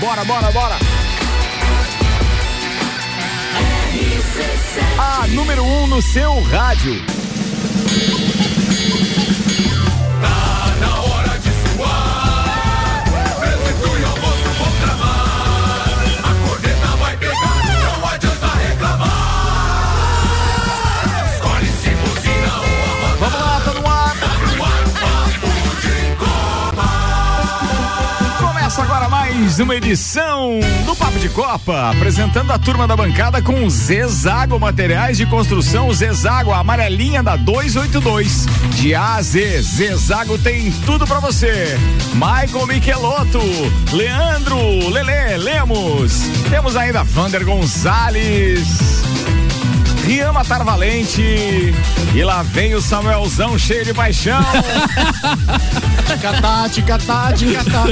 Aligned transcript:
Bora, 0.00 0.24
bora, 0.24 0.50
bora. 0.50 0.78
A 4.98 5.26
número 5.26 5.62
1 5.62 5.82
um 5.82 5.86
no 5.88 6.00
seu 6.00 6.40
rádio. 6.40 7.04
Mais 29.40 29.58
uma 29.58 29.74
edição 29.74 30.60
do 30.84 30.94
Papo 30.94 31.18
de 31.18 31.30
Copa, 31.30 31.90
apresentando 31.90 32.52
a 32.52 32.58
turma 32.58 32.86
da 32.86 32.94
bancada 32.94 33.40
com 33.40 33.70
Zezago 33.70 34.60
Materiais 34.60 35.16
de 35.16 35.24
Construção, 35.24 35.90
Zezago, 35.94 36.50
a 36.50 36.58
amarelinha 36.58 37.22
da 37.22 37.36
282. 37.36 38.44
De 38.74 38.94
A 38.94 39.14
a 39.14 39.22
Z, 39.22 39.62
Zezago 39.62 40.36
tem 40.36 40.70
tudo 40.84 41.06
para 41.06 41.20
você. 41.20 41.74
Michael 42.12 42.66
Michelotto, 42.66 43.40
Leandro, 43.92 44.58
Lele, 44.90 45.38
Lemos. 45.38 46.20
Temos 46.50 46.76
ainda 46.76 47.02
Vander 47.02 47.42
Gonzalez. 47.42 48.89
Rian 50.04 50.32
Matar 50.32 50.64
Valente. 50.64 51.74
E 52.14 52.24
lá 52.24 52.42
vem 52.42 52.74
o 52.74 52.80
Samuelzão 52.80 53.58
cheio 53.58 53.84
de 53.84 53.94
paixão. 53.94 54.40
ticatá, 56.06 56.68
ticatá, 56.68 57.32
ticatá. 57.32 57.84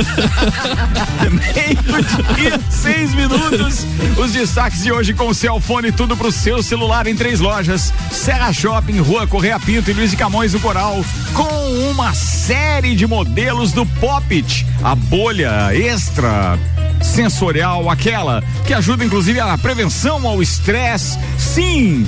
Meio-dia, 1.30 2.60
seis 2.68 3.14
minutos. 3.14 3.86
Os 4.16 4.32
destaques 4.32 4.82
de 4.82 4.92
hoje 4.92 5.14
com 5.14 5.28
o 5.28 5.34
Celfone, 5.34 5.92
tudo 5.92 6.16
pro 6.16 6.32
seu 6.32 6.62
celular 6.62 7.06
em 7.06 7.14
três 7.14 7.40
lojas. 7.40 7.92
Serra 8.10 8.52
Shopping, 8.52 8.98
Rua 8.98 9.26
Correia 9.26 9.60
Pinto 9.60 9.90
e 9.90 9.94
Luiz 9.94 10.10
de 10.10 10.16
Camões 10.16 10.52
do 10.52 10.60
Coral. 10.60 11.04
Com 11.34 11.90
uma 11.90 12.14
série 12.14 12.94
de 12.94 13.06
modelos 13.06 13.72
do 13.72 13.86
Popit. 13.86 14.66
A 14.82 14.94
bolha 14.94 15.74
extra 15.74 16.58
sensorial, 17.02 17.88
aquela 17.90 18.42
que 18.66 18.74
ajuda 18.74 19.04
inclusive 19.04 19.40
a 19.40 19.56
prevenção 19.58 20.26
ao 20.26 20.42
estresse. 20.42 21.18
Sim, 21.38 22.06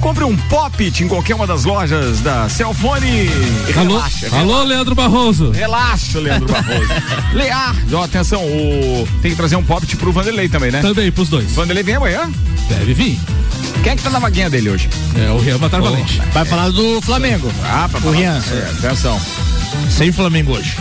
Compre 0.00 0.22
um 0.22 0.36
pop 0.36 0.92
em 1.00 1.08
qualquer 1.08 1.34
uma 1.34 1.46
das 1.46 1.64
lojas 1.64 2.20
da 2.20 2.48
Celfone 2.48 3.06
e 3.06 3.72
alô, 3.76 3.94
relaxa, 3.94 4.26
relaxa. 4.26 4.38
Alô, 4.38 4.62
Leandro 4.62 4.94
Barroso. 4.94 5.50
Relaxa, 5.50 6.20
Leandro 6.20 6.46
Barroso. 6.52 6.88
Lear, 7.34 7.74
ó, 7.92 8.04
atenção, 8.04 8.40
o... 8.44 9.08
tem 9.20 9.32
que 9.32 9.36
trazer 9.36 9.56
um 9.56 9.62
pop 9.62 9.84
pro 9.96 10.12
Vanderlei 10.12 10.48
também, 10.48 10.70
né? 10.70 10.80
Também, 10.80 11.10
pros 11.10 11.28
dois. 11.28 11.50
Vanderlei 11.50 11.82
vem 11.82 11.96
amanhã? 11.96 12.30
Deve 12.68 12.94
vir. 12.94 13.18
Quem 13.82 13.92
é 13.92 13.96
que 13.96 14.02
tá 14.02 14.10
na 14.10 14.20
vaguinha 14.20 14.48
dele 14.48 14.70
hoje? 14.70 14.88
É 15.16 15.30
o 15.30 15.38
Rian 15.38 15.58
Batar 15.58 15.82
Valente. 15.82 16.22
Vai 16.32 16.44
falar 16.44 16.70
do 16.70 17.00
Flamengo. 17.02 17.50
Ah, 17.64 17.88
pra 17.90 18.00
o 18.00 18.12
Rian. 18.12 18.40
É, 18.52 18.70
atenção. 18.78 19.20
Sem 19.90 20.12
Flamengo 20.12 20.52
hoje. 20.52 20.76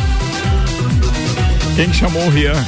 Quem 1.76 1.92
chamou 1.92 2.26
o 2.26 2.30
Rian? 2.30 2.66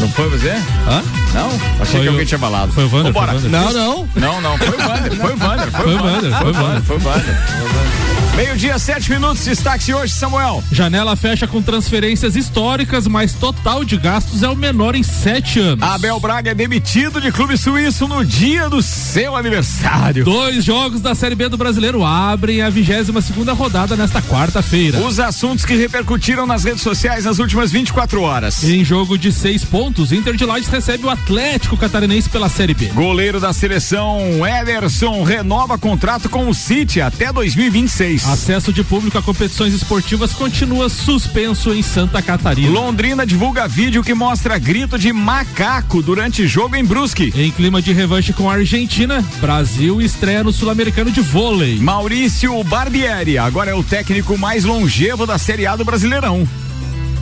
Não 0.00 0.08
foi 0.10 0.28
você? 0.28 0.50
Hã? 0.50 1.02
Não? 1.34 1.48
Achei 1.80 1.86
foi 1.86 2.00
que 2.02 2.08
alguém 2.08 2.26
tinha 2.26 2.38
balado. 2.38 2.72
Foi 2.72 2.84
o 2.84 2.88
Wander. 2.88 3.12
Vambora. 3.12 3.32
Não, 3.32 3.72
não. 3.72 4.08
Não, 4.14 4.40
não. 4.40 4.58
Foi 4.58 4.68
o 4.68 4.88
Wander. 4.88 5.16
Foi 5.16 5.32
o 5.32 5.38
Wander. 5.38 5.70
Foi 5.70 5.94
o 5.94 6.02
Wander. 6.02 6.32
Foi 6.32 6.50
o 6.50 6.54
Wander. 6.54 6.82
Foi 6.82 6.96
o 6.96 7.04
Wander. 7.04 8.15
Meio-dia, 8.36 8.78
sete 8.78 9.10
minutos, 9.10 9.46
destaque 9.46 9.94
hoje, 9.94 10.12
Samuel. 10.12 10.62
Janela 10.70 11.16
fecha 11.16 11.46
com 11.46 11.62
transferências 11.62 12.36
históricas, 12.36 13.06
mas 13.06 13.32
total 13.32 13.82
de 13.82 13.96
gastos 13.96 14.42
é 14.42 14.48
o 14.50 14.54
menor 14.54 14.94
em 14.94 15.02
sete 15.02 15.58
anos. 15.58 15.82
Abel 15.82 16.20
Braga 16.20 16.50
é 16.50 16.54
demitido 16.54 17.18
de 17.18 17.32
clube 17.32 17.56
suíço 17.56 18.06
no 18.06 18.22
dia 18.22 18.68
do 18.68 18.82
seu 18.82 19.34
aniversário. 19.34 20.22
Dois 20.22 20.62
jogos 20.62 21.00
da 21.00 21.14
Série 21.14 21.34
B 21.34 21.48
do 21.48 21.56
Brasileiro 21.56 22.04
abrem 22.04 22.60
a 22.60 22.68
22 22.68 23.24
segunda 23.24 23.54
rodada 23.54 23.96
nesta 23.96 24.20
quarta-feira. 24.20 24.98
Os 24.98 25.18
assuntos 25.18 25.64
que 25.64 25.74
repercutiram 25.74 26.44
nas 26.46 26.62
redes 26.62 26.82
sociais 26.82 27.24
nas 27.24 27.38
últimas 27.38 27.72
24 27.72 28.20
horas. 28.20 28.62
Em 28.62 28.84
jogo 28.84 29.16
de 29.16 29.32
seis 29.32 29.64
pontos, 29.64 30.12
Inter 30.12 30.36
de 30.36 30.44
Lages 30.44 30.68
recebe 30.68 31.06
o 31.06 31.10
Atlético 31.10 31.74
Catarinense 31.78 32.28
pela 32.28 32.50
Série 32.50 32.74
B. 32.74 32.88
Goleiro 32.88 33.40
da 33.40 33.54
seleção, 33.54 34.20
Ederson, 34.46 35.22
renova 35.22 35.78
contrato 35.78 36.28
com 36.28 36.50
o 36.50 36.54
City 36.54 37.00
até 37.00 37.32
2026. 37.32 38.25
Acesso 38.26 38.72
de 38.72 38.82
público 38.82 39.16
a 39.16 39.22
competições 39.22 39.72
esportivas 39.72 40.32
continua 40.32 40.88
suspenso 40.88 41.72
em 41.72 41.80
Santa 41.80 42.20
Catarina. 42.20 42.68
Londrina 42.68 43.24
divulga 43.24 43.68
vídeo 43.68 44.02
que 44.02 44.14
mostra 44.14 44.58
grito 44.58 44.98
de 44.98 45.12
macaco 45.12 46.02
durante 46.02 46.44
jogo 46.44 46.74
em 46.74 46.84
Brusque. 46.84 47.32
Em 47.36 47.52
clima 47.52 47.80
de 47.80 47.92
revanche 47.92 48.32
com 48.32 48.50
a 48.50 48.54
Argentina, 48.54 49.24
Brasil 49.40 50.02
estreia 50.02 50.42
no 50.42 50.52
Sul-Americano 50.52 51.10
de 51.12 51.20
vôlei. 51.20 51.78
Maurício 51.78 52.64
Barbieri 52.64 53.38
agora 53.38 53.70
é 53.70 53.74
o 53.74 53.84
técnico 53.84 54.36
mais 54.36 54.64
longevo 54.64 55.24
da 55.24 55.38
Série 55.38 55.64
A 55.64 55.76
do 55.76 55.84
Brasileirão. 55.84 56.46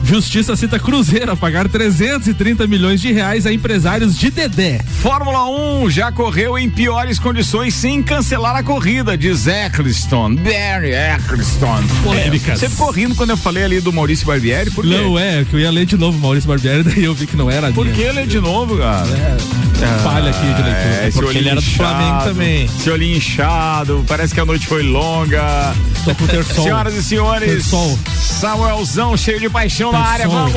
Justiça 0.05 0.55
cita 0.55 0.77
Cruzeiro 0.77 1.31
a 1.31 1.35
pagar 1.35 1.67
330 1.67 2.67
milhões 2.67 3.01
de 3.01 3.11
reais 3.11 3.47
a 3.47 3.51
empresários 3.51 4.15
de 4.15 4.29
Dedé. 4.29 4.79
Fórmula 5.01 5.49
1 5.81 5.89
já 5.89 6.11
correu 6.11 6.57
em 6.59 6.69
piores 6.69 7.17
condições 7.17 7.73
sem 7.73 8.03
cancelar 8.03 8.55
a 8.55 8.61
corrida, 8.61 9.17
diz 9.17 9.47
Eccleston. 9.47 10.35
Barry 10.35 10.93
Eccleston. 10.93 11.83
Polêmicas. 12.03 12.61
É, 12.61 12.67
você 12.67 12.69
ficou 12.69 12.91
rindo 12.91 13.15
quando 13.15 13.31
eu 13.31 13.37
falei 13.37 13.63
ali 13.63 13.81
do 13.81 13.91
Maurício 13.91 14.27
Barbieri? 14.27 14.69
Por 14.69 14.85
quê? 14.85 14.95
Não, 14.95 15.17
é, 15.17 15.43
que 15.43 15.55
eu 15.55 15.59
ia 15.59 15.71
ler 15.71 15.87
de 15.87 15.97
novo 15.97 16.19
Maurício 16.19 16.47
Barbieri, 16.47 16.83
daí 16.85 17.03
eu 17.03 17.15
vi 17.15 17.25
que 17.25 17.35
não 17.35 17.49
era. 17.49 17.71
Por 17.71 17.87
que 17.87 18.11
ler 18.11 18.27
de 18.27 18.39
novo, 18.39 18.77
cara? 18.77 19.07
É, 19.07 19.64
ah, 19.85 19.99
falha 20.03 20.29
aqui 20.29 20.41
de 20.41 20.61
leitura. 20.61 21.05
É, 21.05 21.11
porque 21.11 21.37
ele 21.37 21.49
era 21.49 21.61
do 21.61 21.67
Flamengo 21.67 22.23
também. 22.23 22.67
Seu 22.67 22.93
olhinho 22.93 23.17
inchado, 23.17 24.03
parece 24.07 24.33
que 24.33 24.39
a 24.39 24.45
noite 24.45 24.67
foi 24.67 24.83
longa. 24.83 25.73
Tô 26.03 26.13
com 26.15 26.27
ter 26.27 26.43
sol. 26.43 26.63
Senhoras 26.63 26.93
e 26.93 27.03
senhores, 27.03 27.65
sol. 27.65 27.97
Samuelzão 28.15 29.15
cheio 29.15 29.39
de 29.39 29.49
paixão 29.49 29.91
na 29.91 29.99
área, 29.99 30.27
vamos! 30.27 30.53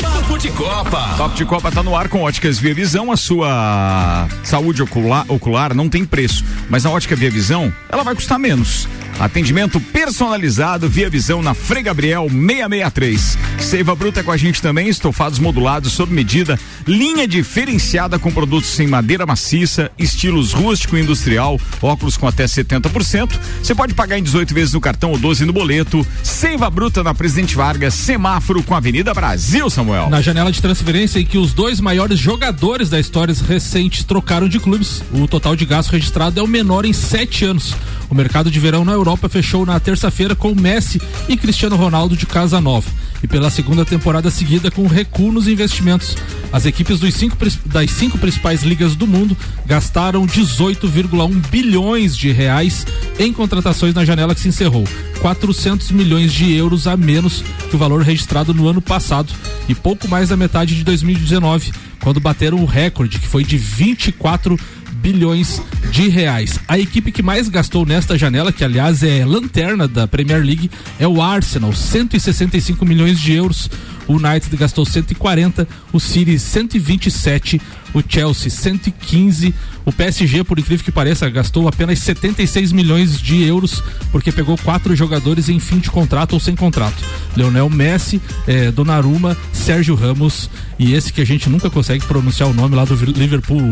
Papo 0.00 0.38
de 0.38 0.50
Copa. 0.50 1.14
Papo 1.16 1.34
de 1.34 1.44
Copa 1.44 1.70
tá 1.70 1.82
no 1.82 1.96
ar 1.96 2.08
com 2.08 2.22
óticas 2.22 2.58
Via 2.58 2.74
Visão. 2.74 3.10
A 3.10 3.16
sua 3.16 4.28
saúde 4.42 4.82
ocular, 4.82 5.24
ocular 5.28 5.74
não 5.74 5.88
tem 5.88 6.04
preço, 6.04 6.44
mas 6.68 6.84
na 6.84 6.90
ótica 6.90 7.16
Via 7.16 7.30
Visão, 7.30 7.72
ela 7.90 8.02
vai 8.02 8.14
custar 8.14 8.38
menos. 8.38 8.88
Atendimento 9.18 9.80
personalizado 9.80 10.88
via 10.88 11.08
visão 11.08 11.40
na 11.40 11.54
Frei 11.54 11.82
Gabriel 11.82 12.28
663. 12.28 13.38
Seiva 13.60 13.94
Bruta 13.94 14.22
com 14.22 14.32
a 14.32 14.36
gente 14.36 14.60
também, 14.60 14.88
estofados 14.88 15.38
modulados 15.38 15.92
sob 15.92 16.12
medida, 16.12 16.58
linha 16.86 17.26
diferenciada 17.26 18.18
com 18.18 18.30
produtos 18.30 18.70
sem 18.70 18.86
madeira 18.86 19.24
maciça, 19.24 19.90
estilos 19.96 20.52
rústico 20.52 20.96
e 20.96 21.00
industrial, 21.00 21.60
óculos 21.80 22.16
com 22.16 22.26
até 22.26 22.44
70%. 22.44 23.38
Você 23.62 23.74
pode 23.74 23.94
pagar 23.94 24.18
em 24.18 24.22
18 24.22 24.52
vezes 24.52 24.74
no 24.74 24.80
cartão 24.80 25.12
ou 25.12 25.18
12 25.18 25.46
no 25.46 25.52
boleto. 25.52 26.04
Seiva 26.22 26.68
Bruta 26.68 27.02
na 27.02 27.14
Presidente 27.14 27.54
Vargas, 27.54 27.94
semáforo 27.94 28.62
com 28.62 28.74
a 28.74 28.78
Avenida 28.78 29.14
Brasil, 29.14 29.70
Samuel. 29.70 30.10
Na 30.10 30.20
janela 30.20 30.50
de 30.50 30.60
transferência 30.60 31.20
em 31.20 31.24
que 31.24 31.38
os 31.38 31.54
dois 31.54 31.80
maiores 31.80 32.18
jogadores 32.18 32.90
da 32.90 32.98
história 32.98 33.34
recente 33.48 34.04
trocaram 34.04 34.48
de 34.48 34.58
clubes, 34.58 35.02
o 35.12 35.28
total 35.28 35.54
de 35.54 35.64
gasto 35.64 35.92
registrado 35.92 36.40
é 36.40 36.42
o 36.42 36.48
menor 36.48 36.84
em 36.84 36.92
sete 36.92 37.44
anos. 37.44 37.74
O 38.10 38.14
mercado 38.14 38.50
de 38.50 38.60
verão 38.60 38.84
na 38.84 38.92
Europa 38.92 39.03
fechou 39.28 39.66
na 39.66 39.78
terça-feira 39.78 40.34
com 40.34 40.54
Messi 40.54 41.00
e 41.28 41.36
Cristiano 41.36 41.76
Ronaldo 41.76 42.16
de 42.16 42.26
Casa 42.26 42.60
Nova. 42.60 42.90
E 43.22 43.26
pela 43.26 43.50
segunda 43.50 43.84
temporada 43.84 44.30
seguida 44.30 44.70
com 44.70 44.86
recuo 44.86 45.32
nos 45.32 45.46
investimentos. 45.48 46.16
As 46.52 46.66
equipes 46.66 47.00
cinco, 47.14 47.36
das 47.66 47.90
cinco 47.90 48.18
principais 48.18 48.62
ligas 48.62 48.94
do 48.96 49.06
mundo 49.06 49.36
gastaram 49.66 50.26
18,1 50.26 51.48
bilhões 51.48 52.16
de 52.16 52.32
reais 52.32 52.86
em 53.18 53.32
contratações 53.32 53.94
na 53.94 54.04
janela 54.04 54.34
que 54.34 54.40
se 54.40 54.48
encerrou. 54.48 54.84
400 55.20 55.90
milhões 55.90 56.32
de 56.32 56.52
euros 56.52 56.86
a 56.86 56.96
menos 56.96 57.42
que 57.70 57.76
o 57.76 57.78
valor 57.78 58.02
registrado 58.02 58.52
no 58.52 58.68
ano 58.68 58.82
passado 58.82 59.32
e 59.68 59.74
pouco 59.74 60.06
mais 60.06 60.28
da 60.28 60.36
metade 60.36 60.74
de 60.76 60.84
2019, 60.84 61.72
quando 62.00 62.20
bateram 62.20 62.58
o 62.58 62.66
recorde, 62.66 63.18
que 63.18 63.26
foi 63.26 63.42
de 63.42 63.56
24 63.56 64.58
bilhões 65.04 65.60
de 65.90 66.08
reais. 66.08 66.58
A 66.66 66.78
equipe 66.78 67.12
que 67.12 67.22
mais 67.22 67.50
gastou 67.50 67.84
nesta 67.84 68.16
janela, 68.16 68.50
que 68.50 68.64
aliás 68.64 69.02
é 69.02 69.22
lanterna 69.22 69.86
da 69.86 70.08
Premier 70.08 70.42
League, 70.42 70.70
é 70.98 71.06
o 71.06 71.20
Arsenal, 71.20 71.74
165 71.74 72.86
milhões 72.86 73.20
de 73.20 73.34
euros. 73.34 73.68
O 74.08 74.14
United 74.14 74.56
gastou 74.56 74.86
140, 74.86 75.68
o 75.92 76.00
City 76.00 76.38
127, 76.38 77.60
o 77.94 78.02
Chelsea 78.06 78.50
115, 78.50 79.54
o 79.84 79.92
PSG, 79.92 80.44
por 80.44 80.58
incrível 80.58 80.84
que 80.84 80.92
pareça, 80.92 81.28
gastou 81.30 81.68
apenas 81.68 81.98
76 82.00 82.72
milhões 82.72 83.18
de 83.18 83.42
euros 83.44 83.82
porque 84.10 84.32
pegou 84.32 84.58
quatro 84.58 84.94
jogadores 84.96 85.48
em 85.48 85.60
fim 85.60 85.78
de 85.78 85.90
contrato 85.90 86.32
ou 86.32 86.40
sem 86.40 86.56
contrato: 86.56 87.02
Leonel 87.36 87.70
Messi, 87.70 88.20
eh, 88.46 88.70
Donnarumma, 88.70 89.36
Sérgio 89.52 89.94
Ramos 89.94 90.50
e 90.78 90.92
esse 90.92 91.12
que 91.12 91.20
a 91.20 91.24
gente 91.24 91.48
nunca 91.48 91.70
consegue 91.70 92.04
pronunciar 92.04 92.48
o 92.48 92.52
nome 92.52 92.74
lá 92.74 92.84
do 92.84 92.94
Liverpool, 92.94 93.62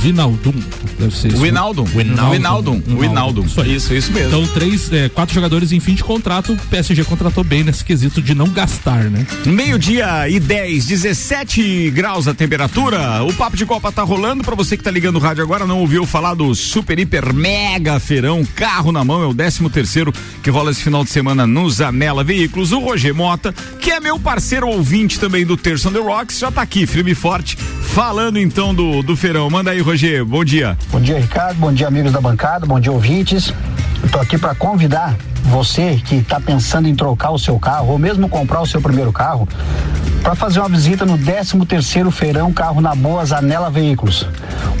Vinaldum. 0.00 0.54
Deve 0.98 1.16
ser 1.16 1.28
isso. 1.28 1.40
Winaldum. 1.40 1.84
Winaldum. 1.84 2.82
Winaldum. 2.86 3.44
Isso, 3.46 3.64
isso, 3.64 3.94
isso 3.94 4.12
mesmo. 4.12 4.28
Então, 4.28 4.46
três, 4.48 4.92
eh, 4.92 5.08
quatro 5.08 5.34
jogadores 5.34 5.72
em 5.72 5.80
fim 5.80 5.94
de 5.94 6.04
contrato, 6.04 6.52
o 6.52 6.56
PSG 6.56 7.02
contratou 7.04 7.42
bem 7.42 7.64
nesse 7.64 7.84
quesito 7.84 8.20
de 8.20 8.34
não 8.34 8.48
gastar, 8.48 9.04
né? 9.04 9.26
Meio 9.46 9.70
Meio-dia 9.70 10.28
e 10.28 10.40
10, 10.40 10.84
17 10.84 11.90
graus 11.92 12.26
a 12.26 12.34
temperatura. 12.34 13.22
O 13.22 13.32
Papo 13.32 13.56
de 13.56 13.64
Copa 13.70 13.92
tá 13.92 14.02
rolando. 14.02 14.42
Para 14.42 14.56
você 14.56 14.76
que 14.76 14.82
tá 14.82 14.90
ligando 14.90 15.14
o 15.14 15.18
rádio 15.20 15.44
agora, 15.44 15.64
não 15.64 15.78
ouviu 15.78 16.04
falar 16.04 16.34
do 16.34 16.52
Super 16.56 16.98
Hiper 16.98 17.32
Mega 17.32 18.00
Feirão 18.00 18.44
Carro 18.44 18.90
na 18.90 19.04
Mão. 19.04 19.22
É 19.22 19.26
o 19.26 19.32
13 19.32 19.70
terceiro 19.70 20.12
que 20.42 20.50
rola 20.50 20.72
esse 20.72 20.82
final 20.82 21.04
de 21.04 21.10
semana 21.10 21.46
nos 21.46 21.80
Anela 21.80 22.24
Veículos. 22.24 22.72
O 22.72 22.80
Roger 22.80 23.14
Mota, 23.14 23.52
que 23.78 23.92
é 23.92 24.00
meu 24.00 24.18
parceiro 24.18 24.66
ouvinte 24.66 25.20
também 25.20 25.46
do 25.46 25.56
Terço 25.56 25.88
on 25.88 25.92
the 25.92 26.00
Rocks, 26.00 26.40
já 26.40 26.50
tá 26.50 26.62
aqui, 26.62 26.84
firme 26.84 27.12
e 27.12 27.14
forte, 27.14 27.54
falando 27.54 28.40
então 28.40 28.74
do, 28.74 29.04
do 29.04 29.14
feirão. 29.14 29.48
Manda 29.48 29.70
aí, 29.70 29.80
Roger. 29.80 30.24
Bom 30.24 30.44
dia. 30.44 30.76
Bom 30.90 31.00
dia, 31.00 31.20
Ricardo. 31.20 31.56
Bom 31.58 31.72
dia, 31.72 31.86
amigos 31.86 32.10
da 32.10 32.20
bancada. 32.20 32.66
Bom 32.66 32.80
dia, 32.80 32.90
ouvintes. 32.90 33.54
Eu 34.02 34.08
tô 34.08 34.18
aqui 34.18 34.36
para 34.36 34.52
convidar 34.52 35.16
você 35.44 36.00
que 36.04 36.16
está 36.16 36.40
pensando 36.40 36.88
em 36.88 36.94
trocar 36.96 37.30
o 37.30 37.38
seu 37.38 37.56
carro 37.56 37.90
ou 37.92 37.98
mesmo 38.00 38.28
comprar 38.28 38.60
o 38.60 38.66
seu 38.66 38.80
primeiro 38.80 39.12
carro 39.12 39.48
para 40.22 40.34
fazer 40.34 40.60
uma 40.60 40.68
visita 40.68 41.06
no 41.06 41.16
13 41.16 41.64
terceiro 41.66 42.10
feirão 42.10 42.52
Carro 42.52 42.80
na 42.80 42.94
Boa 42.94 43.24
Zanela 43.24 43.70
Veículos, 43.70 44.26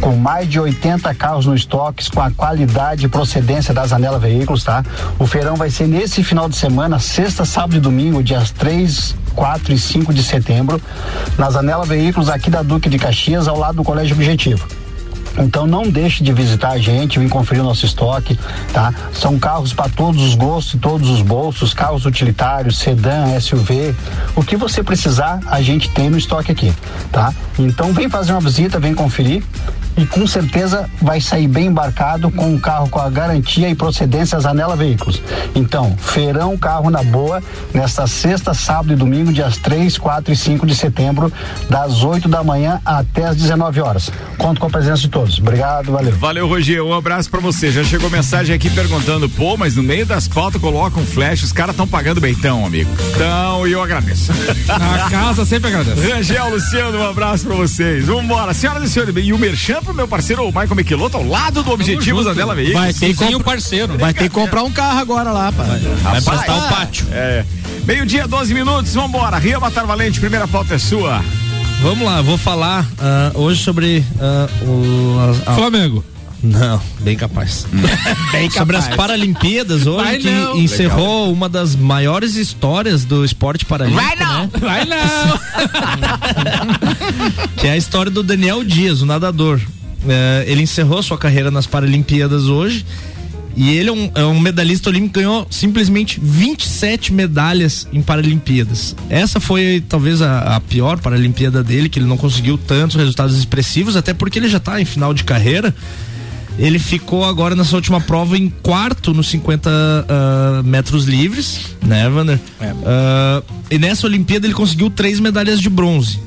com 0.00 0.14
mais 0.16 0.48
de 0.48 0.60
80 0.60 1.14
carros 1.14 1.46
no 1.46 1.54
estoque, 1.54 2.10
com 2.10 2.20
a 2.20 2.30
qualidade 2.30 3.06
e 3.06 3.08
procedência 3.08 3.72
da 3.72 3.86
Zanela 3.86 4.18
Veículos, 4.18 4.64
tá? 4.64 4.84
O 5.18 5.26
feirão 5.26 5.56
vai 5.56 5.70
ser 5.70 5.86
nesse 5.86 6.22
final 6.22 6.48
de 6.48 6.56
semana, 6.56 6.98
sexta, 6.98 7.44
sábado 7.44 7.76
e 7.76 7.80
domingo, 7.80 8.22
dias 8.22 8.50
3, 8.50 9.16
4 9.34 9.72
e 9.72 9.78
5 9.78 10.12
de 10.12 10.22
setembro, 10.22 10.80
na 11.38 11.50
Zanela 11.50 11.84
Veículos 11.84 12.28
aqui 12.28 12.50
da 12.50 12.62
Duque 12.62 12.88
de 12.88 12.98
Caxias, 12.98 13.48
ao 13.48 13.58
lado 13.58 13.76
do 13.76 13.84
Colégio 13.84 14.14
Objetivo. 14.14 14.79
Então 15.38 15.66
não 15.66 15.88
deixe 15.88 16.22
de 16.22 16.32
visitar 16.32 16.70
a 16.70 16.78
gente, 16.78 17.18
vir 17.18 17.28
conferir 17.28 17.62
o 17.62 17.66
nosso 17.66 17.86
estoque, 17.86 18.38
tá? 18.72 18.92
São 19.12 19.38
carros 19.38 19.72
para 19.72 19.88
todos 19.88 20.22
os 20.22 20.34
gostos, 20.34 20.80
todos 20.80 21.08
os 21.08 21.22
bolsos, 21.22 21.72
carros 21.72 22.06
utilitários, 22.06 22.78
sedã, 22.78 23.38
SUV, 23.40 23.94
o 24.34 24.42
que 24.42 24.56
você 24.56 24.82
precisar, 24.82 25.40
a 25.46 25.62
gente 25.62 25.90
tem 25.90 26.10
no 26.10 26.18
estoque 26.18 26.52
aqui, 26.52 26.72
tá? 27.12 27.32
Então 27.58 27.92
vem 27.92 28.08
fazer 28.08 28.32
uma 28.32 28.40
visita, 28.40 28.78
vem 28.78 28.94
conferir 28.94 29.42
e 29.96 30.06
com 30.06 30.26
certeza 30.26 30.88
vai 31.00 31.20
sair 31.20 31.46
bem 31.46 31.66
embarcado 31.66 32.30
com 32.30 32.54
um 32.54 32.58
carro 32.58 32.88
com 32.88 32.98
a 32.98 33.10
garantia 33.10 33.68
e 33.68 33.74
procedência 33.74 34.38
Zanela 34.40 34.76
Veículos. 34.76 35.20
Então, 35.54 35.94
feirão 35.98 36.56
carro 36.56 36.90
na 36.90 37.02
boa, 37.02 37.42
nesta 37.74 38.06
sexta, 38.06 38.54
sábado 38.54 38.92
e 38.92 38.96
domingo, 38.96 39.32
dias 39.32 39.58
3, 39.58 39.98
4 39.98 40.32
e 40.32 40.36
5 40.36 40.66
de 40.66 40.74
setembro, 40.74 41.32
das 41.68 42.02
8 42.02 42.28
da 42.28 42.42
manhã 42.42 42.80
até 42.84 43.26
as 43.26 43.36
19 43.36 43.80
horas. 43.80 44.10
Conto 44.38 44.60
com 44.60 44.66
a 44.66 44.70
presença 44.70 45.02
de 45.02 45.08
todos. 45.08 45.29
Obrigado, 45.38 45.92
valeu. 45.92 46.12
Valeu, 46.12 46.48
Roger. 46.48 46.82
Um 46.82 46.94
abraço 46.94 47.30
para 47.30 47.40
você. 47.40 47.70
Já 47.70 47.84
chegou 47.84 48.10
mensagem 48.10 48.54
aqui 48.54 48.68
perguntando, 48.70 49.28
pô, 49.28 49.56
mas 49.56 49.76
no 49.76 49.82
meio 49.82 50.04
das 50.04 50.26
pautas 50.26 50.60
colocam 50.60 51.04
flash, 51.04 51.42
os 51.42 51.52
caras 51.52 51.74
estão 51.74 51.86
pagando 51.86 52.20
beitão, 52.20 52.64
amigo. 52.64 52.90
Então, 53.14 53.66
eu 53.66 53.82
agradeço. 53.82 54.32
A 54.68 55.10
casa 55.10 55.44
sempre 55.44 55.68
agradece. 55.68 56.00
Rangel, 56.00 56.50
Luciano, 56.50 56.98
um 56.98 57.08
abraço 57.08 57.46
para 57.46 57.56
vocês. 57.56 58.04
Vambora. 58.06 58.54
Senhoras 58.54 58.84
e 58.84 58.90
senhores, 58.90 59.14
e 59.16 59.32
o 59.32 59.38
Merchan 59.38 59.82
pro 59.82 59.94
meu 59.94 60.08
parceiro 60.08 60.44
Michael 60.46 60.74
Miqueloto 60.74 61.16
ao 61.16 61.26
lado 61.26 61.62
do 61.62 61.70
Objetivo 61.70 62.22
Zanella 62.22 62.54
Veículos. 62.54 62.80
Vai 62.80 62.92
ter 62.92 63.16
que 63.16 63.34
o 63.34 63.40
parceiro. 63.40 63.98
Vai 63.98 64.14
ter 64.14 64.24
que 64.24 64.30
comprar 64.30 64.62
um 64.62 64.70
carro 64.70 64.98
agora 64.98 65.30
lá, 65.30 65.52
pai. 65.52 65.66
Vai, 65.66 65.78
vai 65.78 66.22
prestar 66.22 66.56
o 66.56 66.68
pátio. 66.68 67.06
É. 67.12 67.44
Meio-dia, 67.84 68.26
12 68.26 68.54
minutos, 68.54 68.94
vambora. 68.94 69.38
Ria 69.38 69.58
Matar 69.58 69.86
Valente, 69.86 70.20
primeira 70.20 70.46
pauta 70.46 70.74
é 70.74 70.78
sua. 70.78 71.22
Vamos 71.82 72.04
lá, 72.04 72.20
vou 72.20 72.36
falar 72.36 72.84
uh, 72.84 73.38
hoje 73.40 73.62
sobre 73.62 74.04
uh, 74.16 74.66
o 74.68 75.18
a, 75.18 75.52
a... 75.52 75.54
Flamengo. 75.54 76.04
Não, 76.42 76.80
bem 77.00 77.16
capaz. 77.16 77.66
bem 78.32 78.48
capaz. 78.48 78.54
Sobre 78.54 78.76
as 78.76 78.88
Paralimpíadas 78.88 79.86
hoje, 79.86 80.04
Vai 80.04 80.18
que 80.18 80.30
não. 80.30 80.56
encerrou 80.56 81.20
Legal. 81.20 81.32
uma 81.32 81.48
das 81.48 81.74
maiores 81.74 82.34
histórias 82.36 83.04
do 83.04 83.24
esporte 83.24 83.64
paralímpico. 83.64 84.04
Vai 84.04 84.16
não! 84.16 84.42
Né? 84.42 84.50
Vai 84.60 84.84
não! 84.84 85.40
que 87.56 87.66
é 87.66 87.72
a 87.72 87.76
história 87.76 88.10
do 88.10 88.22
Daniel 88.22 88.62
Dias, 88.62 89.00
o 89.00 89.06
nadador. 89.06 89.60
É, 90.06 90.44
ele 90.46 90.62
encerrou 90.62 91.02
sua 91.02 91.18
carreira 91.18 91.50
nas 91.50 91.66
Paralimpíadas 91.66 92.44
hoje. 92.44 92.84
E 93.56 93.70
ele 93.76 93.88
é 93.88 93.92
um, 93.92 94.10
é 94.14 94.24
um, 94.24 94.38
medalhista 94.38 94.88
olímpico 94.88 95.14
ganhou 95.14 95.46
simplesmente 95.50 96.20
27 96.22 97.12
medalhas 97.12 97.86
em 97.92 98.00
Paralimpíadas. 98.00 98.94
Essa 99.08 99.40
foi 99.40 99.82
talvez 99.88 100.22
a, 100.22 100.56
a, 100.56 100.60
pior 100.60 100.98
Paralimpíada 101.00 101.62
dele, 101.62 101.88
que 101.88 101.98
ele 101.98 102.06
não 102.06 102.16
conseguiu 102.16 102.56
tantos 102.56 102.96
resultados 102.96 103.36
expressivos, 103.36 103.96
até 103.96 104.14
porque 104.14 104.38
ele 104.38 104.48
já 104.48 104.58
está 104.58 104.80
em 104.80 104.84
final 104.84 105.12
de 105.12 105.24
carreira. 105.24 105.74
Ele 106.58 106.78
ficou 106.78 107.24
agora 107.24 107.56
nessa 107.56 107.74
última 107.74 108.00
prova 108.00 108.36
em 108.36 108.50
quarto 108.50 109.14
nos 109.14 109.28
50 109.28 109.70
uh, 109.70 109.72
ah, 110.08 110.62
metros 110.62 111.04
livres, 111.06 111.60
né, 111.80 112.08
Vander? 112.08 112.38
É. 112.60 112.72
Uh, 112.72 113.44
e 113.70 113.78
nessa 113.78 114.06
Olimpíada 114.06 114.46
ele 114.46 114.52
conseguiu 114.52 114.90
três 114.90 115.18
medalhas 115.20 115.60
de 115.60 115.70
bronze. 115.70 116.20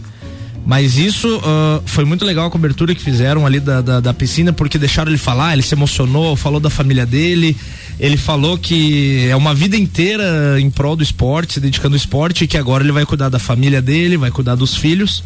Mas 0.65 0.97
isso 0.97 1.37
uh, 1.39 1.83
foi 1.85 2.05
muito 2.05 2.23
legal 2.23 2.45
a 2.45 2.49
cobertura 2.49 2.95
que 2.95 3.01
fizeram 3.01 3.45
ali 3.45 3.59
da, 3.59 3.81
da, 3.81 3.99
da, 3.99 4.13
piscina, 4.13 4.53
porque 4.53 4.77
deixaram 4.77 5.11
ele 5.11 5.17
falar, 5.17 5.53
ele 5.53 5.61
se 5.61 5.75
emocionou, 5.75 6.37
falou 6.37 6.59
da 6.59 6.69
família 6.69 7.05
dele, 7.05 7.55
ele 7.99 8.15
falou 8.15 8.57
que 8.57 9.27
é 9.29 9.35
uma 9.35 9.53
vida 9.53 9.75
inteira 9.75 10.57
em 10.59 10.69
prol 10.69 10.95
do 10.95 11.03
esporte, 11.03 11.55
se 11.55 11.59
dedicando 11.59 11.95
ao 11.95 11.97
esporte, 11.97 12.45
e 12.45 12.47
que 12.47 12.57
agora 12.57 12.81
ele 12.81 12.93
vai 12.93 13.05
cuidar 13.05 13.27
da 13.27 13.39
família 13.39 13.81
dele, 13.81 14.15
vai 14.15 14.31
cuidar 14.31 14.55
dos 14.55 14.75
filhos. 14.75 15.21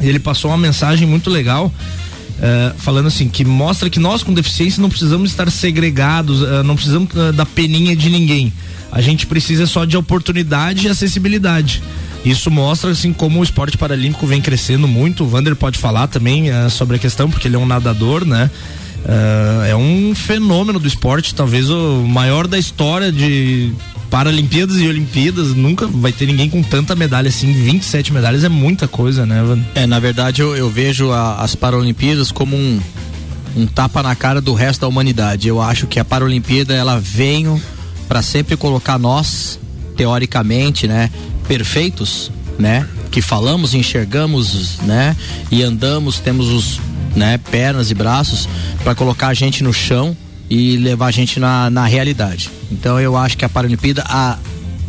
E 0.00 0.08
ele 0.08 0.20
passou 0.20 0.52
uma 0.52 0.58
mensagem 0.58 1.06
muito 1.06 1.30
legal. 1.30 1.72
Uh, 2.38 2.74
falando 2.78 3.06
assim, 3.06 3.28
que 3.28 3.44
mostra 3.44 3.90
que 3.90 3.98
nós 3.98 4.22
com 4.22 4.32
deficiência 4.32 4.80
não 4.80 4.88
precisamos 4.88 5.30
estar 5.30 5.50
segregados, 5.50 6.40
uh, 6.40 6.62
não 6.64 6.74
precisamos 6.74 7.10
da 7.34 7.44
peninha 7.44 7.94
de 7.94 8.08
ninguém. 8.08 8.52
A 8.92 9.00
gente 9.00 9.26
precisa 9.26 9.66
só 9.66 9.84
de 9.84 9.96
oportunidade 9.96 10.86
e 10.86 10.90
acessibilidade. 10.90 11.82
Isso 12.24 12.50
mostra 12.50 12.90
assim 12.90 13.12
como 13.12 13.40
o 13.40 13.42
esporte 13.42 13.78
paralímpico 13.78 14.26
vem 14.26 14.40
crescendo 14.40 14.86
muito. 14.86 15.24
O 15.24 15.26
Vander 15.26 15.56
pode 15.56 15.78
falar 15.78 16.06
também 16.06 16.50
uh, 16.50 16.68
sobre 16.68 16.96
a 16.96 16.98
questão, 16.98 17.30
porque 17.30 17.48
ele 17.48 17.56
é 17.56 17.58
um 17.58 17.66
nadador, 17.66 18.24
né? 18.24 18.50
Uh, 19.04 19.64
é 19.64 19.76
um 19.76 20.14
fenômeno 20.14 20.78
do 20.78 20.86
esporte, 20.86 21.34
talvez 21.34 21.70
o 21.70 22.04
maior 22.06 22.46
da 22.46 22.58
história 22.58 23.10
de 23.10 23.72
Paralimpíadas 24.10 24.76
e 24.76 24.86
Olimpíadas. 24.86 25.54
Nunca 25.54 25.86
vai 25.86 26.12
ter 26.12 26.26
ninguém 26.26 26.50
com 26.50 26.62
tanta 26.62 26.94
medalha 26.94 27.28
assim. 27.28 27.52
27 27.52 28.12
medalhas 28.12 28.44
é 28.44 28.48
muita 28.48 28.86
coisa, 28.86 29.24
né, 29.24 29.42
Vander? 29.42 29.64
É, 29.74 29.86
na 29.86 29.98
verdade 29.98 30.42
eu, 30.42 30.54
eu 30.54 30.68
vejo 30.68 31.10
a, 31.12 31.36
as 31.36 31.54
Paralimpíadas 31.54 32.30
como 32.30 32.54
um, 32.54 32.80
um 33.56 33.66
tapa 33.66 34.02
na 34.02 34.14
cara 34.14 34.42
do 34.42 34.52
resto 34.52 34.82
da 34.82 34.88
humanidade. 34.88 35.48
Eu 35.48 35.62
acho 35.62 35.86
que 35.86 35.98
a 35.98 36.04
Paralimpíada 36.04 36.74
ela 36.74 37.00
veio 37.00 37.60
para 38.10 38.22
sempre 38.22 38.56
colocar 38.56 38.98
nós, 38.98 39.56
teoricamente, 39.96 40.88
né, 40.88 41.08
perfeitos, 41.46 42.32
né? 42.58 42.84
Que 43.08 43.22
falamos, 43.22 43.72
enxergamos, 43.72 44.78
né? 44.78 45.16
E 45.48 45.62
andamos, 45.62 46.18
temos 46.18 46.48
os, 46.48 46.80
né? 47.14 47.38
Pernas 47.38 47.88
e 47.88 47.94
braços 47.94 48.48
para 48.82 48.96
colocar 48.96 49.28
a 49.28 49.34
gente 49.34 49.62
no 49.62 49.72
chão 49.72 50.16
e 50.50 50.76
levar 50.76 51.06
a 51.06 51.10
gente 51.12 51.38
na, 51.38 51.70
na 51.70 51.86
realidade. 51.86 52.50
Então 52.72 52.98
eu 52.98 53.16
acho 53.16 53.38
que 53.38 53.44
a 53.44 53.48
Paralimpíada 53.48 54.02
há 54.04 54.36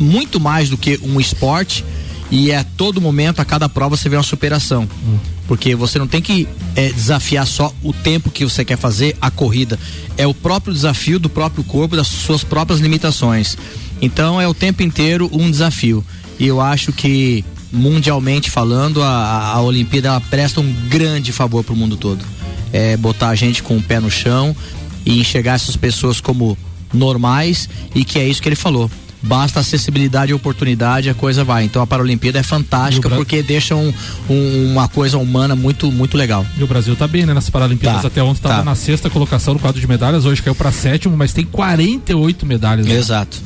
muito 0.00 0.40
mais 0.40 0.68
do 0.68 0.76
que 0.76 0.98
um 1.00 1.20
esporte 1.20 1.84
e 2.32 2.50
é 2.50 2.64
todo 2.78 2.98
momento, 2.98 3.40
a 3.40 3.44
cada 3.44 3.68
prova 3.68 3.94
você 3.94 4.08
vê 4.08 4.16
uma 4.16 4.22
superação. 4.22 4.88
Hum. 5.06 5.18
Porque 5.46 5.74
você 5.74 5.98
não 5.98 6.06
tem 6.06 6.22
que 6.22 6.48
é, 6.74 6.90
desafiar 6.90 7.46
só 7.46 7.74
o 7.82 7.92
tempo 7.92 8.30
que 8.30 8.42
você 8.42 8.64
quer 8.64 8.78
fazer, 8.78 9.14
a 9.20 9.30
corrida. 9.30 9.78
É 10.16 10.26
o 10.26 10.32
próprio 10.32 10.72
desafio 10.72 11.18
do 11.18 11.28
próprio 11.28 11.62
corpo, 11.62 11.94
das 11.94 12.06
suas 12.06 12.42
próprias 12.42 12.80
limitações. 12.80 13.58
Então 14.00 14.40
é 14.40 14.48
o 14.48 14.54
tempo 14.54 14.82
inteiro 14.82 15.28
um 15.30 15.50
desafio. 15.50 16.02
E 16.38 16.46
eu 16.46 16.58
acho 16.58 16.90
que, 16.90 17.44
mundialmente 17.70 18.50
falando, 18.50 19.02
a, 19.02 19.52
a 19.52 19.60
Olimpíada 19.60 20.18
presta 20.30 20.58
um 20.58 20.72
grande 20.88 21.32
favor 21.32 21.62
para 21.62 21.74
o 21.74 21.76
mundo 21.76 21.98
todo. 21.98 22.24
É 22.72 22.96
botar 22.96 23.28
a 23.28 23.34
gente 23.34 23.62
com 23.62 23.76
o 23.76 23.82
pé 23.82 24.00
no 24.00 24.10
chão 24.10 24.56
e 25.04 25.20
enxergar 25.20 25.52
essas 25.52 25.76
pessoas 25.76 26.18
como 26.18 26.56
normais 26.94 27.68
e 27.94 28.06
que 28.06 28.18
é 28.18 28.26
isso 28.26 28.40
que 28.40 28.48
ele 28.48 28.56
falou. 28.56 28.90
Basta 29.22 29.60
acessibilidade 29.60 30.32
e 30.32 30.34
oportunidade, 30.34 31.08
a 31.08 31.14
coisa 31.14 31.44
vai. 31.44 31.64
Então 31.64 31.82
a 31.82 31.86
Paralimpíada 31.86 32.38
é 32.38 32.42
fantástica 32.42 33.08
porque 33.08 33.42
deixa 33.42 33.74
um, 33.76 33.92
um, 34.28 34.72
uma 34.72 34.88
coisa 34.88 35.18
humana 35.18 35.54
muito, 35.54 35.90
muito 35.90 36.16
legal. 36.16 36.44
E 36.58 36.62
o 36.62 36.66
Brasil 36.66 36.96
tá 36.96 37.06
bem, 37.06 37.24
né? 37.24 37.32
Nas 37.32 37.48
Paralimpíadas 37.48 38.02
tá, 38.02 38.08
até 38.08 38.22
ontem 38.22 38.38
estava 38.38 38.58
tá. 38.58 38.64
na 38.64 38.74
sexta 38.74 39.08
colocação 39.08 39.54
no 39.54 39.60
quadro 39.60 39.80
de 39.80 39.86
medalhas, 39.86 40.24
hoje 40.24 40.42
caiu 40.42 40.54
para 40.54 40.72
sétimo, 40.72 41.16
mas 41.16 41.32
tem 41.32 41.44
48 41.44 42.46
medalhas. 42.46 42.86
Né? 42.86 42.94
Exato. 42.94 43.38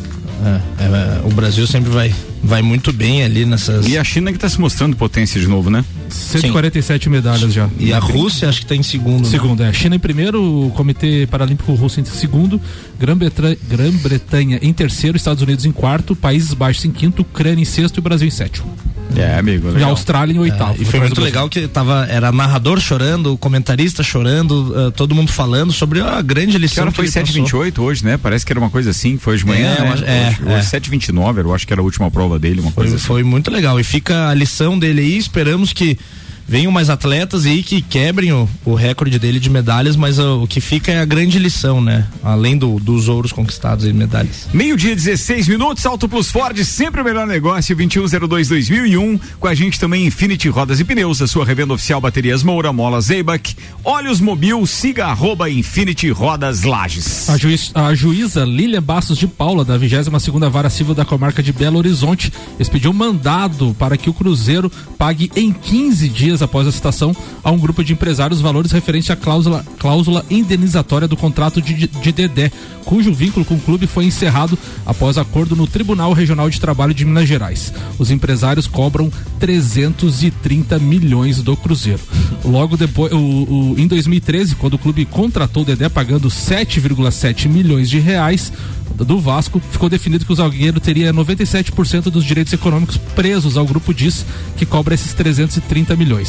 É, 0.45 0.85
é, 0.85 1.21
o 1.25 1.30
Brasil 1.35 1.66
sempre 1.66 1.90
vai, 1.90 2.14
vai 2.43 2.62
muito 2.62 2.93
bem 2.93 3.23
ali 3.23 3.45
nessas. 3.45 3.87
E 3.87 3.99
a 3.99 4.05
China 4.05 4.31
que 4.31 4.37
está 4.37 4.49
se 4.49 4.61
mostrando 4.61 4.97
potência 4.97 5.40
de 5.40 5.47
novo, 5.47 5.71
né? 5.71 5.85
147 6.09 7.05
Sim. 7.05 7.11
medalhas 7.11 7.52
já. 7.52 7.69
E 7.78 7.93
a 7.93 7.99
Rússia 7.99 8.49
acho 8.49 8.59
que 8.59 8.64
está 8.64 8.76
em 8.76 8.83
segundo. 8.83 9.25
Né? 9.25 9.31
Segundo, 9.31 9.62
né? 9.62 9.71
é. 9.71 9.73
China 9.73 9.97
em 9.97 9.99
primeiro, 9.99 10.66
o 10.66 10.71
Comitê 10.71 11.26
Paralímpico 11.31 11.75
Russo 11.75 12.00
em 12.00 12.05
segundo, 12.05 12.61
Grã-Bretanha 12.99 14.59
em 14.62 14.73
terceiro, 14.73 15.16
Estados 15.16 15.43
Unidos 15.43 15.64
em 15.64 15.73
quarto, 15.73 16.14
Países 16.14 16.55
Baixos 16.55 16.85
em 16.85 16.90
quinto, 16.90 17.23
Ucrânia 17.23 17.62
em 17.62 17.64
sexto 17.64 17.97
e 17.97 18.00
o 18.00 18.02
Brasil 18.02 18.28
em 18.28 18.31
sétimo. 18.31 18.73
É, 19.20 19.38
amigo. 19.38 19.66
E 19.68 19.70
a 19.70 19.75
Legal. 19.75 19.90
Austrália 19.90 20.32
em 20.35 20.38
oitavo. 20.38 20.75
É, 20.78 20.82
e 20.82 20.85
foi 20.85 21.00
muito 21.00 21.20
legal 21.20 21.49
que 21.49 21.66
tava, 21.68 22.06
era 22.08 22.30
narrador 22.32 22.78
chorando, 22.80 23.37
comentarista 23.38 24.02
chorando, 24.02 24.75
eh, 24.76 24.90
todo 24.92 25.14
mundo 25.14 25.30
falando 25.32 25.73
sobre 25.73 26.00
a 26.00 26.20
grande 26.23 26.52
Que 26.52 26.58
lição 26.58 26.82
hora 26.85 26.90
que 26.90 26.96
foi 26.96 27.06
ele 27.06 27.12
passou. 27.12 27.44
7h28 27.44 27.78
hoje, 27.82 28.04
né? 28.04 28.16
Parece 28.16 28.44
que 28.46 28.52
era 28.52 28.61
uma 28.61 28.70
coisa 28.70 28.90
assim, 28.90 29.18
foi 29.18 29.37
de 29.37 29.46
manhã, 29.46 29.75
É, 29.76 29.80
né? 29.80 29.88
eu 29.88 29.92
acho- 29.92 30.04
é, 30.04 30.28
hoje, 30.28 30.38
é. 30.46 30.58
hoje 30.58 30.66
7h29, 30.68 31.38
eu 31.40 31.54
acho 31.54 31.66
que 31.66 31.73
era 31.73 31.80
a 31.80 31.85
última 31.85 32.11
prova 32.11 32.38
dele, 32.38 32.61
uma 32.61 32.70
Foi, 32.73 32.85
coisa 32.85 32.96
assim. 32.96 33.04
foi 33.04 33.23
muito 33.23 33.50
legal. 33.50 33.78
E 33.80 33.85
fica 33.85 34.28
a 34.28 34.35
lição 34.35 34.78
dele 34.78 35.00
aí, 35.00 35.16
esperamos 35.16 35.73
que 35.73 35.99
venham 36.48 36.70
mais 36.72 36.88
atletas 36.90 37.44
aí 37.46 37.62
que 37.62 37.80
quebrem 37.82 38.32
o, 38.32 38.48
o 38.64 38.74
recorde 38.74 39.18
dele 39.18 39.40
de 39.40 39.50
medalhas, 39.50 39.96
mas 39.96 40.18
ah, 40.18 40.34
o 40.34 40.46
que 40.46 40.60
fica 40.60 40.92
é 40.92 41.00
a 41.00 41.04
grande 41.04 41.38
lição, 41.38 41.80
né? 41.80 42.06
Além 42.22 42.56
do, 42.56 42.78
dos 42.78 43.08
ouros 43.08 43.32
conquistados 43.32 43.84
em 43.84 43.92
medalhas. 43.92 44.46
Meio-dia, 44.52 44.94
16 44.94 45.48
minutos, 45.48 45.84
Auto 45.86 46.08
Plus 46.08 46.30
Ford, 46.30 46.56
sempre 46.64 47.00
o 47.00 47.04
melhor 47.04 47.26
negócio, 47.26 47.76
2102-2001. 47.76 49.20
Com 49.40 49.46
a 49.48 49.54
gente 49.54 49.78
também 49.80 50.06
Infinity 50.06 50.48
Rodas 50.48 50.80
e 50.80 50.84
Pneus, 50.84 51.20
a 51.22 51.26
sua 51.26 51.44
revenda 51.44 51.74
oficial 51.74 52.00
Baterias 52.00 52.42
Moura, 52.42 52.72
Mola 52.72 53.00
Zeibach, 53.00 53.56
Olhos 53.84 54.20
Mobil, 54.20 54.64
siga 54.66 55.06
arroba 55.06 55.50
Infinity 55.50 56.10
Rodas 56.10 56.62
Lages. 56.62 57.28
A, 57.28 57.36
juiz- 57.36 57.70
a 57.74 57.94
juíza 57.94 58.44
Lilian 58.44 58.82
Bastos 58.82 59.18
de 59.18 59.26
Paula, 59.26 59.64
da 59.64 59.76
22 59.76 60.22
segunda 60.22 60.48
Vara 60.48 60.70
Civil 60.70 60.94
da 60.94 61.04
Comarca 61.04 61.42
de 61.42 61.52
Belo 61.52 61.78
Horizonte, 61.78 62.32
expediu 62.58 62.90
um 62.90 62.94
mandado 62.94 63.74
para 63.78 63.96
que 63.96 64.08
o 64.10 64.14
Cruzeiro 64.14 64.70
pague 64.98 65.30
em 65.36 65.52
15 65.52 66.08
dias 66.08 66.36
após 66.43 66.66
a 66.66 66.73
citação 66.73 67.14
a 67.43 67.50
um 67.50 67.59
grupo 67.59 67.83
de 67.85 67.93
empresários 67.93 68.40
valores 68.40 68.73
referentes 68.73 69.11
à 69.11 69.16
cláusula, 69.16 69.64
cláusula 69.78 70.25
indenizatória 70.31 71.07
do 71.09 71.16
contrato 71.16 71.61
de, 71.62 71.87
de 71.87 72.12
Dedé, 72.12 72.50
cujo 72.85 73.12
vínculo 73.12 73.45
com 73.45 73.55
o 73.55 73.61
clube 73.61 73.87
foi 73.87 74.05
encerrado 74.05 74.59
após 74.85 75.19
acordo 75.19 75.57
no 75.57 75.66
Tribunal 75.66 76.12
Regional 76.12 76.49
de 76.49 76.61
Trabalho 76.61 76.95
de 76.95 77.05
Minas 77.05 77.28
Gerais. 77.28 77.73
Os 77.99 78.11
empresários 78.11 78.66
cobram 78.66 79.11
330 79.40 80.78
milhões 80.78 81.43
do 81.43 81.57
Cruzeiro. 81.57 82.00
Logo 82.45 82.76
depois, 82.76 83.12
o, 83.12 83.16
o- 83.19 83.75
em 83.78 83.87
2013, 83.87 84.55
quando 84.57 84.75
o 84.75 84.78
clube 84.78 85.05
contratou 85.05 85.62
o 85.62 85.66
Dedé 85.66 85.88
pagando 85.88 86.28
7,7 86.28 87.49
milhões 87.49 87.88
de 87.90 87.99
reais 87.99 88.52
do 88.97 89.19
Vasco, 89.19 89.61
ficou 89.71 89.88
definido 89.90 90.25
que 90.25 90.33
o 90.33 90.37
zagueiro 90.37 90.81
teria 90.81 91.12
97% 91.12 92.05
dos 92.05 92.25
direitos 92.25 92.52
econômicos 92.52 92.97
presos 92.97 93.57
ao 93.57 93.66
grupo 93.66 93.93
DIS, 93.93 94.25
que 94.57 94.64
cobra 94.64 94.95
esses 94.95 95.12
330 95.12 95.95
milhões. 95.97 96.25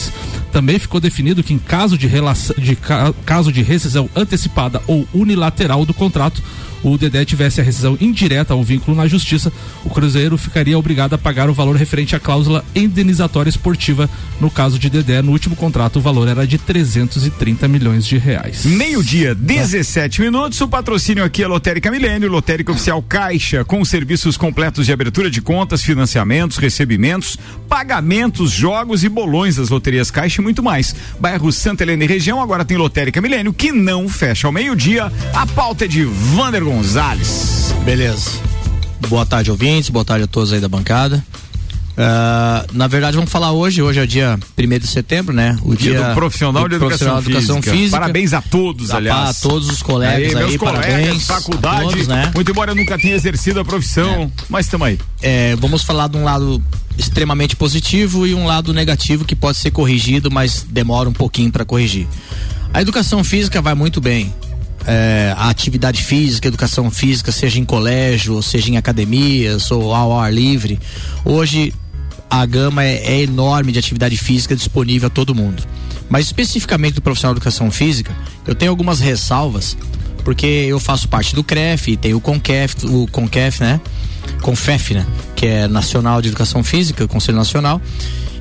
Também 0.51 0.79
ficou 0.79 0.99
definido 0.99 1.43
que 1.43 1.53
em 1.53 1.59
caso 1.59 1.97
de, 1.97 2.07
relação, 2.07 2.55
de 2.57 2.75
ca- 2.75 3.13
caso 3.25 3.51
de 3.51 3.61
rescisão 3.61 4.09
antecipada 4.15 4.81
ou 4.87 5.07
unilateral 5.13 5.85
do 5.85 5.93
contrato, 5.93 6.41
o 6.91 6.97
Dedé 6.97 7.25
tivesse 7.25 7.61
a 7.61 7.63
rescisão 7.63 7.97
indireta 7.99 8.53
ao 8.53 8.63
vínculo 8.63 8.95
na 8.95 9.07
justiça, 9.07 9.51
o 9.83 9.89
Cruzeiro 9.89 10.37
ficaria 10.37 10.77
obrigado 10.77 11.13
a 11.13 11.17
pagar 11.17 11.49
o 11.49 11.53
valor 11.53 11.75
referente 11.75 12.15
à 12.15 12.19
cláusula 12.19 12.63
indenizatória 12.75 13.49
esportiva. 13.49 14.09
No 14.39 14.49
caso 14.49 14.77
de 14.77 14.89
Dedé, 14.89 15.21
no 15.21 15.31
último 15.31 15.55
contrato, 15.55 15.97
o 15.97 16.01
valor 16.01 16.27
era 16.27 16.45
de 16.45 16.57
330 16.57 17.67
milhões 17.67 18.05
de 18.05 18.17
reais. 18.17 18.65
Meio-dia, 18.65 19.33
17 19.33 20.21
minutos. 20.21 20.59
O 20.61 20.67
patrocínio 20.67 21.23
aqui 21.23 21.43
é 21.43 21.47
Lotérica 21.47 21.89
Milênio, 21.89 22.29
Lotérica 22.29 22.71
Oficial 22.71 23.01
Caixa, 23.01 23.63
com 23.65 23.83
serviços 23.83 24.37
completos 24.37 24.85
de 24.85 24.93
abertura 24.93 25.29
de 25.29 25.41
contas, 25.41 25.81
financiamentos, 25.81 26.57
recebimentos, 26.57 27.37
pagamentos, 27.67 28.51
jogos 28.51 29.03
e 29.03 29.09
bolões 29.09 29.55
das 29.55 29.69
loterias 29.69 30.11
Caixa 30.11 30.41
e 30.41 30.43
muito 30.43 30.61
mais. 30.61 30.95
Bairro 31.19 31.51
Santa 31.51 31.83
Helena 31.83 32.03
e 32.03 32.07
região 32.07 32.41
agora 32.41 32.65
tem 32.65 32.77
Lotérica 32.77 33.21
Milênio, 33.21 33.53
que 33.53 33.71
não 33.71 34.07
fecha 34.07 34.47
ao 34.47 34.53
meio-dia. 34.53 35.11
A 35.33 35.45
pauta 35.45 35.85
é 35.85 35.87
de 35.87 36.03
Vander 36.03 36.63
Gonzalez. 36.81 37.73
Beleza. 37.83 38.29
Boa 39.09 39.25
tarde, 39.25 39.49
ouvintes. 39.49 39.89
Boa 39.89 40.05
tarde 40.05 40.25
a 40.25 40.27
todos 40.27 40.53
aí 40.53 40.59
da 40.59 40.69
bancada. 40.69 41.25
Ah, 41.97 42.67
na 42.71 42.85
verdade, 42.85 43.15
vamos 43.17 43.31
falar 43.31 43.51
hoje. 43.51 43.81
Hoje 43.81 43.99
é 43.99 44.03
o 44.03 44.07
dia 44.07 44.37
1 44.55 44.77
de 44.77 44.85
setembro, 44.85 45.33
né? 45.33 45.57
O 45.63 45.75
Dia, 45.75 46.09
do 46.09 46.13
profissional 46.13 46.61
do 46.61 46.69
de 46.69 46.75
educação, 46.75 47.07
profissional 47.07 47.21
de 47.23 47.29
educação 47.31 47.55
física. 47.63 47.75
física. 47.77 47.99
Parabéns 47.99 48.31
a 48.33 48.41
todos, 48.43 48.91
A- 48.91 48.97
aliás. 48.97 49.29
A 49.29 49.33
todos 49.49 49.69
os 49.71 49.81
colegas 49.81 50.15
aí, 50.29 50.35
meus 50.35 50.55
colegas, 50.55 50.85
parabéns. 50.85 51.23
faculdade, 51.25 51.81
a 51.81 51.83
todos, 51.89 52.07
né? 52.07 52.31
muito 52.35 52.51
embora 52.51 52.71
eu 52.71 52.75
nunca 52.75 52.95
tenha 52.99 53.15
exercido 53.15 53.59
a 53.59 53.65
profissão, 53.65 54.31
mas 54.47 54.67
estamos 54.67 54.85
aí. 54.87 54.99
É, 55.19 55.55
vamos 55.55 55.81
falar 55.83 56.07
de 56.07 56.17
um 56.17 56.23
lado 56.23 56.61
extremamente 56.95 57.55
positivo 57.55 58.27
e 58.27 58.35
um 58.35 58.45
lado 58.45 58.71
negativo 58.71 59.25
que 59.25 59.35
pode 59.35 59.57
ser 59.57 59.71
corrigido, 59.71 60.29
mas 60.29 60.63
demora 60.69 61.09
um 61.09 61.13
pouquinho 61.13 61.51
para 61.51 61.65
corrigir. 61.65 62.05
A 62.71 62.83
educação 62.83 63.23
física 63.23 63.63
vai 63.63 63.73
muito 63.73 63.99
bem. 63.99 64.31
É, 64.87 65.33
a 65.35 65.49
atividade 65.49 66.01
física, 66.01 66.47
educação 66.47 66.89
física, 66.89 67.31
seja 67.31 67.59
em 67.59 67.65
colégio, 67.65 68.35
ou 68.35 68.41
seja 68.41 68.71
em 68.71 68.77
academias 68.77 69.69
ou 69.69 69.93
ao 69.93 70.17
ar 70.17 70.33
livre. 70.33 70.79
Hoje 71.25 71.73
a 72.29 72.45
gama 72.45 72.83
é, 72.83 72.95
é 72.95 73.21
enorme 73.23 73.71
de 73.71 73.79
atividade 73.79 74.17
física 74.17 74.55
disponível 74.55 75.07
a 75.07 75.09
todo 75.09 75.35
mundo. 75.35 75.63
Mas 76.09 76.25
especificamente 76.25 76.95
do 76.95 77.01
profissional 77.01 77.33
de 77.33 77.39
educação 77.39 77.69
física, 77.69 78.15
eu 78.45 78.55
tenho 78.55 78.71
algumas 78.71 78.99
ressalvas, 78.99 79.77
porque 80.23 80.45
eu 80.45 80.79
faço 80.79 81.07
parte 81.07 81.35
do 81.35 81.43
CREF, 81.43 81.97
tem 81.97 82.13
o 82.13 82.21
CONCEF, 82.21 82.85
o 82.85 83.07
CONCEF, 83.07 83.61
né? 83.61 83.81
CONFEF, 84.41 84.93
né? 84.93 85.05
Que 85.35 85.47
é 85.47 85.67
Nacional 85.67 86.21
de 86.21 86.29
Educação 86.29 86.63
Física, 86.63 87.07
Conselho 87.07 87.37
Nacional. 87.37 87.81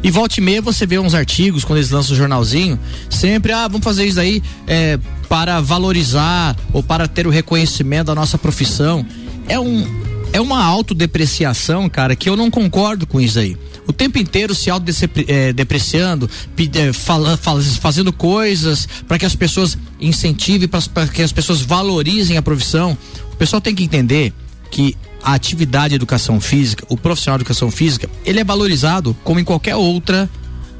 E 0.06 0.10
volta 0.12 0.38
e 0.38 0.40
meia 0.40 0.62
você 0.62 0.86
vê 0.86 1.00
uns 1.00 1.14
artigos, 1.14 1.64
quando 1.64 1.80
eles 1.80 1.90
lançam 1.90 2.14
o 2.14 2.16
jornalzinho, 2.16 2.78
sempre, 3.10 3.50
ah, 3.50 3.66
vamos 3.66 3.82
fazer 3.82 4.06
isso 4.06 4.20
aí 4.20 4.40
é, 4.64 5.00
para 5.28 5.60
valorizar 5.60 6.56
ou 6.72 6.80
para 6.80 7.08
ter 7.08 7.26
o 7.26 7.30
reconhecimento 7.30 8.06
da 8.06 8.14
nossa 8.14 8.38
profissão. 8.38 9.04
É 9.48 9.58
um, 9.58 9.84
é 10.32 10.40
uma 10.40 10.64
autodepreciação, 10.64 11.88
cara, 11.88 12.14
que 12.14 12.28
eu 12.28 12.36
não 12.36 12.52
concordo 12.52 13.04
com 13.04 13.20
isso 13.20 13.40
aí. 13.40 13.56
O 13.84 13.92
tempo 13.92 14.16
inteiro 14.16 14.54
se 14.54 14.70
autodepreciando, 14.70 16.30
é, 16.56 16.92
fala, 16.92 17.36
fazendo 17.36 18.12
coisas 18.12 18.88
para 19.08 19.18
que 19.18 19.26
as 19.26 19.34
pessoas 19.34 19.76
incentivem, 20.00 20.68
para 20.68 21.08
que 21.08 21.20
as 21.20 21.32
pessoas 21.32 21.62
valorizem 21.62 22.36
a 22.36 22.42
profissão. 22.42 22.96
O 23.32 23.36
pessoal 23.36 23.60
tem 23.60 23.74
que 23.74 23.82
entender 23.82 24.32
que 24.76 24.94
a 25.22 25.32
atividade 25.32 25.88
de 25.88 25.94
educação 25.94 26.38
física, 26.38 26.84
o 26.90 26.98
profissional 26.98 27.38
de 27.38 27.44
educação 27.44 27.70
física, 27.70 28.10
ele 28.26 28.40
é 28.40 28.44
valorizado 28.44 29.16
como 29.24 29.40
em 29.40 29.44
qualquer 29.44 29.74
outra 29.74 30.28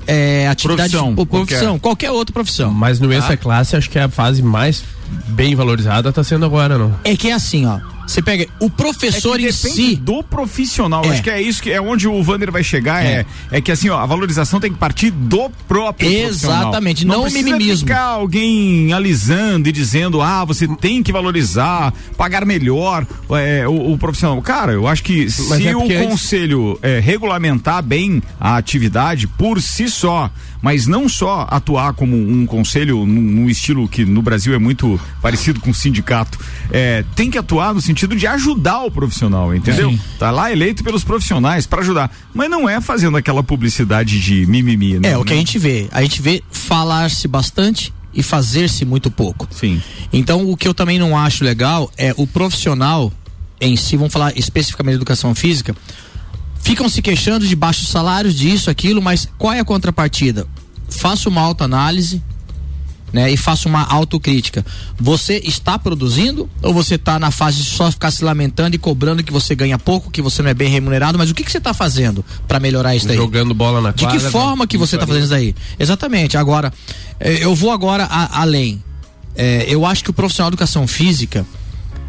é, 0.06 0.46
atividade 0.48 0.90
Profissão, 0.90 1.14
ou 1.16 1.24
profissão, 1.26 1.78
qualquer. 1.78 2.10
outra 2.10 2.30
profissão. 2.34 2.70
Mas 2.70 3.00
no 3.00 3.08
Tá? 3.08 3.14
essa 3.14 3.36
classe, 3.38 3.74
acho 3.74 3.88
que 3.88 3.98
é 3.98 4.02
a 4.02 4.08
fase 4.10 4.42
mais 4.42 4.84
bem 5.28 5.54
valorizada 5.54 6.12
tá 6.12 6.22
sendo 6.22 6.44
agora, 6.44 6.76
não? 6.76 6.94
É 7.04 7.16
que 7.16 7.30
é 7.30 7.32
assim, 7.32 7.64
ó. 7.64 7.80
Você 8.06 8.22
pega 8.22 8.46
o 8.60 8.70
professor 8.70 9.38
É 9.40 9.42
em 9.44 9.52
si. 9.52 9.96
do 9.96 10.22
profissional. 10.22 11.04
É. 11.04 11.08
Acho 11.10 11.22
que 11.22 11.30
é 11.30 11.40
isso 11.42 11.62
que 11.62 11.70
é 11.72 11.80
onde 11.80 12.06
o 12.06 12.22
Vander 12.22 12.50
vai 12.52 12.62
chegar. 12.62 13.04
É. 13.04 13.26
É. 13.50 13.58
é, 13.58 13.60
que 13.60 13.72
assim, 13.72 13.88
ó, 13.88 13.98
a 13.98 14.06
valorização 14.06 14.60
tem 14.60 14.72
que 14.72 14.78
partir 14.78 15.10
do 15.10 15.50
próprio 15.66 16.08
profissional. 16.10 16.62
Exatamente, 16.62 17.04
não 17.06 17.20
o 17.20 17.22
precisa 17.22 17.44
mimimismo. 17.44 17.86
ficar 17.88 18.00
alguém 18.02 18.92
alisando 18.92 19.68
e 19.68 19.72
dizendo, 19.72 20.20
ah, 20.22 20.44
você 20.44 20.68
tem 20.76 21.02
que 21.02 21.12
valorizar, 21.12 21.92
pagar 22.16 22.44
melhor 22.44 23.06
é, 23.30 23.66
o, 23.66 23.92
o 23.92 23.98
profissional. 23.98 24.40
Cara, 24.42 24.72
eu 24.72 24.86
acho 24.86 25.02
que 25.02 25.25
Mas 25.25 25.34
se 25.34 25.68
é 25.68 25.76
o 25.76 25.80
porque 25.80 25.94
antes- 25.94 26.08
conselho 26.08 26.78
é, 26.82 27.00
regulamentar 27.00 27.82
bem 27.82 28.22
a 28.38 28.56
atividade 28.56 29.26
por 29.26 29.60
si 29.60 29.88
só, 29.88 30.30
mas 30.66 30.88
não 30.88 31.08
só 31.08 31.46
atuar 31.49 31.92
como 31.92 32.16
um 32.16 32.44
conselho 32.44 33.06
num, 33.06 33.20
num 33.20 33.49
estilo 33.49 33.87
que 33.87 34.04
no 34.04 34.20
Brasil 34.20 34.52
é 34.52 34.58
muito 34.58 35.00
parecido 35.23 35.61
com 35.61 35.73
sindicato, 35.73 36.40
é, 36.73 37.04
tem 37.14 37.30
que 37.30 37.38
atuar 37.38 37.73
no 37.73 37.80
sentido 37.80 38.16
de 38.16 38.26
ajudar 38.26 38.82
o 38.82 38.90
profissional, 38.90 39.54
entendeu? 39.54 39.92
Sim. 39.92 40.00
Tá 40.18 40.32
lá 40.32 40.50
eleito 40.50 40.82
pelos 40.82 41.04
profissionais 41.04 41.68
para 41.68 41.82
ajudar, 41.82 42.11
mas 42.35 42.50
não 42.50 42.68
é 42.68 42.80
fazendo 42.80 43.16
aquela 43.16 43.44
publicidade 43.44 44.18
de 44.18 44.44
mimimi, 44.44 44.99
né? 44.99 45.11
É 45.11 45.16
o 45.16 45.23
que 45.23 45.35
a 45.35 45.37
gente 45.37 45.56
vê. 45.56 45.87
A 45.92 46.02
gente 46.02 46.20
vê 46.20 46.42
falar-se 46.50 47.28
bastante 47.28 47.94
e 48.12 48.20
fazer-se 48.20 48.85
muito 48.85 49.08
pouco. 49.08 49.46
Sim. 49.52 49.80
Então, 50.12 50.50
o 50.50 50.56
que 50.56 50.66
eu 50.66 50.75
também 50.75 50.99
não 50.99 51.16
acho 51.16 51.44
legal 51.44 51.88
é 51.96 52.12
o 52.16 52.26
profissional 52.26 53.12
em 53.61 53.76
si, 53.76 53.96
vamos 53.96 54.12
falar 54.12 54.37
especificamente 54.37 54.94
de 54.94 54.99
educação 54.99 55.32
física, 55.32 55.76
ficam 56.61 56.88
se 56.88 57.00
queixando 57.00 57.46
de 57.46 57.54
baixos 57.54 57.87
salários, 57.87 58.35
disso, 58.35 58.68
aquilo, 58.68 59.00
mas 59.00 59.28
qual 59.38 59.52
é 59.52 59.61
a 59.61 59.64
contrapartida? 59.64 60.49
Faça 60.88 61.28
uma 61.28 61.40
autoanálise, 61.40 62.23
né, 63.12 63.31
e 63.31 63.37
faça 63.37 63.69
uma 63.69 63.85
autocrítica. 63.85 64.64
Você 64.99 65.40
está 65.45 65.78
produzindo 65.78 66.50
ou 66.61 66.75
você 66.75 66.97
está 66.97 67.19
na 67.19 67.31
fase 67.31 67.62
de 67.62 67.71
só 67.71 67.90
ficar 67.90 68.11
se 68.11 68.23
lamentando 68.25 68.75
e 68.76 68.78
cobrando 68.78 69.23
que 69.23 69.33
você 69.33 69.55
ganha 69.55 69.78
pouco, 69.78 70.11
que 70.11 70.21
você 70.21 70.43
não 70.43 70.50
é 70.50 70.55
bem 70.55 70.69
remunerado, 70.69 71.16
mas 71.16 71.31
o 71.31 71.35
que, 71.35 71.43
que 71.45 71.50
você 71.50 71.59
está 71.59 71.73
fazendo 71.73 72.25
para 72.47 72.61
melhorar 72.61 72.95
isso 72.97 73.07
daí? 73.07 73.16
Jogando 73.16 73.55
bola 73.55 73.81
na 73.81 73.90
De 73.93 74.05
quadra. 74.05 74.21
que 74.21 74.28
forma 74.31 74.66
que 74.66 74.76
você 74.76 74.97
está 74.97 75.07
fazendo 75.07 75.23
isso 75.23 75.31
daí? 75.33 75.55
Exatamente. 75.78 76.37
Agora, 76.37 76.73
eh, 77.19 77.38
eu 77.40 77.55
vou 77.55 77.71
agora 77.71 78.05
a- 78.05 78.40
além. 78.43 78.83
Eh, 79.35 79.64
eu 79.69 79.87
acho 79.87 80.02
que 80.05 80.11
o 80.11 80.12
profissional 80.12 80.50
de 80.50 80.55
educação 80.55 80.87
física, 80.87 81.47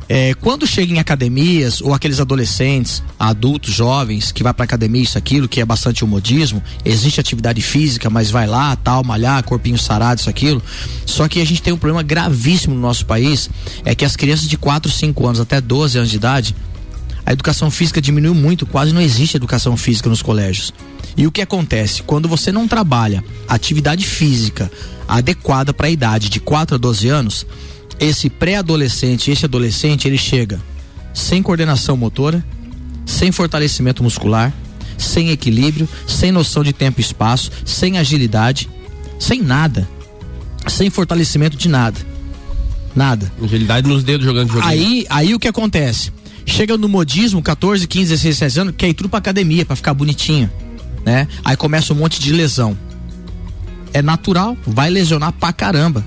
eh, 0.09 0.33
quando 0.35 0.65
chega 0.65 0.93
em 0.93 0.99
academias, 0.99 1.81
ou 1.81 1.93
aqueles 1.93 2.19
adolescentes, 2.19 3.03
adultos, 3.19 3.73
jovens, 3.73 4.31
que 4.31 4.41
vai 4.41 4.53
pra 4.53 4.63
academia, 4.63 5.01
isso, 5.01 5.17
aquilo, 5.17 5.47
que 5.47 5.59
é 5.59 5.65
bastante 5.65 6.03
o 6.03 6.07
modismo, 6.07 6.63
existe 6.85 7.19
atividade 7.19 7.61
física, 7.61 8.09
mas 8.09 8.31
vai 8.31 8.47
lá, 8.47 8.75
tal, 8.75 9.03
malhar, 9.03 9.43
corpinho 9.43 9.77
sarado, 9.77 10.19
isso, 10.19 10.29
aquilo. 10.29 10.61
Só 11.05 11.27
que 11.27 11.41
a 11.41 11.45
gente 11.45 11.61
tem 11.61 11.73
um 11.73 11.77
problema 11.77 12.03
gravíssimo 12.03 12.73
no 12.73 12.81
nosso 12.81 13.05
país, 13.05 13.49
é 13.83 13.93
que 13.93 14.05
as 14.05 14.15
crianças 14.15 14.47
de 14.47 14.57
4, 14.57 14.89
5 14.89 15.27
anos 15.27 15.39
até 15.39 15.59
12 15.59 15.97
anos 15.97 16.09
de 16.09 16.15
idade, 16.15 16.55
a 17.25 17.33
educação 17.33 17.69
física 17.69 18.01
diminuiu 18.01 18.33
muito, 18.33 18.65
quase 18.65 18.93
não 18.93 19.01
existe 19.01 19.35
educação 19.35 19.75
física 19.75 20.09
nos 20.09 20.21
colégios. 20.21 20.73
E 21.17 21.27
o 21.27 21.31
que 21.31 21.41
acontece? 21.41 22.01
Quando 22.03 22.29
você 22.29 22.53
não 22.53 22.67
trabalha 22.67 23.21
atividade 23.49 24.05
física 24.05 24.71
adequada 25.07 25.73
para 25.73 25.87
a 25.87 25.89
idade 25.89 26.29
de 26.29 26.39
4 26.39 26.75
a 26.75 26.77
12 26.77 27.09
anos, 27.09 27.45
esse 27.99 28.29
pré-adolescente, 28.29 29.31
esse 29.31 29.45
adolescente, 29.45 30.07
ele 30.07 30.17
chega 30.17 30.61
sem 31.13 31.41
coordenação 31.41 31.97
motora, 31.97 32.45
sem 33.05 33.31
fortalecimento 33.31 34.03
muscular, 34.03 34.53
sem 34.97 35.29
equilíbrio, 35.29 35.89
sem 36.07 36.31
noção 36.31 36.63
de 36.63 36.73
tempo 36.73 36.99
e 36.99 37.03
espaço, 37.03 37.51
sem 37.65 37.97
agilidade, 37.97 38.69
sem 39.19 39.41
nada, 39.41 39.87
sem 40.67 40.89
fortalecimento 40.89 41.57
de 41.57 41.67
nada. 41.67 41.99
Nada. 42.95 43.31
Agilidade 43.41 43.87
nos 43.87 44.03
dedos 44.03 44.25
jogando 44.25 44.51
joguinho. 44.51 44.67
Aí, 44.67 45.05
aí 45.09 45.33
o 45.35 45.39
que 45.39 45.47
acontece? 45.47 46.11
Chega 46.45 46.77
no 46.77 46.87
modismo, 46.87 47.41
14, 47.41 47.87
15, 47.87 48.09
16, 48.09 48.35
17 48.39 48.59
anos, 48.59 48.73
quer 48.77 48.89
ir 48.89 48.93
tudo 48.93 49.09
pra 49.09 49.19
academia 49.19 49.65
pra 49.65 49.75
ficar 49.75 49.93
bonitinho, 49.93 50.49
né? 51.05 51.27
Aí 51.43 51.55
começa 51.55 51.93
um 51.93 51.97
monte 51.97 52.19
de 52.19 52.31
lesão. 52.31 52.77
É 53.93 54.01
natural, 54.01 54.57
vai 54.65 54.89
lesionar 54.89 55.31
pra 55.33 55.51
caramba. 55.51 56.03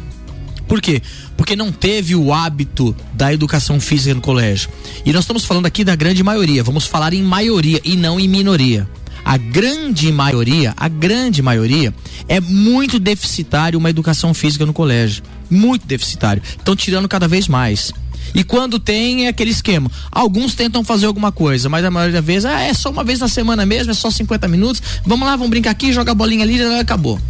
Por 0.71 0.81
quê? 0.81 1.03
Porque 1.37 1.57
não 1.57 1.73
teve 1.73 2.15
o 2.15 2.33
hábito 2.33 2.95
da 3.12 3.35
educação 3.35 3.81
física 3.81 4.15
no 4.15 4.21
colégio. 4.21 4.71
E 5.05 5.12
nós 5.12 5.25
estamos 5.25 5.45
falando 5.45 5.67
aqui 5.67 5.83
da 5.83 5.97
grande 5.97 6.23
maioria, 6.23 6.62
vamos 6.62 6.87
falar 6.87 7.12
em 7.12 7.25
maioria 7.25 7.81
e 7.85 7.97
não 7.97 8.21
em 8.21 8.29
minoria. 8.29 8.89
A 9.25 9.37
grande 9.37 10.12
maioria, 10.12 10.73
a 10.77 10.87
grande 10.87 11.43
maioria, 11.43 11.93
é 12.29 12.41
muito 12.41 13.00
deficitário 13.00 13.81
uma 13.81 13.91
educação 13.91 14.33
física 14.33 14.65
no 14.65 14.73
colégio. 14.73 15.25
Muito 15.50 15.89
deficitário. 15.89 16.41
Estão 16.57 16.77
tirando 16.77 17.09
cada 17.09 17.27
vez 17.27 17.49
mais. 17.49 17.93
E 18.33 18.45
quando 18.45 18.79
tem, 18.79 19.27
é 19.27 19.29
aquele 19.29 19.50
esquema. 19.50 19.91
Alguns 20.09 20.55
tentam 20.55 20.85
fazer 20.85 21.07
alguma 21.07 21.33
coisa, 21.33 21.69
mas 21.69 21.85
a 21.85 21.91
maioria 21.91 22.21
das 22.21 22.25
vezes 22.25 22.45
ah, 22.45 22.61
é 22.61 22.73
só 22.73 22.91
uma 22.91 23.03
vez 23.03 23.19
na 23.19 23.27
semana 23.27 23.67
mesmo, 23.67 23.91
é 23.91 23.95
só 23.95 24.09
50 24.09 24.47
minutos. 24.47 24.81
Vamos 25.05 25.27
lá, 25.27 25.35
vamos 25.35 25.50
brincar 25.50 25.73
aqui, 25.73 25.93
joga 25.93 26.12
a 26.12 26.15
bolinha 26.15 26.45
ali, 26.45 26.62
acabou. 26.79 27.21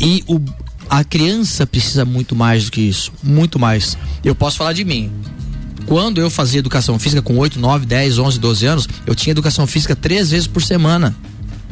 E 0.00 0.24
o, 0.26 0.40
a 0.88 1.04
criança 1.04 1.66
precisa 1.66 2.04
muito 2.04 2.34
mais 2.34 2.66
do 2.66 2.72
que 2.72 2.80
isso. 2.80 3.12
Muito 3.22 3.58
mais. 3.58 3.96
Eu 4.24 4.34
posso 4.34 4.56
falar 4.56 4.72
de 4.72 4.84
mim. 4.84 5.10
Quando 5.86 6.20
eu 6.20 6.28
fazia 6.28 6.58
educação 6.58 6.98
física 6.98 7.22
com 7.22 7.38
8, 7.38 7.60
9, 7.60 7.86
10, 7.86 8.18
11, 8.18 8.40
12 8.40 8.66
anos, 8.66 8.88
eu 9.06 9.14
tinha 9.14 9.30
educação 9.30 9.66
física 9.66 9.94
três 9.94 10.30
vezes 10.30 10.46
por 10.46 10.62
semana. 10.62 11.14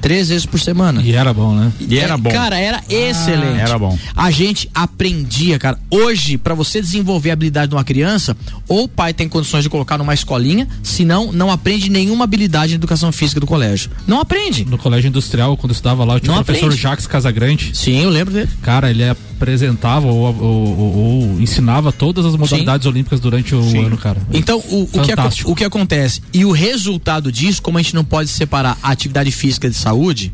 Três 0.04 0.28
vezes 0.28 0.44
por 0.44 0.61
semana. 0.61 1.00
E 1.02 1.12
era 1.14 1.32
bom, 1.32 1.54
né? 1.54 1.73
E 1.80 1.99
era 1.99 2.12
É, 2.12 2.16
bom. 2.18 2.30
Cara, 2.30 2.58
era 2.61 2.82
excelente. 2.90 3.58
era 3.58 3.78
bom. 3.78 3.99
A 4.14 4.30
gente 4.30 4.68
aprendia, 4.75 5.58
cara. 5.58 5.78
Hoje, 5.90 6.37
pra 6.37 6.54
você 6.54 6.78
desenvolver 6.78 7.30
a 7.30 7.32
habilidade 7.32 7.70
de 7.70 7.75
uma 7.75 7.82
criança, 7.84 8.37
ou 8.68 8.84
o 8.84 8.88
pai 8.88 9.14
tem 9.14 9.26
condições 9.30 9.62
de 9.64 9.70
colocar 9.70 9.96
numa 9.96 10.12
escolinha, 10.12 10.68
senão 10.82 11.32
não 11.32 11.50
aprende 11.50 11.88
nenhuma 11.90 12.25
habilidade 12.25 12.73
em 12.73 12.76
educação 12.76 13.11
física 13.12 13.40
do 13.40 13.46
colégio. 13.46 13.90
Não 14.06 14.20
aprende. 14.20 14.66
No 14.66 14.76
colégio 14.76 15.08
industrial, 15.08 15.56
quando 15.56 15.70
eu 15.70 15.75
estudava 15.75 16.04
lá, 16.04 16.16
eu 16.16 16.20
tinha 16.20 16.34
Não 16.34 16.42
o 16.42 16.44
professor 16.44 16.66
aprende. 16.66 16.82
Jacques 16.82 17.06
Casagrande. 17.06 17.70
Sim, 17.75 18.02
eu 18.02 18.11
lembro 18.11 18.34
dele. 18.34 18.50
Cara, 18.61 18.90
ele 18.90 19.02
apresentava 19.37 20.07
ou, 20.07 20.19
ou- 20.19 20.79
ou- 20.79 20.97
ou 20.97 21.41
ensinava 21.41 21.91
todas 21.93 22.25
as 22.25 22.37
modalidades 22.37 22.87
olímpicas 22.87 23.21
durante 23.21 23.55
o 23.55 23.62
Sim. 23.62 23.85
ano, 23.87 23.97
cara. 23.99 24.21
Então, 24.33 24.59
o, 24.59 24.83
o, 24.85 24.88
que, 25.03 25.12
o 25.50 25.55
que 25.55 25.64
acontece? 25.64 26.23
E 26.33 26.45
o 26.45 26.53
resultado 26.53 27.31
disso, 27.31 27.61
como 27.61 27.79
a 27.79 27.83
gente 27.83 27.95
não 27.95 28.05
pode 28.05 28.31
separar 28.31 28.79
a 28.83 28.91
atividade 28.91 29.31
física 29.31 29.69
de 29.69 29.76
saúde, 29.76 30.33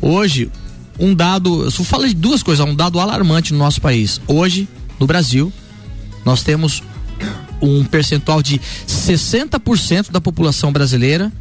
hoje, 0.00 0.50
um 0.98 1.14
dado. 1.14 1.64
Eu 1.64 1.70
só 1.70 1.82
falo 1.82 2.06
de 2.06 2.14
duas 2.14 2.42
coisas, 2.42 2.64
um 2.66 2.74
dado 2.74 3.00
alarmante 3.00 3.52
no 3.52 3.58
nosso 3.58 3.80
país. 3.80 4.20
Hoje, 4.28 4.68
no 5.00 5.06
Brasil, 5.06 5.52
nós 6.24 6.42
temos 6.42 6.82
um 7.60 7.82
percentual 7.84 8.42
de 8.42 8.60
60% 8.86 10.10
da 10.10 10.20
população 10.20 10.70
brasileira 10.72 11.32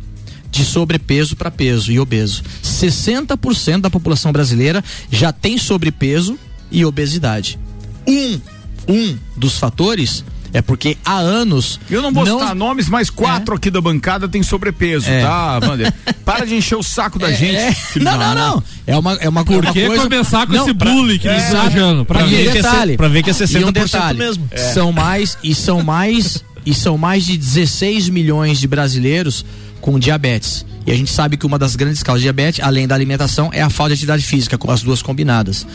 de 0.49 0.63
sobrepeso 0.63 1.35
para 1.35 1.49
peso 1.51 1.91
e 1.91 1.99
obeso. 1.99 2.43
60% 2.63 3.81
da 3.81 3.89
população 3.89 4.31
brasileira 4.31 4.83
já 5.11 5.31
tem 5.33 5.57
sobrepeso 5.57 6.37
e 6.71 6.85
obesidade. 6.85 7.59
Um, 8.07 8.39
um 8.87 9.17
dos 9.35 9.57
fatores 9.57 10.23
é 10.51 10.61
porque 10.61 10.97
há 11.03 11.17
anos 11.17 11.79
Eu 11.89 12.01
não 12.01 12.13
vou 12.13 12.25
citar 12.25 12.53
nomes, 12.53 12.87
mas 12.87 13.09
quatro 13.09 13.55
aqui 13.55 13.71
da 13.71 13.81
bancada 13.81 14.27
tem 14.27 14.43
sobrepeso, 14.43 15.09
É. 15.09 15.21
tá, 15.21 15.59
Wander? 15.63 15.91
Para 16.23 16.45
de 16.45 16.55
encher 16.55 16.75
o 16.75 16.83
saco 16.83 17.17
da 17.17 17.31
gente. 17.31 17.55
É, 17.55 17.75
não, 17.99 18.17
não, 18.17 18.35
não. 18.35 18.63
É 18.85 18.95
uma, 18.95 19.13
é 19.15 19.27
uma, 19.29 19.43
Por 19.43 19.55
é 19.55 19.57
uma 19.67 19.73
que 19.73 19.87
coisa. 19.87 20.03
começar 20.03 20.45
com 20.45 20.53
Não, 20.53 20.63
esse 20.65 20.73
bullying 20.73 21.17
que 21.17 21.27
eles 21.27 21.41
é, 21.41 21.45
estão 21.47 21.61
achando? 21.61 22.05
Pra 22.05 22.23
ver 22.23 22.43
que 22.43 22.49
é 22.49 22.61
detalhe, 22.61 22.97
pra 22.97 23.07
ver 23.07 23.23
que 23.23 23.29
é 23.31 23.33
e 23.33 23.35
um 23.65 23.69
60% 23.69 23.71
detalhe, 23.71 24.17
mesmo. 24.19 24.47
São 24.73 24.91
mais 24.91 25.37
e 25.43 25.55
são 25.55 25.81
mais 25.81 26.43
e 26.65 26.73
são 26.73 26.97
mais 26.97 27.25
de 27.25 27.35
16 27.35 28.09
milhões 28.09 28.59
de 28.59 28.67
brasileiros 28.67 29.43
com 29.81 29.97
diabetes. 29.97 30.65
E 30.85 30.91
a 30.91 30.95
gente 30.95 31.11
sabe 31.11 31.37
que 31.37 31.45
uma 31.45 31.57
das 31.57 31.75
grandes 31.75 32.03
causas 32.03 32.21
de 32.21 32.25
diabetes, 32.25 32.59
além 32.63 32.87
da 32.87 32.95
alimentação, 32.95 33.49
é 33.53 33.61
a 33.61 33.69
falta 33.69 33.89
de 33.89 33.93
atividade 33.93 34.23
física, 34.23 34.57
com 34.57 34.69
as 34.69 34.81
duas 34.81 35.01
combinadas. 35.01 35.65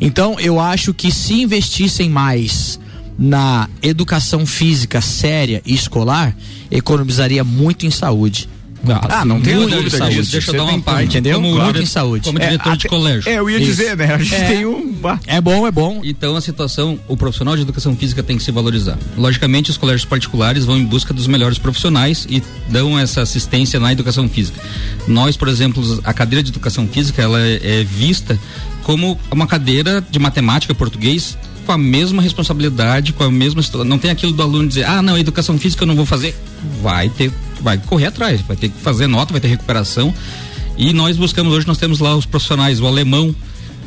Então, 0.00 0.38
eu 0.40 0.58
acho 0.60 0.92
que 0.92 1.12
se 1.12 1.42
investissem 1.42 2.10
mais 2.10 2.78
na 3.18 3.68
educação 3.82 4.46
física 4.46 5.00
séria 5.00 5.60
e 5.66 5.74
escolar, 5.74 6.36
economizaria 6.70 7.42
muito 7.42 7.86
em 7.86 7.90
saúde. 7.90 8.48
Ah, 9.08 9.24
não 9.24 9.40
tenho 9.40 9.58
Muito 9.60 9.74
dúvida 9.76 9.96
saúde. 9.98 10.16
disso. 10.16 10.32
Deixa 10.32 10.50
eu 10.50 10.56
dar 10.56 10.62
uma 10.64 10.72
tem 10.72 10.80
parte. 10.80 11.04
entendeu? 11.08 11.34
Como, 11.40 11.54
Muito 11.54 11.72
dire- 11.72 11.82
em 11.82 11.86
saúde. 11.86 12.24
como 12.24 12.38
É, 12.38 12.46
diretor 12.46 12.76
de 12.76 12.86
até- 12.86 12.88
colégio. 12.88 13.28
É, 13.30 13.38
eu 13.38 13.48
ia 13.50 13.56
Isso. 13.58 13.66
dizer, 13.66 13.96
né? 13.96 14.14
A 14.14 14.18
gente 14.18 14.34
É. 14.34 14.48
tem 14.48 14.66
um. 14.66 14.94
É 15.26 15.40
bom, 15.40 15.66
é 15.66 15.70
bom. 15.70 16.00
Então 16.04 16.36
a 16.36 16.40
situação, 16.40 16.98
o 17.06 17.16
profissional 17.16 17.54
de 17.56 17.62
educação 17.62 17.94
física 17.96 18.22
tem 18.22 18.36
que 18.36 18.42
se 18.42 18.50
valorizar. 18.50 18.98
Logicamente, 19.16 19.70
os 19.70 19.76
colégios 19.76 20.04
particulares 20.04 20.64
vão 20.64 20.76
em 20.76 20.84
busca 20.84 21.12
dos 21.14 21.26
melhores 21.26 21.58
profissionais 21.58 22.26
e 22.28 22.42
dão 22.68 22.98
essa 22.98 23.22
assistência 23.22 23.78
na 23.78 23.92
educação 23.92 24.28
física. 24.28 24.60
Nós, 25.06 25.36
por 25.36 25.48
exemplo, 25.48 26.00
a 26.04 26.12
cadeira 26.12 26.42
de 26.42 26.50
educação 26.50 26.86
física, 26.88 27.22
ela 27.22 27.40
é, 27.40 27.80
é 27.80 27.84
vista 27.84 28.38
como 28.82 29.18
uma 29.30 29.46
cadeira 29.46 30.04
de 30.10 30.18
matemática 30.18 30.74
português 30.74 31.36
com 31.66 31.72
a 31.72 31.78
mesma 31.78 32.22
responsabilidade, 32.22 33.12
com 33.12 33.22
a 33.24 33.30
mesma 33.30 33.62
não 33.84 33.98
tem 33.98 34.10
aquilo 34.10 34.32
do 34.32 34.42
aluno 34.42 34.66
dizer: 34.66 34.84
"Ah, 34.84 35.02
não, 35.02 35.18
educação 35.18 35.58
física 35.58 35.82
eu 35.82 35.86
não 35.86 35.94
vou 35.94 36.06
fazer". 36.06 36.34
Vai 36.82 37.08
ter, 37.10 37.30
vai 37.60 37.78
correr 37.78 38.06
atrás, 38.06 38.40
vai 38.42 38.56
ter 38.56 38.68
que 38.68 38.78
fazer 38.80 39.06
nota, 39.06 39.32
vai 39.32 39.40
ter 39.40 39.48
recuperação. 39.48 40.12
E 40.76 40.92
nós 40.92 41.16
buscamos 41.16 41.52
hoje 41.52 41.66
nós 41.66 41.78
temos 41.78 41.98
lá 41.98 42.14
os 42.16 42.24
profissionais, 42.26 42.80
o 42.80 42.86
alemão 42.86 43.34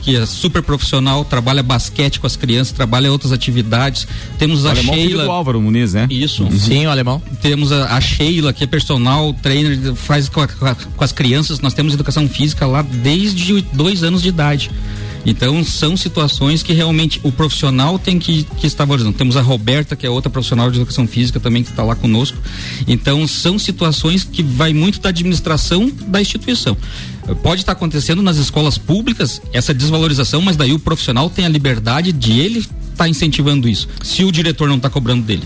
que 0.02 0.16
é 0.18 0.26
super 0.26 0.64
profissional, 0.64 1.24
trabalha 1.24 1.62
basquete 1.62 2.20
com 2.20 2.26
as 2.26 2.36
crianças, 2.36 2.74
trabalha 2.74 3.12
outras 3.12 3.32
atividades. 3.32 4.08
Temos 4.40 4.64
o 4.64 4.68
a 4.68 4.72
alemão 4.72 4.96
filho 4.96 5.10
do 5.12 5.18
Sheila. 5.20 5.34
Álvaro 5.34 5.62
Muniz, 5.62 5.94
né? 5.94 6.08
Isso. 6.10 6.48
Sim, 6.58 6.88
o 6.88 6.90
alemão. 6.90 7.22
Temos 7.40 7.72
a, 7.72 7.96
a 7.96 8.02
Sheila, 8.02 8.52
que 8.52 8.64
é 8.64 8.68
personal 8.68 9.32
trainer, 9.44 9.94
faz 9.94 10.28
com 10.28 10.42
a- 10.42 10.48
com 10.48 11.04
as 11.04 11.12
crianças. 11.12 11.60
Nós 11.60 11.76
temos 11.76 11.94
educação 11.94 12.28
física 12.28 12.66
lá 12.66 12.82
desde 12.82 13.62
dois 13.74 14.02
anos 14.04 14.24
de 14.24 14.30
idade. 14.30 14.72
Então 15.26 15.64
são 15.64 15.96
situações 15.96 16.64
que 16.64 16.74
realmente 16.74 17.20
o 17.24 17.32
profissional 17.32 18.00
tem 18.00 18.18
que, 18.18 18.44
que 18.44 18.68
estar 18.68 18.86
valorizando. 18.86 19.18
Temos 19.18 19.38
a 19.38 19.42
Roberta, 19.42 19.96
que 19.96 20.06
é 20.06 20.10
outra 20.10 20.30
profissional 20.30 20.70
de 20.70 20.78
educação 20.78 21.08
física 21.08 21.40
também 21.40 21.64
que 21.64 21.70
está 21.70 21.84
lá 21.84 21.96
conosco. 21.96 22.38
Então 22.88 23.28
são 23.28 23.60
situações 23.60 24.24
que 24.24 24.42
vai 24.42 24.74
muito 24.74 25.00
da 25.00 25.10
administração 25.10 25.92
da 26.08 26.22
instituição. 26.22 26.76
Pode 27.44 27.62
estar 27.62 27.74
acontecendo 27.74 28.22
nas 28.22 28.38
escolas 28.38 28.78
públicas 28.78 29.42
essa 29.54 29.74
desvalorização, 29.74 30.42
mas 30.42 30.58
daí 30.58 30.74
o 30.74 30.80
profissional 30.80 31.30
tem 31.30 31.46
a 31.46 31.50
liberdade 31.50 32.12
de 32.12 32.40
ele 32.40 32.66
estar 32.92 33.08
incentivando 33.08 33.70
isso, 33.70 33.88
se 34.04 34.24
o 34.24 34.32
diretor 34.32 34.68
não 34.68 34.78
está 34.78 34.90
cobrando 34.90 35.24
dele. 35.24 35.44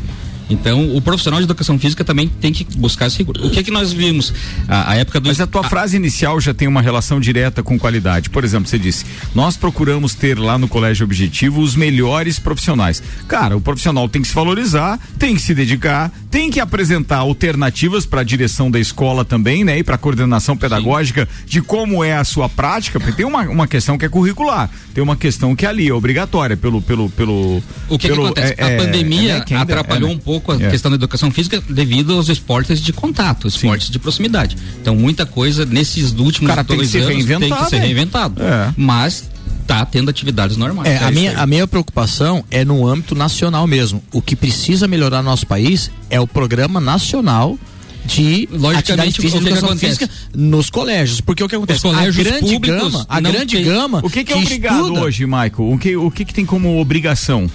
Então, 0.49 0.95
o 0.95 1.01
profissional 1.01 1.39
de 1.39 1.45
educação 1.45 1.77
física 1.79 2.03
também 2.03 2.27
tem 2.27 2.53
que 2.53 2.63
buscar 2.77 3.07
esse 3.07 3.17
rigor. 3.17 3.35
O 3.43 3.49
que 3.49 3.63
que 3.63 3.71
nós 3.71 3.91
vimos? 3.91 4.33
A, 4.67 4.91
a 4.91 4.95
época 4.95 5.19
do 5.19 5.27
Mas 5.27 5.41
a 5.41 5.47
tua 5.47 5.63
frase 5.63 5.97
inicial 5.97 6.39
já 6.39 6.53
tem 6.53 6.67
uma 6.67 6.81
relação 6.81 7.19
direta 7.19 7.63
com 7.63 7.79
qualidade. 7.79 8.29
Por 8.29 8.43
exemplo, 8.43 8.69
você 8.69 8.77
disse: 8.77 9.05
nós 9.33 9.57
procuramos 9.57 10.13
ter 10.13 10.37
lá 10.37 10.57
no 10.57 10.67
Colégio 10.67 11.03
Objetivo 11.03 11.61
os 11.61 11.75
melhores 11.75 12.37
profissionais. 12.37 13.01
Cara, 13.27 13.57
o 13.57 13.61
profissional 13.61 14.07
tem 14.07 14.21
que 14.21 14.27
se 14.27 14.35
valorizar, 14.35 14.99
tem 15.17 15.35
que 15.35 15.41
se 15.41 15.53
dedicar, 15.55 16.11
tem 16.29 16.51
que 16.51 16.59
apresentar 16.59 17.17
alternativas 17.17 18.05
para 18.05 18.21
a 18.21 18.23
direção 18.23 18.69
da 18.69 18.79
escola 18.79 19.25
também, 19.25 19.63
né? 19.63 19.79
E 19.79 19.83
para 19.83 19.95
a 19.95 19.97
coordenação 19.97 20.55
pedagógica 20.55 21.27
de 21.47 21.61
como 21.61 22.03
é 22.03 22.13
a 22.15 22.23
sua 22.23 22.47
prática, 22.47 22.99
porque 22.99 23.13
tem 23.15 23.25
uma, 23.25 23.41
uma 23.49 23.67
questão 23.67 23.97
que 23.97 24.05
é 24.05 24.09
curricular, 24.09 24.69
tem 24.93 25.03
uma 25.03 25.15
questão 25.15 25.55
que 25.55 25.65
é 25.65 25.69
ali, 25.69 25.87
é 25.87 25.93
obrigatória 25.93 26.55
pelo. 26.55 26.81
pelo, 26.81 27.09
pelo 27.09 27.63
O 27.89 27.97
que, 27.97 27.99
que 27.99 28.07
pelo, 28.09 28.25
acontece? 28.25 28.53
é- 28.57 28.63
a 28.63 28.69
é- 28.69 28.77
pandemia 28.77 29.31
é, 29.31 29.39
né, 29.39 29.43
que 29.45 29.53
ainda- 29.55 29.73
atrapalhou 29.73 30.09
é, 30.09 30.11
né? 30.13 30.15
um 30.15 30.19
pouco 30.19 30.34
a 30.51 30.55
É. 30.61 30.69
questão 30.69 30.89
da 30.91 30.95
educação 30.95 31.29
física 31.31 31.61
devido 31.69 32.13
aos 32.13 32.29
esportes 32.29 32.79
de 32.81 32.91
contato, 32.93 33.47
esportes 33.47 33.89
de 33.89 33.99
proximidade. 33.99 34.55
Então, 34.81 34.95
muita 34.95 35.25
coisa 35.25 35.65
nesses 35.65 36.11
últimos 36.11 36.49
Cara, 36.49 36.63
tem 36.63 36.75
que 36.77 36.81
dois 36.83 36.89
ser 36.91 36.97
anos 36.99 37.09
tem 37.09 37.17
reinventado, 37.25 37.63
que 37.63 37.69
ser 37.69 37.77
reinventado. 37.79 38.41
É. 38.43 38.73
Mas 38.77 39.29
tá 39.67 39.83
tendo 39.85 40.09
atividades 40.09 40.57
normais. 40.57 40.87
É, 40.87 40.97
a, 40.97 41.03
isso 41.09 41.13
minha, 41.19 41.39
a 41.39 41.47
minha 41.47 41.67
preocupação 41.67 42.43
é 42.51 42.63
no 42.63 42.87
âmbito 42.87 43.15
nacional 43.15 43.65
mesmo. 43.65 44.03
O 44.13 44.21
que 44.21 44.35
precisa 44.35 44.87
melhorar 44.87 45.23
no 45.23 45.29
nosso 45.29 45.47
país 45.47 45.89
é 46.09 46.19
o 46.19 46.27
programa 46.27 46.79
nacional 46.79 47.57
de 48.05 48.47
Logicamente, 48.51 49.19
física 49.19 49.37
o 49.37 49.41
que 49.41 49.45
que 49.45 49.47
educação 49.49 49.69
acontece? 49.69 49.97
física 49.97 50.09
nos 50.35 50.69
colégios. 50.69 51.21
Porque 51.21 51.43
o 51.43 51.49
que 51.49 51.55
acontece? 51.55 51.87
a 51.87 52.11
grande 52.11 52.59
gama, 52.59 53.05
a 53.09 53.19
grande 53.19 53.55
tem- 53.55 53.65
gama 53.65 53.99
O 54.03 54.09
que, 54.11 54.23
que 54.23 54.31
é 54.31 54.35
obrigado 54.35 54.81
estuda- 54.83 55.01
hoje, 55.01 55.25
Michael? 55.25 55.53
O 55.57 55.77
que, 55.79 55.95
o 55.97 56.11
que, 56.11 56.23
que 56.25 56.31
tem 56.33 56.45
como 56.45 56.79
obrigação? 56.79 57.49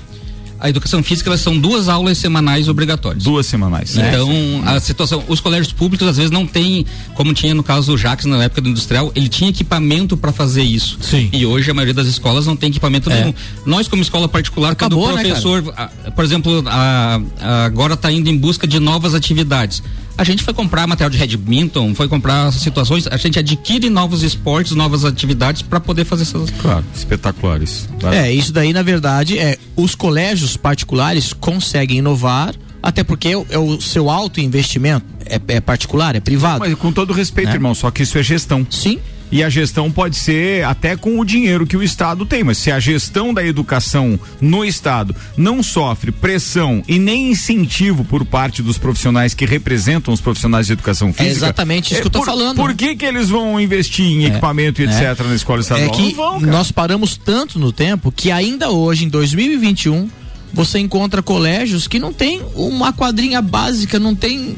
A 0.60 0.68
educação 0.68 1.02
física 1.02 1.30
elas 1.30 1.40
são 1.40 1.58
duas 1.58 1.88
aulas 1.88 2.18
semanais 2.18 2.68
obrigatórias. 2.68 3.24
Duas 3.24 3.46
semanais. 3.46 3.96
Então, 3.96 4.28
a 4.66 4.78
situação, 4.78 5.24
os 5.26 5.40
colégios 5.40 5.72
públicos 5.72 6.06
às 6.06 6.16
vezes 6.18 6.30
não 6.30 6.46
têm, 6.46 6.84
como 7.14 7.32
tinha 7.32 7.54
no 7.54 7.62
caso 7.62 7.90
do 7.92 7.96
Jax 7.96 8.26
na 8.26 8.44
época 8.44 8.60
do 8.60 8.68
industrial, 8.68 9.10
ele 9.14 9.28
tinha 9.28 9.48
equipamento 9.48 10.16
para 10.18 10.32
fazer 10.32 10.62
isso. 10.62 10.98
Sim. 11.00 11.30
E 11.32 11.46
hoje 11.46 11.70
a 11.70 11.74
maioria 11.74 11.94
das 11.94 12.06
escolas 12.06 12.46
não 12.46 12.54
tem 12.56 12.68
equipamento 12.68 13.08
nenhum. 13.08 13.32
Nós 13.64 13.88
como 13.88 14.02
escola 14.02 14.28
particular, 14.28 14.72
Acabou, 14.72 15.04
quando 15.04 15.14
o 15.14 15.16
né, 15.16 15.22
professor, 15.24 15.72
a- 15.76 15.86
por 16.10 16.24
exemplo, 16.24 16.62
a- 16.66 17.20
a- 17.40 17.64
agora 17.64 17.94
está 17.94 18.12
indo 18.12 18.28
em 18.28 18.36
busca 18.36 18.66
de 18.66 18.78
novas 18.78 19.14
atividades. 19.14 19.82
A 20.18 20.24
gente 20.24 20.42
foi 20.42 20.52
comprar 20.52 20.86
material 20.86 21.10
de 21.10 21.36
badminton, 21.36 21.94
foi 21.94 22.06
comprar 22.08 22.52
situações, 22.52 23.06
a 23.06 23.16
gente 23.16 23.38
adquire 23.38 23.88
novos 23.88 24.22
esportes, 24.22 24.72
novas 24.74 25.04
atividades 25.04 25.62
para 25.62 25.80
poder 25.80 26.04
fazer 26.04 26.22
essas 26.24 26.50
Claro, 26.50 26.84
espetaculares. 26.94 27.88
Vai 28.00 28.10
lá. 28.14 28.26
É, 28.26 28.32
isso 28.32 28.52
daí, 28.52 28.72
na 28.72 28.82
verdade, 28.82 29.38
é 29.38 29.56
os 29.76 29.94
colégios 29.94 30.56
particulares 30.56 31.32
conseguem 31.32 31.98
inovar, 31.98 32.54
até 32.82 33.02
porque 33.02 33.28
é 33.28 33.36
o, 33.36 33.46
é 33.50 33.58
o 33.58 33.80
seu 33.80 34.10
alto 34.10 34.40
investimento 34.40 35.06
é, 35.24 35.40
é 35.56 35.60
particular, 35.60 36.14
é 36.16 36.20
privado. 36.20 36.60
Mas 36.60 36.74
com 36.74 36.92
todo 36.92 37.12
respeito, 37.12 37.48
Né? 37.48 37.54
irmão, 37.54 37.74
só 37.74 37.90
que 37.90 38.02
isso 38.02 38.18
é 38.18 38.22
gestão. 38.22 38.66
Sim. 38.70 38.98
E 39.32 39.44
a 39.44 39.48
gestão 39.48 39.90
pode 39.92 40.16
ser 40.16 40.64
até 40.64 40.96
com 40.96 41.18
o 41.20 41.24
dinheiro 41.24 41.64
que 41.66 41.76
o 41.76 41.82
Estado 41.84 42.26
tem, 42.26 42.42
mas 42.42 42.58
se 42.58 42.70
a 42.70 42.80
gestão 42.80 43.32
da 43.32 43.44
educação 43.46 44.18
no 44.40 44.64
Estado 44.64 45.14
não 45.36 45.62
sofre 45.62 46.10
pressão 46.10 46.82
e 46.88 46.98
nem 46.98 47.30
incentivo 47.30 48.04
por 48.04 48.24
parte 48.24 48.60
dos 48.60 48.76
profissionais 48.76 49.32
que 49.32 49.46
representam 49.46 50.12
os 50.12 50.20
profissionais 50.20 50.66
de 50.66 50.72
educação 50.72 51.12
física. 51.12 51.30
exatamente 51.30 51.92
isso 51.92 52.00
que 52.00 52.08
eu 52.08 52.10
tô 52.10 52.18
por- 52.20 52.26
falando, 52.26 52.56
Por 52.56 52.70
né? 52.70 52.74
que, 52.76 52.96
que 52.96 53.04
eles 53.06 53.28
vão 53.28 53.60
investir 53.60 54.04
em 54.04 54.24
equipamento 54.24 54.82
e 54.82 54.86
é. 54.86 54.88
etc. 55.12 55.24
na 55.24 55.34
escola 55.36 55.60
É 55.60 55.62
estadual? 55.62 55.90
que 55.92 56.02
não 56.02 56.12
vão, 56.14 56.40
nós 56.40 56.72
paramos 56.72 57.16
tanto 57.16 57.58
no 57.58 57.70
tempo 57.70 58.10
que 58.10 58.32
ainda 58.32 58.70
hoje, 58.70 59.04
em 59.04 59.08
2021, 59.08 60.10
você 60.52 60.80
encontra 60.80 61.22
colégios 61.22 61.86
que 61.86 62.00
não 62.00 62.12
tem 62.12 62.42
uma 62.56 62.92
quadrinha 62.92 63.40
básica, 63.40 63.98
não 64.00 64.14
tem 64.16 64.56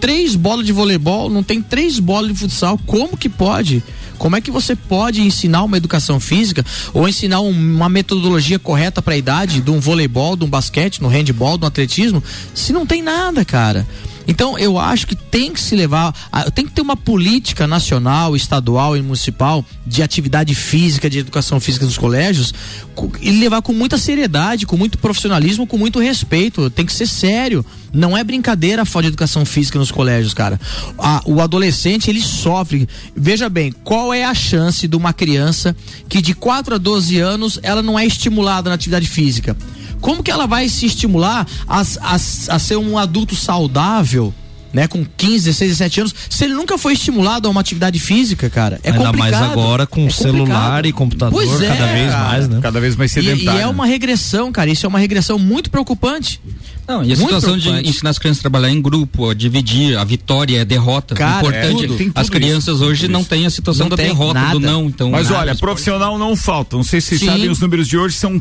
três 0.00 0.34
bolas 0.34 0.64
de 0.64 0.72
voleibol, 0.72 1.28
não 1.28 1.42
tem 1.42 1.60
três 1.60 1.98
bolas 1.98 2.32
de 2.32 2.38
futsal. 2.38 2.78
Como 2.86 3.16
que 3.18 3.28
pode? 3.28 3.82
Como 4.18 4.36
é 4.36 4.40
que 4.40 4.50
você 4.50 4.74
pode 4.74 5.20
ensinar 5.20 5.62
uma 5.64 5.76
educação 5.76 6.18
física 6.20 6.64
ou 6.92 7.08
ensinar 7.08 7.40
um- 7.40 7.50
uma 7.50 7.88
metodologia 7.88 8.58
correta 8.58 9.02
para 9.02 9.14
a 9.14 9.16
idade 9.16 9.60
de 9.60 9.70
um 9.70 9.80
voleibol, 9.80 10.36
de 10.36 10.44
um 10.44 10.48
basquete, 10.48 11.00
no 11.02 11.08
handball, 11.08 11.58
do 11.58 11.66
atletismo, 11.66 12.22
se 12.54 12.72
não 12.72 12.86
tem 12.86 13.02
nada, 13.02 13.44
cara? 13.44 13.86
Então 14.26 14.58
eu 14.58 14.78
acho 14.78 15.06
que 15.06 15.14
tem 15.14 15.52
que 15.52 15.60
se 15.60 15.74
levar, 15.76 16.12
tem 16.54 16.64
que 16.66 16.72
ter 16.72 16.80
uma 16.80 16.96
política 16.96 17.66
nacional, 17.66 18.34
estadual 18.34 18.96
e 18.96 19.02
municipal 19.02 19.64
de 19.86 20.02
atividade 20.02 20.54
física, 20.54 21.10
de 21.10 21.18
educação 21.18 21.60
física 21.60 21.84
nos 21.84 21.98
colégios 21.98 22.54
co- 22.94 23.12
e 23.20 23.30
levar 23.32 23.60
com 23.62 23.72
muita 23.72 23.98
seriedade, 23.98 24.64
com 24.66 24.76
muito 24.76 24.96
profissionalismo, 24.98 25.66
com 25.66 25.76
muito 25.76 25.98
respeito. 25.98 26.70
Tem 26.70 26.86
que 26.86 26.92
ser 26.92 27.06
sério. 27.06 27.64
Não 27.92 28.16
é 28.16 28.24
brincadeira 28.24 28.82
a 28.82 28.84
falta 28.84 29.02
de 29.04 29.08
educação 29.08 29.44
física 29.44 29.78
nos 29.78 29.90
colégios, 29.92 30.32
cara. 30.34 30.58
A- 30.98 31.22
o 31.26 31.40
adolescente 31.40 32.08
ele 32.10 32.20
sofre. 32.22 32.88
Veja 33.14 33.48
bem, 33.48 33.72
qual 33.84 34.12
é 34.12 34.24
a 34.24 34.34
chance 34.34 34.88
de 34.88 34.96
uma 34.96 35.12
criança 35.12 35.76
que 36.08 36.20
de 36.22 36.34
4 36.34 36.74
a 36.74 36.78
12 36.78 37.18
anos 37.18 37.58
ela 37.62 37.82
não 37.82 37.98
é 37.98 38.06
estimulada 38.06 38.68
na 38.70 38.74
atividade 38.74 39.06
física? 39.06 39.56
Como 40.04 40.22
que 40.22 40.30
ela 40.30 40.46
vai 40.46 40.68
se 40.68 40.84
estimular 40.84 41.46
a, 41.66 41.80
a, 41.80 42.14
a 42.14 42.58
ser 42.58 42.76
um 42.76 42.98
adulto 42.98 43.34
saudável, 43.34 44.34
né, 44.74 44.86
com 44.88 45.04
15, 45.16 45.44
16, 45.46 45.70
17 45.78 46.00
anos, 46.00 46.14
se 46.28 46.44
ele 46.44 46.52
nunca 46.54 46.76
foi 46.76 46.92
estimulado 46.94 47.48
a 47.48 47.50
uma 47.50 47.60
atividade 47.60 47.98
física, 48.00 48.50
cara? 48.50 48.80
É 48.82 48.90
Ainda 48.90 49.12
mais 49.12 49.32
complicado. 49.34 49.52
agora 49.52 49.86
com 49.86 50.06
É 50.06 50.10
celular 50.10 50.36
complicado. 50.46 50.86
e 50.86 50.92
computador 50.92 51.32
Pois 51.44 51.60
é, 51.62 51.68
cada 51.68 51.86
vez 51.86 52.10
cara. 52.10 52.24
mais, 52.28 52.48
né? 52.48 52.58
Cada 52.60 52.80
vez 52.80 52.96
mais 52.96 53.16
E, 53.16 53.20
e 53.20 53.22
sedentário. 53.22 53.60
é 53.60 53.66
uma 53.66 53.86
regressão, 53.86 54.50
cara. 54.52 54.70
Isso 54.70 54.84
é 54.84 54.88
uma 54.88 54.98
regressão 54.98 55.38
muito 55.38 55.70
preocupante. 55.70 56.40
Não, 56.86 56.96
e 57.02 57.14
a 57.14 57.16
Muito 57.16 57.20
situação 57.20 57.56
de 57.56 57.70
ensinar 57.88 58.10
as 58.10 58.18
crianças 58.18 58.40
a 58.40 58.42
trabalhar 58.42 58.68
em 58.70 58.82
grupo, 58.82 59.30
a 59.30 59.34
dividir, 59.34 59.96
a 59.96 60.04
vitória, 60.04 60.60
a 60.60 60.64
derrota. 60.64 61.14
Cara, 61.14 61.38
importante. 61.38 61.66
é 61.66 61.86
tudo, 61.86 61.96
tem 61.96 62.12
as 62.14 62.28
crianças 62.28 62.76
isso, 62.76 62.84
hoje 62.84 63.08
não 63.08 63.24
têm 63.24 63.46
a 63.46 63.50
situação 63.50 63.88
Não 63.88 63.96
da 63.96 64.02
derrota, 64.02 64.34
nada. 64.34 64.52
do 64.52 64.60
não. 64.60 64.84
Então, 64.84 65.10
Mas 65.10 65.30
nada, 65.30 65.40
olha, 65.40 65.54
profissional 65.54 66.18
não 66.18 66.36
falta. 66.36 66.76
Não 66.76 66.84
sei 66.84 67.00
se 67.00 67.08
vocês 67.08 67.20
Sim. 67.22 67.26
sabem 67.28 67.48
os 67.48 67.58
números 67.58 67.88
de 67.88 67.96
hoje, 67.96 68.16
são 68.16 68.38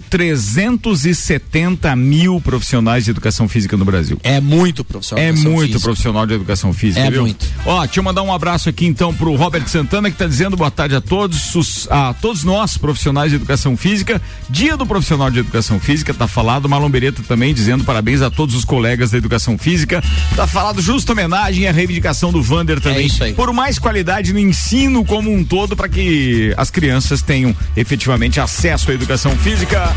370 0.97 1.95
mil 1.95 2.41
profissionais 2.41 3.05
de 3.05 3.11
educação 3.11 3.47
física 3.47 3.77
no 3.77 3.85
Brasil. 3.85 4.19
É 4.23 4.39
muito 4.41 4.83
profissional. 4.83 5.23
É 5.23 5.31
muito 5.31 5.61
física. 5.67 5.79
profissional 5.79 6.22
de 6.27 6.33
educação 6.33 6.73
física, 6.73 7.05
É 7.05 7.09
viu? 7.11 7.21
muito. 7.21 7.45
Ó, 7.65 7.83
deixa 7.85 7.99
eu 7.99 8.03
mandar 8.03 8.21
um 8.23 8.33
abraço 8.33 8.69
aqui 8.69 8.85
então 8.85 9.13
pro 9.13 9.35
Robert 9.35 9.67
Santana 9.67 10.09
que 10.11 10.17
tá 10.17 10.25
dizendo 10.27 10.55
boa 10.57 10.71
tarde 10.71 10.95
a 10.95 11.01
todos, 11.01 11.55
os- 11.55 11.87
a 11.91 12.13
todos 12.13 12.43
nós 12.43 12.77
profissionais 12.77 13.29
de 13.31 13.35
educação 13.35 13.75
física. 13.77 14.21
Dia 14.49 14.75
do 14.77 14.85
profissional 14.85 15.29
de 15.29 15.39
educação 15.39 15.79
física, 15.79 16.13
tá 16.13 16.27
falado. 16.27 16.67
Marlon 16.69 16.89
Beretta 16.89 17.21
também 17.27 17.53
dizendo 17.53 17.83
parabéns 17.83 18.21
a 18.21 18.29
todos 18.29 18.55
os 18.55 18.65
colegas 18.65 19.11
da 19.11 19.17
educação 19.17 19.57
física. 19.57 20.03
Tá 20.35 20.47
falado 20.47 20.81
justa 20.81 21.11
homenagem 21.13 21.67
a 21.67 21.71
reivindicação 21.71 22.31
do 22.31 22.41
Vander 22.41 22.79
também. 22.79 22.99
É 23.03 23.07
isso 23.07 23.23
aí. 23.23 23.33
Por 23.33 23.51
mais 23.53 23.77
qualidade 23.79 24.33
no 24.33 24.39
ensino 24.39 25.03
como 25.05 25.31
um 25.31 25.43
todo 25.43 25.75
para 25.75 25.87
que 25.89 26.53
as 26.57 26.69
crianças 26.69 27.21
tenham 27.21 27.55
efetivamente 27.75 28.39
acesso 28.39 28.91
à 28.91 28.93
educação 28.93 29.31
física. 29.37 29.93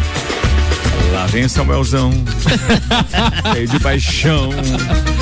Lá 1.13 1.27
vem 1.27 1.49
Samuelzão. 1.49 2.13
Cheio 3.53 3.69
de 3.69 3.81
paixão. 3.81 4.51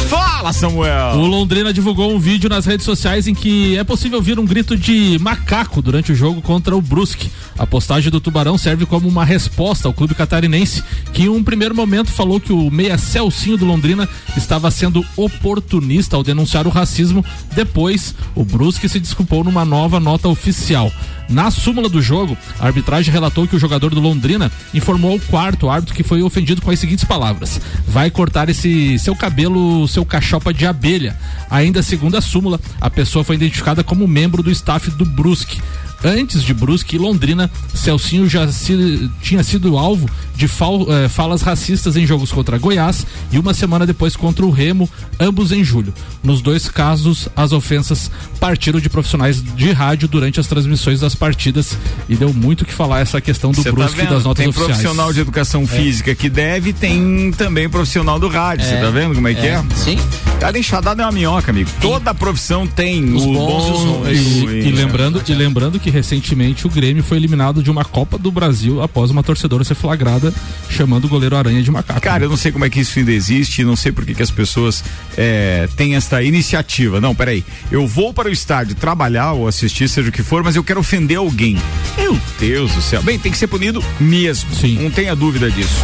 Fala, 0.08 0.52
Samuel! 0.52 1.16
O 1.16 1.26
Londrina 1.26 1.72
divulgou 1.72 2.12
um 2.12 2.18
vídeo 2.18 2.48
nas 2.48 2.66
redes 2.66 2.84
sociais 2.84 3.26
em 3.26 3.34
que 3.34 3.76
é 3.76 3.84
possível 3.84 4.18
ouvir 4.18 4.38
um 4.38 4.44
grito 4.44 4.76
de 4.76 5.18
macaco 5.20 5.80
durante 5.80 6.12
o 6.12 6.14
jogo 6.14 6.42
contra 6.42 6.76
o 6.76 6.80
Brusque. 6.82 7.30
A 7.58 7.66
postagem 7.66 8.10
do 8.10 8.20
Tubarão 8.20 8.58
serve 8.58 8.84
como 8.84 9.08
uma 9.08 9.24
resposta 9.24 9.88
ao 9.88 9.94
clube 9.94 10.14
catarinense, 10.14 10.82
que 11.12 11.22
em 11.22 11.28
um 11.28 11.42
primeiro 11.42 11.74
momento 11.74 12.10
falou 12.10 12.40
que 12.40 12.52
o 12.52 12.70
meia 12.70 12.98
Celcinho 12.98 13.56
do 13.56 13.64
Londrina 13.64 14.08
estava 14.36 14.70
sendo 14.70 15.04
oportunista 15.16 16.16
ao 16.16 16.22
denunciar 16.22 16.66
o 16.66 16.70
racismo. 16.70 17.24
Depois, 17.54 18.14
o 18.34 18.44
Brusque 18.44 18.88
se 18.88 19.00
desculpou 19.00 19.44
numa 19.44 19.64
nova 19.64 20.00
nota 20.00 20.28
oficial. 20.28 20.92
Na 21.28 21.50
súmula 21.50 21.88
do 21.88 22.02
jogo, 22.02 22.36
a 22.60 22.66
arbitragem 22.66 23.12
relatou 23.12 23.46
que 23.46 23.56
o 23.56 23.58
jogador 23.58 23.94
do 23.94 24.00
Londrina 24.00 24.52
informou 24.72 25.12
ao 25.12 25.20
quarto 25.20 25.70
árbitro 25.70 25.94
que 25.94 26.02
foi 26.02 26.22
ofendido 26.22 26.60
com 26.60 26.70
as 26.70 26.78
seguintes 26.78 27.04
palavras: 27.04 27.60
vai 27.86 28.10
cortar 28.10 28.48
esse 28.48 28.98
seu 28.98 29.16
cabelo, 29.16 29.88
seu 29.88 30.04
cachopa 30.04 30.52
de 30.52 30.66
abelha. 30.66 31.16
Ainda 31.50 31.82
segundo 31.82 32.16
a 32.16 32.20
súmula, 32.20 32.60
a 32.80 32.90
pessoa 32.90 33.24
foi 33.24 33.36
identificada 33.36 33.82
como 33.82 34.06
membro 34.06 34.42
do 34.42 34.50
staff 34.50 34.90
do 34.90 35.04
Brusque. 35.04 35.60
Antes 36.04 36.42
de 36.42 36.52
Brusque 36.52 36.96
e 36.96 36.98
Londrina, 36.98 37.50
Celcinho 37.72 38.28
já 38.28 38.46
se- 38.52 39.10
tinha 39.22 39.42
sido 39.42 39.78
alvo 39.78 40.08
de 40.36 40.46
fal- 40.46 40.86
eh, 40.92 41.08
falas 41.08 41.40
racistas 41.42 41.96
em 41.96 42.06
jogos 42.06 42.30
contra 42.30 42.58
Goiás 42.58 43.06
e 43.32 43.38
uma 43.38 43.54
semana 43.54 43.86
depois 43.86 44.14
contra 44.16 44.44
o 44.44 44.50
Remo, 44.50 44.90
ambos 45.18 45.50
em 45.52 45.62
julho. 45.64 45.94
Nos 46.22 46.42
dois 46.42 46.68
casos, 46.68 47.28
as 47.36 47.52
ofensas 47.52 48.10
partiram 48.40 48.80
de 48.80 48.88
profissionais 48.90 49.42
de 49.42 49.72
rádio 49.72 50.06
durante 50.08 50.38
as 50.40 50.46
transmissões 50.46 51.00
das 51.00 51.14
partidas 51.14 51.78
e 52.08 52.16
deu 52.16 52.32
muito 52.34 52.62
o 52.62 52.64
que 52.64 52.72
falar 52.74 53.00
essa 53.00 53.20
questão 53.20 53.52
do 53.52 53.58
Cê 53.62 53.70
tá 53.70 53.72
Brusque 53.72 53.98
e 53.98 54.02
vendo? 54.02 54.10
das 54.14 54.24
notas 54.24 54.42
tem 54.42 54.48
oficiais. 54.48 54.72
profissional 54.72 55.12
de 55.12 55.20
educação 55.20 55.66
física 55.66 56.14
que 56.14 56.28
deve, 56.28 56.72
tem 56.72 57.30
também 57.32 57.68
profissional 57.68 58.18
do 58.18 58.28
rádio. 58.28 58.66
Você 58.66 58.76
tá 58.76 58.90
vendo 58.90 59.14
como 59.14 59.28
é 59.28 59.34
que 59.34 59.46
é? 59.46 59.62
Sim. 59.76 59.98
Cada 60.40 60.58
enxadada 60.58 61.02
é 61.02 61.06
uma 61.06 61.12
minhoca, 61.12 61.50
amigo. 61.50 61.70
Toda 61.80 62.12
profissão 62.12 62.66
tem 62.66 63.14
Os 63.14 63.22
o 63.22 63.32
bons 63.32 63.68
e 63.68 63.70
os 63.70 63.78
bom 63.84 63.92
ruins. 64.00 64.18
e 64.64 64.68
E, 64.68 64.72
lembrando, 64.72 65.22
e 65.26 65.32
lembrando 65.32 65.78
que 65.80 65.88
recentemente 65.94 66.66
o 66.66 66.70
Grêmio 66.70 67.02
foi 67.02 67.16
eliminado 67.16 67.62
de 67.62 67.70
uma 67.70 67.84
Copa 67.84 68.18
do 68.18 68.30
Brasil 68.30 68.82
após 68.82 69.10
uma 69.10 69.22
torcedora 69.22 69.62
ser 69.62 69.74
flagrada 69.76 70.34
chamando 70.68 71.04
o 71.04 71.08
goleiro 71.08 71.36
Aranha 71.36 71.62
de 71.62 71.70
macaco. 71.70 72.00
Cara, 72.00 72.24
eu 72.24 72.28
não 72.28 72.36
sei 72.36 72.50
como 72.50 72.64
é 72.64 72.70
que 72.70 72.80
isso 72.80 72.98
ainda 72.98 73.12
existe, 73.12 73.62
não 73.64 73.76
sei 73.76 73.92
por 73.92 74.04
que, 74.04 74.14
que 74.14 74.22
as 74.22 74.30
pessoas 74.30 74.82
é, 75.16 75.68
têm 75.76 75.94
essa 75.94 76.22
iniciativa. 76.22 77.00
Não, 77.00 77.14
peraí. 77.14 77.44
Eu 77.70 77.86
vou 77.86 78.12
para 78.12 78.28
o 78.28 78.32
estádio 78.32 78.74
trabalhar 78.74 79.32
ou 79.32 79.46
assistir, 79.46 79.88
seja 79.88 80.08
o 80.08 80.12
que 80.12 80.22
for, 80.22 80.42
mas 80.42 80.56
eu 80.56 80.64
quero 80.64 80.80
ofender 80.80 81.18
alguém. 81.18 81.56
Meu 81.96 82.18
Deus 82.38 82.72
do 82.72 82.82
céu. 82.82 83.02
Bem, 83.02 83.18
tem 83.18 83.30
que 83.30 83.38
ser 83.38 83.46
punido 83.46 83.82
mesmo. 84.00 84.52
Sim. 84.54 84.82
Não 84.82 84.90
tenha 84.90 85.14
dúvida 85.14 85.50
disso. 85.50 85.80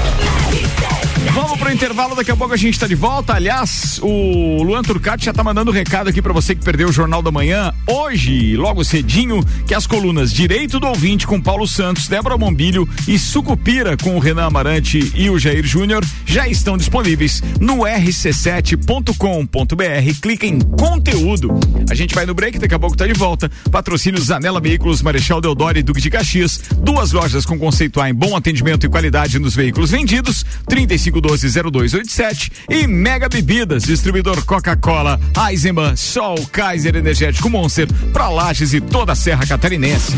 Vamos 1.32 1.58
pro 1.58 1.70
intervalo, 1.70 2.16
daqui 2.16 2.30
a 2.30 2.36
pouco 2.36 2.54
a 2.54 2.56
gente 2.56 2.78
tá 2.78 2.86
de 2.86 2.94
volta. 2.94 3.34
Aliás, 3.34 4.00
o 4.02 4.62
Luan 4.62 4.82
Turcati 4.82 5.26
já 5.26 5.32
tá 5.32 5.44
mandando 5.44 5.70
um 5.70 5.74
recado 5.74 6.08
aqui 6.08 6.20
pra 6.20 6.32
você 6.32 6.54
que 6.54 6.64
perdeu 6.64 6.88
o 6.88 6.92
Jornal 6.92 7.22
da 7.22 7.30
Manhã. 7.30 7.72
Hoje, 7.86 8.56
logo 8.56 8.84
cedinho, 8.84 9.44
que 9.66 9.74
as 9.74 9.86
colunas 9.86 10.32
Direito 10.32 10.80
do 10.80 10.86
Ouvinte 10.86 11.26
com 11.26 11.40
Paulo 11.40 11.66
Santos, 11.66 12.08
Débora 12.08 12.36
Bombilho 12.36 12.88
e 13.06 13.18
Sucupira 13.18 13.96
com 13.96 14.16
o 14.16 14.18
Renan 14.18 14.46
Amarante 14.46 15.12
e 15.14 15.30
o 15.30 15.38
Jair 15.38 15.64
Júnior 15.64 16.04
já 16.24 16.48
estão 16.48 16.76
disponíveis 16.76 17.42
no 17.60 17.78
rc7.com.br. 17.78 20.20
Clica 20.20 20.46
em 20.46 20.60
conteúdo. 20.60 21.50
A 21.90 21.94
gente 21.94 22.14
vai 22.14 22.26
no 22.26 22.34
break, 22.34 22.58
daqui 22.58 22.74
a 22.74 22.78
pouco 22.78 22.96
tá 22.96 23.06
de 23.06 23.12
volta. 23.12 23.50
Patrocínio 23.70 24.20
Zanela 24.20 24.60
Veículos, 24.60 25.02
Marechal 25.02 25.40
Deodoro 25.40 25.78
e 25.78 25.82
Duque 25.82 26.00
de 26.00 26.10
Caxias. 26.10 26.60
Duas 26.82 27.12
lojas 27.12 27.44
com 27.44 27.58
conceito 27.58 28.00
A 28.00 28.08
em 28.08 28.14
bom 28.14 28.36
atendimento 28.36 28.86
e 28.86 28.88
qualidade 28.88 29.38
nos 29.38 29.54
veículos 29.54 29.90
vendidos. 29.90 30.44
3512-0287 31.10 32.52
e 32.68 32.86
Mega 32.86 33.28
Bebidas, 33.28 33.84
distribuidor 33.84 34.44
Coca-Cola, 34.44 35.20
Eisenbahn, 35.48 35.96
Sol, 35.96 36.36
Kaiser 36.52 36.96
Energético 36.96 37.50
Monster, 37.50 37.88
pra 38.12 38.28
Lages 38.28 38.72
e 38.72 38.80
toda 38.80 39.12
a 39.12 39.14
Serra 39.14 39.46
Catarinense. 39.46 40.12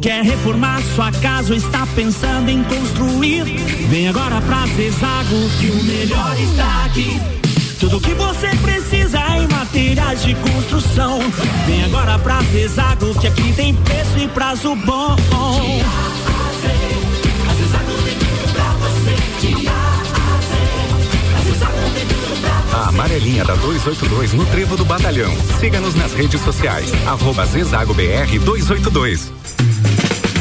Quer 0.00 0.22
reformar 0.22 0.82
sua 0.94 1.10
casa 1.12 1.54
ou 1.54 1.56
está 1.56 1.86
pensando 1.94 2.50
em 2.50 2.62
construir? 2.64 3.44
Vem 3.88 4.08
agora 4.08 4.38
pra 4.42 4.66
Zezago 4.66 5.50
que 5.58 5.70
o 5.70 5.82
melhor 5.82 6.38
está 6.38 6.84
aqui. 6.84 7.18
Tudo 7.80 8.00
que 8.00 8.12
você 8.12 8.48
precisa 8.62 9.23
materiais 9.74 10.22
de 10.22 10.36
construção. 10.36 11.18
Vem 11.66 11.82
agora 11.82 12.16
pra 12.20 12.40
Zezago 12.42 13.12
que 13.18 13.26
aqui 13.26 13.52
tem 13.54 13.74
preço 13.74 14.18
e 14.18 14.28
prazo 14.28 14.76
bom. 14.76 15.16
A 22.72 22.88
amarelinha 22.88 23.44
da 23.44 23.56
282 23.56 24.32
no 24.32 24.46
Trevo 24.46 24.76
do 24.76 24.84
Batalhão. 24.84 25.32
Siga-nos 25.58 25.96
nas 25.96 26.12
redes 26.12 26.40
sociais. 26.42 26.92
Arroba 27.04 27.44
Zezago 27.44 27.94
BR 27.94 28.38
282. 28.44 29.53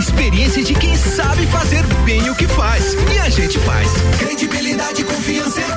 experiência 0.00 0.64
de 0.64 0.74
quem 0.74 0.96
sabe 0.96 1.46
fazer 1.46 1.84
bem 2.04 2.30
o 2.30 2.34
que 2.34 2.48
faz. 2.48 2.94
E 3.14 3.18
a 3.18 3.28
gente 3.28 3.58
faz. 3.58 3.88
Credibilidade 4.18 5.02
e 5.02 5.04
confiança 5.04 5.60
é 5.60 5.76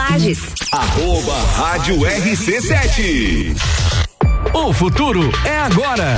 Lages. 0.09 0.39
Arroba 0.71 1.37
Rádio 1.55 1.97
RC7. 1.97 3.55
O 4.51 4.73
futuro 4.73 5.29
é 5.45 5.59
agora. 5.59 6.17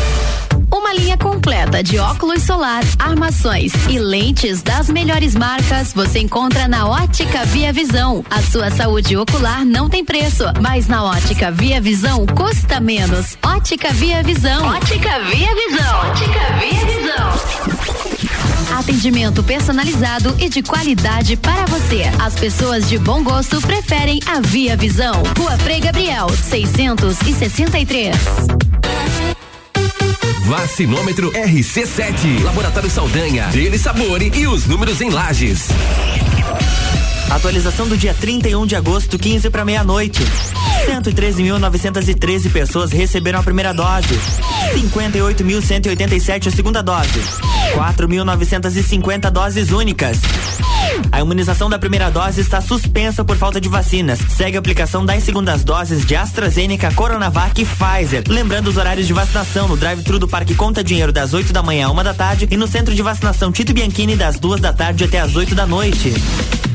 Uma 0.91 0.99
linha 0.99 1.17
completa 1.17 1.81
de 1.81 1.97
óculos 1.97 2.43
solar, 2.43 2.83
armações 2.99 3.71
e 3.87 3.97
lentes 3.97 4.61
das 4.61 4.89
melhores 4.89 5.33
marcas 5.35 5.93
você 5.93 6.19
encontra 6.19 6.67
na 6.67 6.85
Ótica 6.85 7.45
Via 7.45 7.71
Visão. 7.71 8.25
A 8.29 8.41
sua 8.41 8.69
saúde 8.69 9.15
ocular 9.15 9.63
não 9.63 9.87
tem 9.87 10.03
preço, 10.03 10.43
mas 10.59 10.89
na 10.89 11.05
Ótica 11.05 11.49
Via 11.49 11.79
Visão 11.79 12.25
custa 12.25 12.81
menos. 12.81 13.37
Ótica 13.41 13.93
Via 13.93 14.21
Visão. 14.21 14.65
Ótica 14.65 15.17
Via 15.29 15.55
Visão. 15.55 16.09
Ótica 16.09 16.41
Via 16.59 16.85
Visão. 16.85 17.31
Atendimento 18.77 19.41
personalizado 19.43 20.35
e 20.39 20.49
de 20.49 20.61
qualidade 20.61 21.37
para 21.37 21.65
você. 21.67 22.03
As 22.21 22.35
pessoas 22.35 22.89
de 22.89 22.97
bom 22.97 23.23
gosto 23.23 23.61
preferem 23.61 24.19
a 24.25 24.41
Via 24.41 24.75
Visão. 24.75 25.23
Rua 25.39 25.57
Frei 25.57 25.79
Gabriel, 25.79 26.27
663. 26.29 28.80
Vacinômetro 30.45 31.31
RC7. 31.31 32.43
Laboratório 32.43 32.89
Saldanha. 32.89 33.47
Dele 33.47 33.77
Sabore 33.77 34.31
e 34.35 34.47
os 34.47 34.65
números 34.65 34.99
em 35.01 35.09
lajes. 35.09 35.69
Atualização 37.31 37.87
do 37.87 37.97
dia 37.97 38.13
31 38.13 38.65
de 38.65 38.75
agosto, 38.75 39.17
15 39.17 39.49
para 39.49 39.63
meia-noite. 39.63 40.21
113.913 40.85 42.51
pessoas 42.51 42.91
receberam 42.91 43.39
a 43.39 43.43
primeira 43.43 43.73
dose. 43.73 44.19
58.187 44.75 46.47
a 46.47 46.51
segunda 46.51 46.83
dose. 46.83 47.21
4.950 47.73 49.29
doses 49.29 49.71
únicas. 49.71 50.19
A 51.09 51.21
imunização 51.21 51.69
da 51.69 51.79
primeira 51.79 52.11
dose 52.11 52.41
está 52.41 52.59
suspensa 52.59 53.23
por 53.23 53.37
falta 53.37 53.61
de 53.61 53.69
vacinas. 53.69 54.19
Segue 54.35 54.57
a 54.57 54.59
aplicação 54.59 55.05
das 55.05 55.23
segundas 55.23 55.63
doses 55.63 56.05
de 56.05 56.17
AstraZeneca, 56.17 56.93
Coronavac 56.93 57.61
e 57.61 57.65
Pfizer. 57.65 58.23
Lembrando 58.27 58.67
os 58.67 58.75
horários 58.75 59.07
de 59.07 59.13
vacinação 59.13 59.69
no 59.69 59.77
drive-thru 59.77 60.19
do 60.19 60.27
Parque 60.27 60.53
Conta 60.53 60.83
Dinheiro 60.83 61.13
das 61.13 61.33
8 61.33 61.53
da 61.53 61.63
manhã 61.63 61.87
a 61.87 61.91
uma 61.91 62.03
da 62.03 62.13
tarde 62.13 62.45
e 62.51 62.57
no 62.57 62.67
centro 62.67 62.93
de 62.93 63.01
vacinação 63.01 63.53
Tito 63.53 63.73
Bianchini 63.73 64.17
das 64.17 64.37
duas 64.37 64.59
da 64.59 64.73
tarde 64.73 65.05
até 65.05 65.21
as 65.21 65.33
8 65.33 65.55
da 65.55 65.65
noite. 65.65 66.13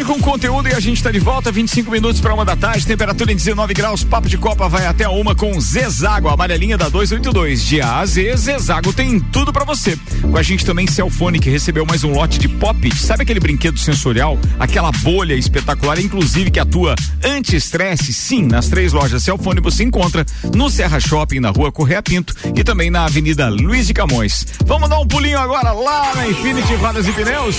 Rádio 0.00 0.06
com 0.06 0.20
conteúdo 0.20 0.68
e 0.68 0.72
a 0.72 0.78
gente 0.78 0.98
está 0.98 1.10
de 1.10 1.18
volta, 1.18 1.50
25 1.50 1.90
minutos 1.90 2.20
para 2.20 2.32
uma 2.32 2.44
da 2.44 2.54
tarde, 2.54 2.86
temperatura 2.86 3.32
em 3.32 3.36
19 3.36 3.74
graus, 3.74 4.04
papo 4.04 4.28
de 4.28 4.38
Copa 4.38 4.68
vai 4.68 4.86
até 4.86 5.08
uma 5.08 5.34
com 5.34 5.60
Zezago, 5.60 6.28
a 6.28 6.34
amarelinha 6.34 6.78
da 6.78 6.88
282. 6.88 7.64
De 7.64 7.80
A 7.80 7.98
a 7.98 8.06
Z, 8.06 8.36
Zezago 8.36 8.92
tem 8.92 9.18
tudo 9.18 9.52
para 9.52 9.64
você. 9.64 9.98
Com 10.22 10.36
a 10.36 10.42
gente 10.42 10.64
também 10.64 10.86
Celfone, 10.86 11.40
que 11.40 11.50
recebeu 11.50 11.84
mais 11.84 12.04
um 12.04 12.12
lote 12.12 12.38
de 12.38 12.48
pop. 12.48 12.96
Sabe 12.96 13.24
aquele 13.24 13.40
brinquedo 13.40 13.78
sensorial? 13.78 14.38
Aquela 14.58 14.92
bolha 14.92 15.34
espetacular, 15.34 15.98
inclusive 15.98 16.50
que 16.50 16.60
atua 16.60 16.94
anti-estresse? 17.24 18.12
Sim, 18.12 18.44
nas 18.46 18.68
três 18.68 18.92
lojas 18.92 19.24
Celfone 19.24 19.60
você 19.60 19.82
encontra 19.82 20.24
no 20.54 20.70
Serra 20.70 21.00
Shopping, 21.00 21.40
na 21.40 21.50
rua 21.50 21.72
Correia 21.72 22.02
Pinto 22.02 22.34
e 22.54 22.62
também 22.62 22.90
na 22.90 23.06
Avenida 23.06 23.48
Luiz 23.48 23.88
de 23.88 23.92
Camões. 23.92 24.46
Vamos 24.64 24.88
dar 24.88 25.00
um 25.00 25.06
pulinho 25.06 25.38
agora 25.38 25.72
lá 25.72 26.14
na 26.14 26.28
Infinity 26.28 26.74
Rodas 26.76 27.08
e 27.08 27.12
Pneus? 27.12 27.56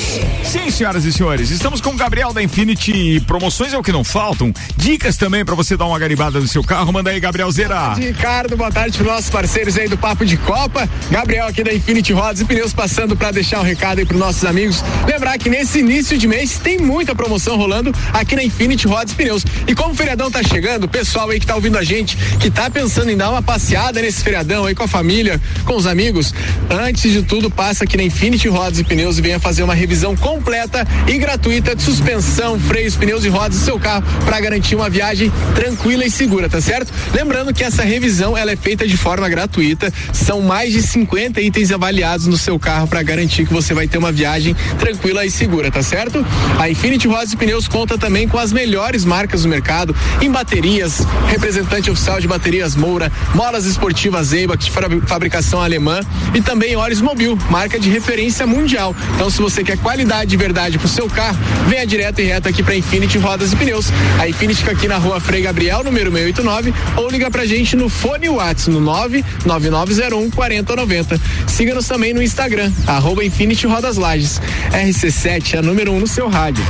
Sim, 0.51 0.69
senhoras 0.69 1.05
e 1.05 1.13
senhores, 1.13 1.49
estamos 1.49 1.79
com 1.79 1.91
o 1.91 1.95
Gabriel 1.95 2.33
da 2.33 2.43
Infinity. 2.43 3.21
Promoções 3.25 3.71
é 3.71 3.77
o 3.77 3.83
que 3.83 3.91
não 3.91 4.03
faltam. 4.03 4.51
Dicas 4.75 5.15
também 5.15 5.45
para 5.45 5.55
você 5.55 5.77
dar 5.77 5.85
uma 5.85 5.97
garibada 5.97 6.41
no 6.41 6.47
seu 6.47 6.61
carro. 6.61 6.91
Manda 6.91 7.09
aí, 7.09 7.21
Gabriel 7.21 7.49
Zera. 7.51 7.93
Ricardo, 7.93 8.57
boa 8.57 8.69
tarde 8.69 8.97
para 8.97 9.13
nossos 9.13 9.29
parceiros 9.29 9.77
aí 9.77 9.87
do 9.87 9.97
Papo 9.97 10.25
de 10.25 10.35
Copa. 10.35 10.89
Gabriel 11.09 11.47
aqui 11.47 11.63
da 11.63 11.73
Infinity 11.73 12.11
Rodas 12.11 12.41
e 12.41 12.45
Pneus 12.45 12.73
passando 12.73 13.15
para 13.15 13.31
deixar 13.31 13.61
um 13.61 13.63
recado 13.63 13.99
aí 13.99 14.05
para 14.05 14.17
nossos 14.17 14.43
amigos. 14.43 14.83
Lembrar 15.07 15.37
que 15.37 15.49
nesse 15.49 15.79
início 15.79 16.17
de 16.17 16.27
mês 16.27 16.57
tem 16.57 16.79
muita 16.79 17.15
promoção 17.15 17.55
rolando 17.55 17.93
aqui 18.11 18.35
na 18.35 18.43
Infinity 18.43 18.87
Rodas 18.87 19.13
e 19.13 19.15
Pneus. 19.15 19.45
E 19.67 19.73
como 19.73 19.93
o 19.93 19.95
feriadão 19.95 20.29
tá 20.29 20.43
chegando, 20.43 20.83
o 20.83 20.89
pessoal 20.89 21.29
aí 21.29 21.39
que 21.39 21.45
tá 21.45 21.55
ouvindo 21.55 21.77
a 21.77 21.83
gente, 21.83 22.17
que 22.39 22.49
tá 22.49 22.69
pensando 22.69 23.09
em 23.09 23.15
dar 23.15 23.29
uma 23.29 23.41
passeada 23.41 24.01
nesse 24.01 24.21
feriadão 24.21 24.65
aí 24.65 24.75
com 24.75 24.83
a 24.83 24.87
família, 24.87 25.39
com 25.63 25.77
os 25.77 25.87
amigos, 25.87 26.33
antes 26.69 27.09
de 27.09 27.23
tudo, 27.23 27.49
passa 27.49 27.85
aqui 27.85 27.95
na 27.95 28.03
Infinity 28.03 28.49
Rodas 28.49 28.79
e 28.79 28.83
Pneus 28.83 29.17
e 29.17 29.21
venha 29.21 29.39
fazer 29.39 29.63
uma 29.63 29.73
revisão 29.73 29.90
completa 30.15 30.87
e 31.05 31.17
gratuita 31.17 31.75
de 31.75 31.81
suspensão, 31.83 32.57
freios, 32.57 32.95
pneus 32.95 33.25
e 33.25 33.29
rodas 33.29 33.59
do 33.59 33.65
seu 33.65 33.77
carro 33.77 34.03
para 34.23 34.39
garantir 34.39 34.73
uma 34.73 34.89
viagem 34.89 35.29
tranquila 35.53 36.05
e 36.05 36.09
segura, 36.09 36.47
tá 36.47 36.61
certo? 36.61 36.93
Lembrando 37.13 37.53
que 37.53 37.61
essa 37.61 37.83
revisão 37.83 38.37
ela 38.37 38.51
é 38.51 38.55
feita 38.55 38.87
de 38.87 38.95
forma 38.95 39.27
gratuita, 39.27 39.91
são 40.13 40.41
mais 40.41 40.71
de 40.71 40.81
50 40.81 41.41
itens 41.41 41.71
avaliados 41.71 42.25
no 42.25 42.37
seu 42.37 42.57
carro 42.57 42.87
para 42.87 43.03
garantir 43.03 43.45
que 43.45 43.53
você 43.53 43.73
vai 43.73 43.85
ter 43.85 43.97
uma 43.97 44.13
viagem 44.13 44.55
tranquila 44.79 45.25
e 45.25 45.29
segura, 45.29 45.69
tá 45.69 45.83
certo? 45.83 46.25
A 46.57 46.69
Infinity 46.69 47.09
Rodas 47.09 47.33
e 47.33 47.35
Pneus 47.35 47.67
conta 47.67 47.97
também 47.97 48.29
com 48.29 48.37
as 48.37 48.53
melhores 48.53 49.03
marcas 49.03 49.43
do 49.43 49.49
mercado 49.49 49.93
em 50.21 50.31
baterias, 50.31 51.05
representante 51.27 51.91
oficial 51.91 52.21
de 52.21 52.29
baterias 52.29 52.77
Moura, 52.77 53.11
molas 53.35 53.65
esportivas 53.65 54.31
Eibach 54.31 54.71
fabricação 55.05 55.61
alemã 55.61 55.99
e 56.33 56.41
também 56.41 56.77
óleos 56.77 57.01
Mobil, 57.01 57.37
marca 57.49 57.77
de 57.77 57.89
referência 57.89 58.47
mundial. 58.47 58.95
Então 59.15 59.29
se 59.29 59.41
você 59.41 59.63
quer 59.65 59.80
qualidade 59.81 60.29
de 60.29 60.37
verdade 60.37 60.77
pro 60.77 60.87
seu 60.87 61.07
carro, 61.09 61.37
venha 61.67 61.85
direto 61.85 62.19
e 62.19 62.23
reto 62.23 62.47
aqui 62.47 62.63
pra 62.63 62.75
Infinity 62.75 63.17
Rodas 63.17 63.53
e 63.53 63.55
Pneus. 63.55 63.87
A 64.19 64.27
Infinity 64.27 64.59
fica 64.59 64.71
aqui 64.71 64.87
na 64.87 64.97
rua 64.97 65.19
Frei 65.19 65.41
Gabriel, 65.41 65.83
número 65.83 66.11
689, 66.11 66.73
ou 66.97 67.09
liga 67.09 67.29
pra 67.29 67.45
gente 67.45 67.75
no 67.75 67.89
fone 67.89 68.29
Whats 68.29 68.67
no 68.67 68.79
99901 68.79 70.31
4090. 70.31 71.19
Siga-nos 71.47 71.87
também 71.87 72.13
no 72.13 72.21
Instagram, 72.21 72.71
arroba 72.87 73.23
Infinity 73.23 73.67
Rodas 73.67 73.97
Lages. 73.97 74.41
RC7 74.71 75.55
é 75.55 75.61
número 75.61 75.91
1 75.91 75.95
um 75.95 75.99
no 75.99 76.07
seu 76.07 76.27
rádio. 76.29 76.63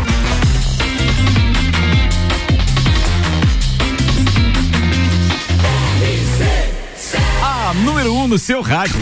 Número 8.01 8.13
1 8.15 8.23
um 8.23 8.27
no 8.27 8.39
seu 8.39 8.61
rádio. 8.61 8.95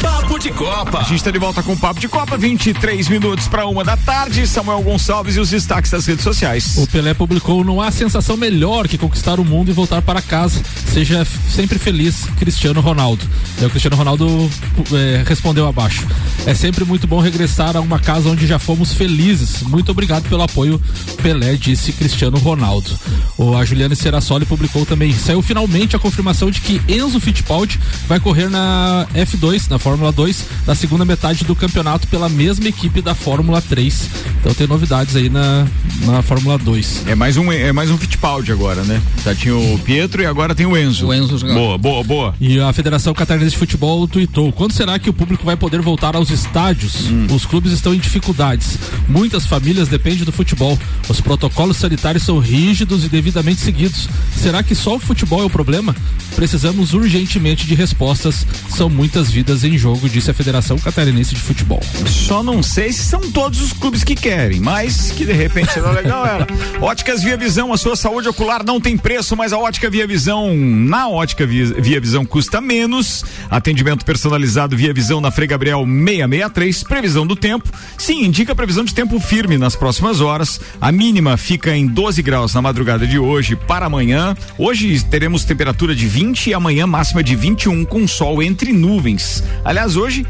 Papo 0.00 0.38
de 0.38 0.50
Copa. 0.50 0.98
A 0.98 1.02
gente 1.04 1.16
está 1.16 1.30
de 1.30 1.38
volta 1.38 1.62
com 1.62 1.72
o 1.72 1.78
Papo 1.78 1.98
de 1.98 2.08
Copa, 2.08 2.36
23 2.36 3.08
minutos 3.08 3.48
para 3.48 3.66
uma 3.66 3.82
da 3.82 3.96
tarde. 3.96 4.46
Samuel 4.46 4.82
Gonçalves 4.82 5.36
e 5.36 5.40
os 5.40 5.48
destaques 5.48 5.90
das 5.90 6.04
redes 6.04 6.22
sociais. 6.22 6.76
O 6.76 6.86
Pelé 6.86 7.14
publicou: 7.14 7.64
Não 7.64 7.80
há 7.80 7.90
sensação 7.90 8.36
melhor 8.36 8.88
que 8.88 8.98
conquistar 8.98 9.40
o 9.40 9.44
mundo 9.44 9.70
e 9.70 9.72
voltar 9.72 10.02
para 10.02 10.20
casa. 10.20 10.60
Seja 10.92 11.26
sempre 11.50 11.78
feliz, 11.78 12.26
Cristiano 12.38 12.80
Ronaldo. 12.82 13.24
É 13.60 13.64
o 13.64 13.70
Cristiano 13.70 13.96
Ronaldo 13.96 14.50
é, 14.92 15.24
respondeu 15.26 15.66
abaixo. 15.66 16.06
É 16.44 16.52
sempre 16.52 16.84
muito 16.84 17.06
bom 17.06 17.20
regressar 17.20 17.74
a 17.76 17.80
uma 17.80 17.98
casa 17.98 18.28
onde 18.28 18.46
já 18.46 18.58
fomos 18.58 18.92
felizes. 18.92 19.62
Muito 19.62 19.90
obrigado 19.92 20.28
pelo 20.28 20.42
apoio, 20.42 20.80
Pelé, 21.22 21.54
disse 21.54 21.92
Cristiano 21.92 22.36
Ronaldo. 22.36 22.90
O, 23.38 23.56
a 23.56 23.64
Juliana 23.64 23.94
Serassoli 23.94 24.44
publicou 24.44 24.84
também. 24.84 25.12
Saiu 25.12 25.40
finalmente 25.40 25.96
a 25.96 25.98
confirmação 25.98 26.50
de 26.50 26.60
que 26.60 26.82
Enzo 26.86 27.18
Fittipaldi 27.18 27.80
vai 28.06 28.20
correr 28.20 28.41
na 28.48 29.06
F2, 29.14 29.68
na 29.68 29.78
Fórmula 29.78 30.12
2, 30.12 30.44
na 30.66 30.74
segunda 30.74 31.04
metade 31.04 31.44
do 31.44 31.54
campeonato 31.54 32.06
pela 32.08 32.28
mesma 32.28 32.68
equipe 32.68 33.00
da 33.00 33.14
Fórmula 33.14 33.60
3. 33.60 34.08
Então 34.40 34.54
tem 34.54 34.66
novidades 34.66 35.16
aí 35.16 35.28
na, 35.28 35.66
na 36.04 36.22
Fórmula 36.22 36.58
2. 36.58 37.04
É 37.06 37.14
mais 37.14 37.36
um 37.36 37.52
é 37.52 37.72
mais 37.72 37.90
um 37.90 37.98
Fittipaldi 37.98 38.52
agora, 38.52 38.82
né? 38.82 39.00
Já 39.24 39.34
tinha 39.34 39.56
o 39.56 39.78
Pietro 39.78 40.22
e 40.22 40.26
agora 40.26 40.54
tem 40.54 40.66
o 40.66 40.76
Enzo. 40.76 41.06
O 41.06 41.14
Enzo 41.14 41.38
Boa, 41.46 41.78
boa, 41.78 42.04
boa. 42.04 42.34
E 42.40 42.60
a 42.60 42.72
Federação 42.72 43.14
Catarinense 43.14 43.52
de 43.52 43.58
Futebol 43.58 44.06
tweetou: 44.08 44.52
quando 44.52 44.72
será 44.72 44.98
que 44.98 45.10
o 45.10 45.12
público 45.12 45.44
vai 45.44 45.56
poder 45.56 45.80
voltar 45.80 46.16
aos 46.16 46.30
estádios? 46.30 47.10
Hum. 47.10 47.26
Os 47.30 47.46
clubes 47.46 47.72
estão 47.72 47.94
em 47.94 47.98
dificuldades. 47.98 48.78
Muitas 49.08 49.46
famílias 49.46 49.88
dependem 49.88 50.24
do 50.24 50.32
futebol. 50.32 50.78
Os 51.08 51.20
protocolos 51.20 51.76
sanitários 51.76 52.24
são 52.24 52.38
rígidos 52.38 53.04
e 53.04 53.08
devidamente 53.08 53.60
seguidos. 53.60 54.08
Será 54.36 54.62
que 54.62 54.74
só 54.74 54.96
o 54.96 55.00
futebol 55.00 55.42
é 55.42 55.44
o 55.44 55.50
problema? 55.50 55.94
Precisamos 56.34 56.94
urgentemente 56.94 57.66
de 57.66 57.74
respostas. 57.74 58.31
São 58.68 58.88
muitas 58.88 59.30
vidas 59.30 59.64
em 59.64 59.76
jogo, 59.76 60.08
disse 60.08 60.30
a 60.30 60.34
Federação 60.34 60.78
Catarinense 60.78 61.34
de 61.34 61.40
Futebol. 61.40 61.80
Só 62.06 62.42
não 62.42 62.62
sei 62.62 62.92
se 62.92 63.04
são 63.04 63.20
todos 63.30 63.60
os 63.60 63.72
clubes 63.72 64.02
que 64.02 64.14
querem, 64.14 64.60
mas 64.60 65.10
que 65.10 65.24
de 65.24 65.32
repente 65.32 65.72
será 65.72 65.90
legal 65.90 66.26
ela. 66.26 66.46
Óticas 66.80 67.22
Via 67.22 67.36
Visão, 67.36 67.72
a 67.72 67.76
sua 67.76 67.96
saúde 67.96 68.28
ocular 68.28 68.64
não 68.64 68.80
tem 68.80 68.96
preço, 68.96 69.36
mas 69.36 69.52
a 69.52 69.58
ótica 69.58 69.90
Via 69.90 70.06
Visão, 70.06 70.54
na 70.56 71.08
ótica 71.08 71.46
Via, 71.46 71.66
Via 71.80 72.00
Visão 72.00 72.24
custa 72.24 72.60
menos. 72.60 73.24
Atendimento 73.50 74.04
personalizado 74.04 74.76
Via 74.76 74.94
Visão 74.94 75.20
na 75.20 75.30
Frei 75.30 75.46
Gabriel 75.46 75.84
663, 75.84 76.82
previsão 76.84 77.26
do 77.26 77.36
tempo. 77.36 77.68
Sim, 77.98 78.24
indica 78.24 78.54
previsão 78.54 78.84
de 78.84 78.94
tempo 78.94 79.20
firme 79.20 79.58
nas 79.58 79.76
próximas 79.76 80.20
horas. 80.20 80.60
A 80.80 80.90
mínima 80.90 81.36
fica 81.36 81.76
em 81.76 81.86
12 81.86 82.22
graus 82.22 82.54
na 82.54 82.62
madrugada 82.62 83.06
de 83.06 83.18
hoje 83.18 83.54
para 83.54 83.86
amanhã. 83.86 84.34
Hoje 84.58 85.02
teremos 85.04 85.44
temperatura 85.44 85.94
de 85.94 86.06
20 86.06 86.48
e 86.48 86.54
amanhã 86.54 86.86
máxima 86.86 87.22
de 87.22 87.36
21 87.36 87.84
com 87.84 88.08
sol 88.08 88.21
entre 88.42 88.72
nuvens. 88.72 89.42
Aliás, 89.64 89.96
hoje 89.96 90.24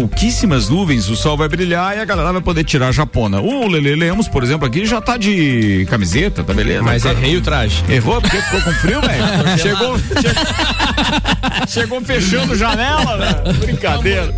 pouquíssimas 0.00 0.68
nuvens, 0.68 1.08
o 1.08 1.16
sol 1.16 1.38
vai 1.38 1.48
brilhar 1.48 1.96
e 1.96 2.00
a 2.00 2.04
galera 2.04 2.30
vai 2.30 2.42
poder 2.42 2.62
tirar 2.64 2.88
a 2.88 2.92
japona. 2.92 3.40
O 3.40 3.66
Lele 3.66 3.96
Lemos, 3.96 4.28
por 4.28 4.42
exemplo, 4.44 4.66
aqui 4.66 4.84
já 4.84 5.00
tá 5.00 5.16
de 5.16 5.86
camiseta, 5.88 6.44
tá 6.44 6.52
beleza? 6.52 6.82
Mas 6.82 7.02
Tá- 7.02 7.12
errei 7.12 7.38
o 7.38 7.40
traje. 7.40 7.82
Errou 7.88 8.20
porque 8.20 8.36
ficou 8.42 8.60
com 8.60 8.72
frio, 8.72 9.00
velho? 9.00 9.24
chegou, 9.58 9.98
che- 9.98 11.72
chegou 11.72 12.00
fechando 12.02 12.54
janela, 12.54 13.16
né? 13.16 13.52
Brincadeira. 13.58 14.34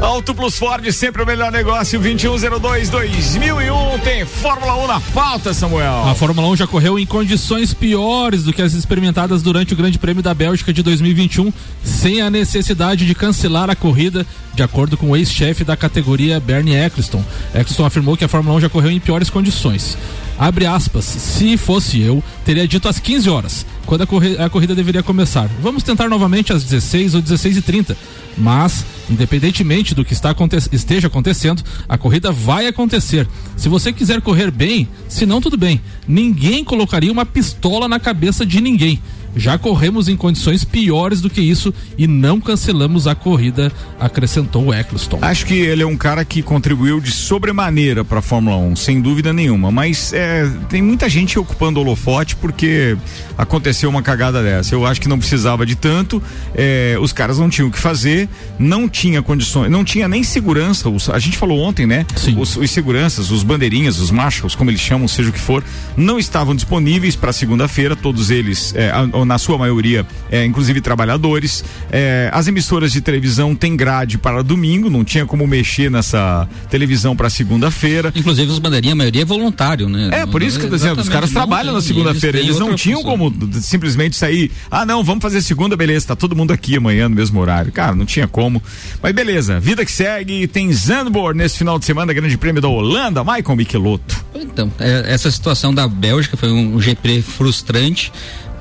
Auto 0.00 0.32
Plus 0.36 0.56
Ford, 0.56 0.88
sempre 0.92 1.20
o 1.22 1.26
melhor 1.26 1.50
negócio, 1.50 2.00
2102-2001, 2.00 4.00
tem 4.04 4.24
Fórmula 4.24 4.76
1 4.84 4.86
na 4.86 5.00
pauta, 5.00 5.52
Samuel. 5.52 6.08
A 6.08 6.14
Fórmula 6.14 6.46
1 6.48 6.56
já 6.56 6.66
correu 6.66 6.96
em 6.98 7.04
condições 7.06 7.74
piores 7.74 8.44
do 8.44 8.52
que 8.52 8.62
as 8.62 8.72
experimentadas 8.72 9.42
durante 9.42 9.74
o 9.74 9.76
Grande 9.76 9.98
Prêmio 9.98 10.22
da 10.22 10.32
Bélgica 10.34 10.72
de 10.72 10.80
2021, 10.82 11.52
sem 11.84 12.20
a 12.20 12.30
necessidade 12.30 13.04
de 13.06 13.14
cancelar 13.16 13.68
a 13.70 13.74
corrida, 13.76 14.24
de 14.54 14.62
acordo 14.62 14.91
com 14.96 15.10
o 15.10 15.16
ex-chefe 15.16 15.64
da 15.64 15.76
categoria, 15.76 16.38
Bernie 16.40 16.74
Eccleston. 16.76 17.24
Eccleston 17.54 17.84
afirmou 17.84 18.16
que 18.16 18.24
a 18.24 18.28
Fórmula 18.28 18.56
1 18.56 18.60
já 18.62 18.68
correu 18.68 18.90
em 18.90 19.00
piores 19.00 19.30
condições. 19.30 19.96
Abre 20.38 20.66
aspas, 20.66 21.04
se 21.04 21.56
fosse 21.56 22.00
eu, 22.00 22.22
teria 22.44 22.66
dito 22.66 22.88
às 22.88 22.98
15 22.98 23.28
horas, 23.30 23.66
quando 23.86 24.02
a, 24.02 24.06
corri- 24.06 24.36
a 24.38 24.48
corrida 24.48 24.74
deveria 24.74 25.02
começar. 25.02 25.48
Vamos 25.62 25.82
tentar 25.82 26.08
novamente 26.08 26.52
às 26.52 26.64
16 26.64 27.14
ou 27.14 27.22
16 27.22 27.56
e 27.58 27.62
30 27.62 27.96
mas, 28.34 28.82
independentemente 29.10 29.94
do 29.94 30.04
que 30.06 30.14
está 30.14 30.30
aconte- 30.30 30.56
esteja 30.72 31.06
acontecendo, 31.06 31.62
a 31.86 31.98
corrida 31.98 32.32
vai 32.32 32.66
acontecer. 32.66 33.28
Se 33.58 33.68
você 33.68 33.92
quiser 33.92 34.22
correr 34.22 34.50
bem, 34.50 34.88
se 35.06 35.26
não, 35.26 35.38
tudo 35.38 35.56
bem. 35.58 35.80
Ninguém 36.08 36.64
colocaria 36.64 37.12
uma 37.12 37.26
pistola 37.26 37.86
na 37.86 38.00
cabeça 38.00 38.44
de 38.46 38.58
ninguém. 38.60 39.00
Já 39.36 39.56
corremos 39.58 40.08
em 40.08 40.16
condições 40.16 40.64
piores 40.64 41.20
do 41.20 41.30
que 41.30 41.40
isso 41.40 41.72
e 41.96 42.06
não 42.06 42.40
cancelamos 42.40 43.06
a 43.06 43.14
corrida, 43.14 43.72
acrescentou 43.98 44.66
o 44.66 44.74
Eccleston. 44.74 45.18
Acho 45.22 45.46
que 45.46 45.54
ele 45.54 45.82
é 45.82 45.86
um 45.86 45.96
cara 45.96 46.24
que 46.24 46.42
contribuiu 46.42 47.00
de 47.00 47.10
sobremaneira 47.10 48.04
para 48.04 48.18
a 48.18 48.22
Fórmula 48.22 48.56
1, 48.56 48.76
sem 48.76 49.00
dúvida 49.00 49.32
nenhuma. 49.32 49.70
Mas 49.70 50.12
é, 50.12 50.50
tem 50.68 50.82
muita 50.82 51.08
gente 51.08 51.38
ocupando 51.38 51.78
o 51.80 51.82
holofote 51.82 52.36
porque 52.36 52.96
aconteceu 53.38 53.88
uma 53.88 54.02
cagada 54.02 54.42
dessa. 54.42 54.74
Eu 54.74 54.86
acho 54.86 55.00
que 55.00 55.08
não 55.08 55.18
precisava 55.18 55.64
de 55.64 55.74
tanto. 55.76 56.22
é, 56.54 56.96
os 57.00 57.12
caras 57.12 57.38
não 57.38 57.48
tinham 57.48 57.68
o 57.68 57.70
que 57.72 57.78
fazer, 57.78 58.28
não 58.58 58.88
tinha 58.88 59.22
condições, 59.22 59.70
não 59.70 59.84
tinha 59.84 60.06
nem 60.08 60.22
segurança. 60.22 60.88
Os- 60.88 61.08
a 61.08 61.18
gente 61.18 61.36
falou 61.38 61.60
ontem, 61.60 61.86
né? 61.86 62.04
Os, 62.38 62.56
os 62.56 62.70
seguranças, 62.70 63.30
os 63.30 63.42
bandeirinhas, 63.42 63.98
os 63.98 64.10
marshals, 64.10 64.54
como 64.54 64.70
eles 64.70 64.80
chamam, 64.80 65.08
seja 65.08 65.30
o 65.30 65.32
que 65.32 65.40
for, 65.40 65.64
não 65.96 66.18
estavam 66.18 66.54
disponíveis 66.54 67.16
para 67.16 67.32
segunda-feira. 67.32 67.96
Todos 67.96 68.30
eles, 68.30 68.74
é, 68.74 68.90
a- 68.90 69.08
na 69.24 69.38
sua 69.38 69.58
maioria, 69.58 70.06
é, 70.30 70.44
inclusive 70.44 70.80
trabalhadores. 70.80 71.64
É, 71.90 72.30
as 72.32 72.46
emissoras 72.48 72.92
de 72.92 73.00
televisão 73.00 73.54
têm 73.54 73.76
grade 73.76 74.18
para 74.18 74.42
domingo, 74.42 74.90
não 74.90 75.04
tinha 75.04 75.26
como 75.26 75.46
mexer 75.46 75.90
nessa 75.90 76.48
televisão 76.70 77.16
para 77.16 77.28
segunda-feira. 77.30 78.12
Inclusive 78.14 78.50
os 78.50 78.58
bandeirinhas, 78.58 78.92
a 78.92 78.96
maioria 78.96 79.22
é 79.22 79.24
voluntário, 79.24 79.88
né? 79.88 80.10
É, 80.12 80.26
por 80.26 80.42
isso 80.42 80.58
que 80.58 80.66
eu 80.66 80.70
tô 80.70 80.76
dizendo, 80.76 81.00
os 81.00 81.08
caras 81.08 81.30
trabalham 81.30 81.72
na 81.72 81.80
segunda-feira, 81.80 82.38
têm 82.38 82.46
eles 82.46 82.58
não 82.58 82.74
tinham 82.74 83.02
função. 83.02 83.30
como 83.30 83.52
simplesmente 83.60 84.16
sair, 84.16 84.50
ah 84.70 84.84
não, 84.84 85.02
vamos 85.02 85.22
fazer 85.22 85.40
segunda, 85.42 85.76
beleza, 85.76 86.08
tá 86.08 86.16
todo 86.16 86.36
mundo 86.36 86.52
aqui 86.52 86.76
amanhã 86.76 87.08
no 87.08 87.14
mesmo 87.14 87.40
horário. 87.40 87.72
Cara, 87.72 87.94
não 87.94 88.04
tinha 88.04 88.26
como. 88.26 88.62
Mas 89.02 89.12
beleza, 89.12 89.60
vida 89.60 89.84
que 89.84 89.92
segue, 89.92 90.46
tem 90.46 90.72
Zandvoort 90.72 91.36
nesse 91.36 91.58
final 91.58 91.78
de 91.78 91.84
semana, 91.84 92.12
Grande 92.12 92.36
Prêmio 92.36 92.60
da 92.60 92.68
Holanda, 92.68 93.22
Michael 93.22 93.56
Michelotto. 93.56 94.24
Então, 94.34 94.70
é, 94.78 95.04
essa 95.06 95.30
situação 95.30 95.74
da 95.74 95.86
Bélgica 95.86 96.36
foi 96.36 96.50
um 96.50 96.80
GP 96.80 97.22
frustrante. 97.22 98.12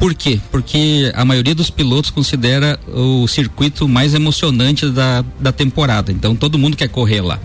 Por 0.02 0.16
quê? 0.16 0.40
Porque 0.52 1.12
a 1.14 1.24
maioria 1.24 1.54
dos 1.54 1.70
pilotos 1.70 2.10
considera 2.10 2.80
o 2.88 3.28
circuito 3.28 3.88
mais 3.88 4.16
emocionante 4.16 4.90
da, 4.90 5.24
da 5.40 5.52
temporada. 5.52 6.12
Então 6.12 6.36
todo 6.36 6.58
mundo 6.58 6.76
quer 6.76 6.90
correr 6.90 7.22
lá. 7.22 7.40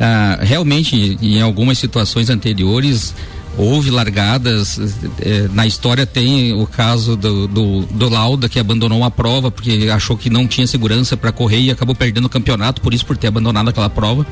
Ah, 0.00 0.40
realmente, 0.42 1.16
em 1.22 1.40
algumas 1.40 1.78
situações 1.78 2.30
anteriores, 2.30 3.14
houve 3.56 3.92
largadas. 3.92 4.76
eh, 5.20 5.48
na 5.52 5.68
história 5.68 6.04
tem 6.04 6.52
o 6.52 6.66
caso 6.66 7.16
do, 7.16 7.46
do, 7.46 7.82
do 7.82 8.08
Lauda, 8.08 8.48
que 8.48 8.58
abandonou 8.58 8.98
uma 8.98 9.10
prova 9.12 9.48
porque 9.48 9.88
achou 9.94 10.16
que 10.16 10.28
não 10.28 10.48
tinha 10.48 10.66
segurança 10.66 11.16
para 11.16 11.30
correr 11.30 11.60
e 11.60 11.70
acabou 11.70 11.94
perdendo 11.94 12.24
o 12.24 12.28
campeonato, 12.28 12.80
por 12.80 12.92
isso 12.92 13.06
por 13.06 13.16
ter 13.16 13.28
abandonado 13.28 13.68
aquela 13.68 13.88
prova. 13.88 14.26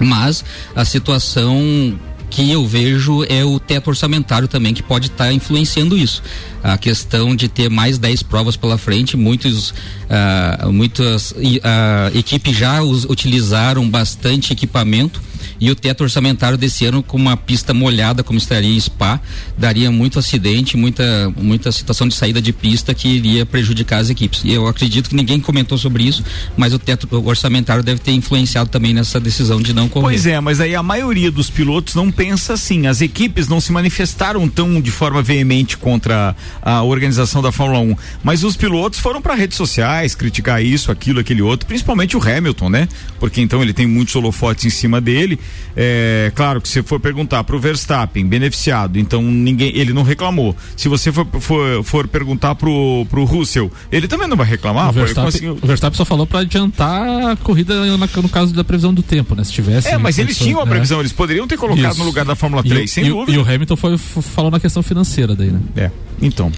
Mas 0.00 0.42
a 0.74 0.86
situação 0.86 1.98
que 2.32 2.50
eu 2.50 2.66
vejo 2.66 3.22
é 3.28 3.44
o 3.44 3.60
teto 3.60 3.88
orçamentário 3.88 4.48
também 4.48 4.72
que 4.72 4.82
pode 4.82 5.08
estar 5.08 5.30
influenciando 5.32 5.96
isso. 5.98 6.22
A 6.64 6.78
questão 6.78 7.36
de 7.36 7.46
ter 7.46 7.68
mais 7.68 7.98
10 7.98 8.22
provas 8.22 8.56
pela 8.56 8.78
frente, 8.78 9.16
muitos 9.18 9.74
ah, 10.08 10.68
muitas 10.72 11.34
ah, 11.62 12.10
equipes 12.14 12.56
já 12.56 12.82
us- 12.82 13.04
utilizaram 13.04 13.86
bastante 13.88 14.50
equipamento 14.52 15.20
e 15.60 15.70
o 15.70 15.74
teto 15.74 16.02
orçamentário 16.02 16.58
desse 16.58 16.84
ano 16.86 17.02
com 17.02 17.16
uma 17.16 17.36
pista 17.36 17.74
molhada 17.74 18.22
como 18.22 18.38
estaria 18.38 18.70
em 18.70 18.80
Spa 18.80 19.20
daria 19.56 19.90
muito 19.90 20.18
acidente, 20.18 20.76
muita 20.76 21.32
muita 21.36 21.70
situação 21.72 22.08
de 22.08 22.14
saída 22.14 22.40
de 22.40 22.52
pista 22.52 22.94
que 22.94 23.08
iria 23.08 23.44
prejudicar 23.44 23.98
as 23.98 24.10
equipes. 24.10 24.42
E 24.44 24.52
eu 24.52 24.66
acredito 24.66 25.10
que 25.10 25.16
ninguém 25.16 25.40
comentou 25.40 25.76
sobre 25.78 26.04
isso, 26.04 26.24
mas 26.56 26.72
o 26.72 26.78
teto 26.78 27.08
orçamentário 27.24 27.82
deve 27.82 28.00
ter 28.00 28.12
influenciado 28.12 28.70
também 28.70 28.94
nessa 28.94 29.20
decisão 29.20 29.60
de 29.60 29.72
não 29.72 29.88
correr. 29.88 30.04
Pois 30.04 30.26
é, 30.26 30.40
mas 30.40 30.60
aí 30.60 30.74
a 30.74 30.82
maioria 30.82 31.30
dos 31.30 31.50
pilotos 31.50 31.94
não 31.94 32.10
pensa 32.10 32.54
assim. 32.54 32.86
As 32.86 33.00
equipes 33.00 33.48
não 33.48 33.60
se 33.60 33.72
manifestaram 33.72 34.48
tão 34.48 34.80
de 34.80 34.90
forma 34.90 35.22
veemente 35.22 35.76
contra 35.76 36.34
a 36.60 36.82
organização 36.82 37.42
da 37.42 37.52
Fórmula 37.52 37.80
1. 37.80 37.96
Mas 38.22 38.44
os 38.44 38.56
pilotos 38.56 38.98
foram 38.98 39.20
para 39.20 39.34
redes 39.34 39.56
sociais 39.56 40.14
criticar 40.14 40.64
isso, 40.64 40.90
aquilo, 40.90 41.20
aquele 41.20 41.42
outro, 41.42 41.66
principalmente 41.66 42.16
o 42.16 42.22
Hamilton, 42.22 42.68
né? 42.68 42.88
Porque 43.18 43.40
então 43.40 43.62
ele 43.62 43.72
tem 43.72 43.86
muitos 43.86 44.14
holofotes 44.14 44.64
em 44.64 44.70
cima 44.70 45.00
dele. 45.00 45.31
É, 45.76 46.30
claro 46.34 46.60
que 46.60 46.68
se 46.68 46.82
for 46.82 47.00
perguntar 47.00 47.42
pro 47.44 47.58
Verstappen, 47.58 48.26
beneficiado, 48.26 48.98
então 48.98 49.22
ninguém, 49.22 49.76
ele 49.76 49.92
não 49.92 50.02
reclamou. 50.02 50.54
Se 50.76 50.88
você 50.88 51.10
for, 51.12 51.26
for, 51.40 51.82
for 51.84 52.08
perguntar 52.08 52.54
pro, 52.54 53.06
pro 53.08 53.24
Russell, 53.24 53.70
ele 53.90 54.06
também 54.08 54.28
não 54.28 54.36
vai 54.36 54.46
reclamar. 54.46 54.88
o, 54.90 54.92
Verstappen, 54.92 55.24
conseguiu- 55.24 55.58
o 55.62 55.66
Verstappen 55.66 55.96
só 55.96 56.04
falou 56.04 56.26
pra 56.26 56.40
adiantar 56.40 57.30
a 57.32 57.36
corrida 57.36 57.74
na- 57.96 58.08
no 58.22 58.28
caso 58.28 58.52
da 58.54 58.62
previsão 58.64 58.92
do 58.92 59.02
tempo, 59.02 59.34
né? 59.34 59.44
Se 59.44 59.52
tivesse. 59.52 59.88
É, 59.88 59.98
mas 59.98 60.18
eles 60.18 60.38
tinham 60.38 60.60
a 60.60 60.64
né? 60.64 60.70
previsão, 60.72 61.00
eles 61.00 61.12
poderiam 61.12 61.46
ter 61.46 61.56
colocado 61.56 61.90
Isso. 61.92 61.98
no 61.98 62.04
lugar 62.04 62.24
da 62.24 62.34
Fórmula 62.36 62.62
E 62.64 62.68
3, 62.68 62.90
o- 62.90 62.94
sem 62.94 63.04
e, 63.06 63.10
o- 63.10 63.14
dúvida. 63.16 63.32
E 63.32 63.38
o 63.38 63.42
Hamilton 63.54 63.76
foi, 63.76 63.98
falou 63.98 64.50
na 64.50 64.60
questão 64.60 64.82
financeira 64.82 65.34
daí, 65.34 65.50
né? 65.50 65.60
É, 65.76 65.90
então. 66.20 66.50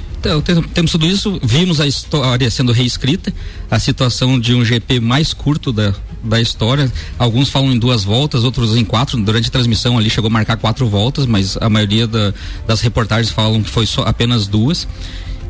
Tem- 0.43 0.63
temos 0.63 0.91
tudo 0.93 1.07
isso, 1.07 1.39
vimos 1.43 1.81
a 1.81 1.87
história 1.87 2.51
sendo 2.51 2.73
reescrita, 2.73 3.33
a 3.71 3.79
situação 3.79 4.39
de 4.41 4.55
um 4.55 4.65
GP 4.65 5.01
mais 5.01 5.33
curto 5.35 5.73
da, 5.73 5.93
da 6.23 6.41
história. 6.41 6.91
Alguns 7.19 7.49
falam 7.51 7.71
em 7.73 7.79
duas 7.79 8.05
voltas, 8.05 8.43
outros 8.45 8.75
em 8.77 8.85
quatro. 8.85 9.21
Durante 9.23 9.49
a 9.49 9.51
transmissão 9.53 9.99
ali 9.99 10.09
chegou 10.09 10.29
a 10.29 10.33
marcar 10.33 10.57
quatro 10.57 10.89
voltas, 10.89 11.27
mas 11.27 11.57
a 11.61 11.69
maioria 11.69 12.07
da- 12.07 12.33
das 12.67 12.81
reportagens 12.81 13.31
falam 13.31 13.63
que 13.63 13.71
foi 13.71 13.87
só 13.87 14.03
apenas 14.03 14.47
duas. 14.47 14.87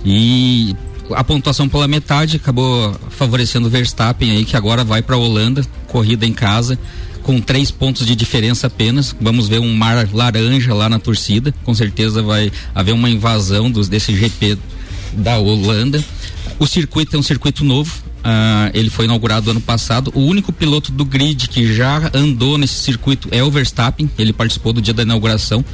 E 0.04 0.74
a 1.12 1.22
pontuação 1.22 1.68
pela 1.68 1.86
metade 1.86 2.36
acabou 2.36 2.94
favorecendo 3.10 3.68
o 3.68 3.70
Verstappen 3.70 4.30
aí, 4.30 4.44
que 4.44 4.56
agora 4.56 4.82
vai 4.84 5.02
para 5.02 5.16
a 5.16 5.18
Holanda, 5.18 5.62
corrida 5.86 6.26
em 6.26 6.32
casa. 6.32 6.78
Com 7.24 7.40
três 7.40 7.70
pontos 7.70 8.06
de 8.06 8.14
diferença 8.14 8.68
apenas. 8.68 9.16
Vamos 9.20 9.48
ver 9.48 9.58
um 9.58 9.74
mar 9.74 10.08
laranja 10.12 10.72
lá 10.72 10.88
na 10.88 10.98
torcida. 10.98 11.52
Com 11.64 11.74
certeza 11.74 12.22
vai 12.22 12.52
haver 12.74 12.92
uma 12.92 13.10
invasão 13.10 13.68
dos, 13.70 13.88
desse 13.88 14.14
GP 14.14 14.56
da 15.14 15.38
Holanda. 15.38 16.04
O 16.58 16.66
circuito 16.66 17.16
é 17.16 17.18
um 17.18 17.22
circuito 17.22 17.64
novo. 17.64 17.90
ah, 18.22 18.70
ele 18.74 18.90
foi 18.90 19.06
inaugurado 19.06 19.50
ano 19.50 19.60
passado. 19.60 20.12
O 20.14 20.20
único 20.20 20.52
piloto 20.52 20.92
do 20.92 21.04
grid 21.04 21.48
que 21.48 21.74
já 21.74 22.10
andou 22.14 22.56
nesse 22.58 22.74
circuito 22.74 23.28
é 23.30 23.42
o 23.42 23.50
Verstappen. 23.50 24.08
Ele 24.18 24.32
participou 24.32 24.72
do 24.72 24.80
dia 24.80 24.94
da 24.94 25.02
inauguração. 25.02 25.64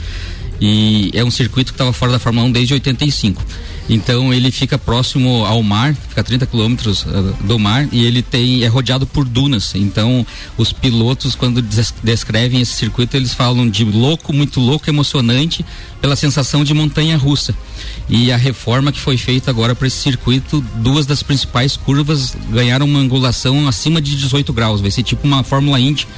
E 0.60 1.10
é 1.14 1.24
um 1.24 1.30
circuito 1.30 1.72
que 1.72 1.74
estava 1.74 1.92
fora 1.92 2.12
da 2.12 2.18
Fórmula 2.18 2.46
1 2.46 2.52
desde 2.52 2.74
85. 2.74 3.44
Então 3.88 4.32
ele 4.32 4.50
fica 4.50 4.78
próximo 4.78 5.44
ao 5.44 5.62
mar, 5.62 5.94
fica 6.08 6.20
a 6.20 6.24
30 6.24 6.46
quilômetros 6.46 7.04
ah, 7.08 7.32
do 7.44 7.58
mar 7.58 7.88
e 7.90 8.04
ele 8.04 8.22
tem 8.22 8.62
é 8.62 8.66
rodeado 8.68 9.06
por 9.06 9.24
dunas. 9.24 9.74
Então 9.74 10.24
os 10.56 10.72
pilotos 10.72 11.34
quando 11.34 11.60
des- 11.60 11.92
descrevem 12.02 12.60
esse 12.60 12.72
circuito 12.74 13.16
eles 13.16 13.34
falam 13.34 13.68
de 13.68 13.84
louco, 13.84 14.32
muito 14.32 14.60
louco, 14.60 14.88
emocionante 14.88 15.64
pela 16.00 16.16
sensação 16.16 16.64
de 16.64 16.72
montanha 16.74 17.16
russa. 17.16 17.54
E 18.08 18.32
a 18.32 18.36
reforma 18.36 18.90
que 18.90 18.98
foi 18.98 19.16
feita 19.16 19.50
agora 19.50 19.74
para 19.74 19.86
esse 19.86 19.96
circuito, 19.96 20.64
duas 20.76 21.06
das 21.06 21.22
principais 21.22 21.76
curvas 21.76 22.36
ganharam 22.50 22.86
uma 22.86 22.98
angulação 22.98 23.68
acima 23.68 24.00
de 24.00 24.16
18 24.16 24.52
graus, 24.52 24.80
vai 24.80 24.90
ser 24.90 25.02
tipo 25.02 25.26
uma 25.26 25.44
Fórmula 25.44 25.78
Indy. 25.78 26.08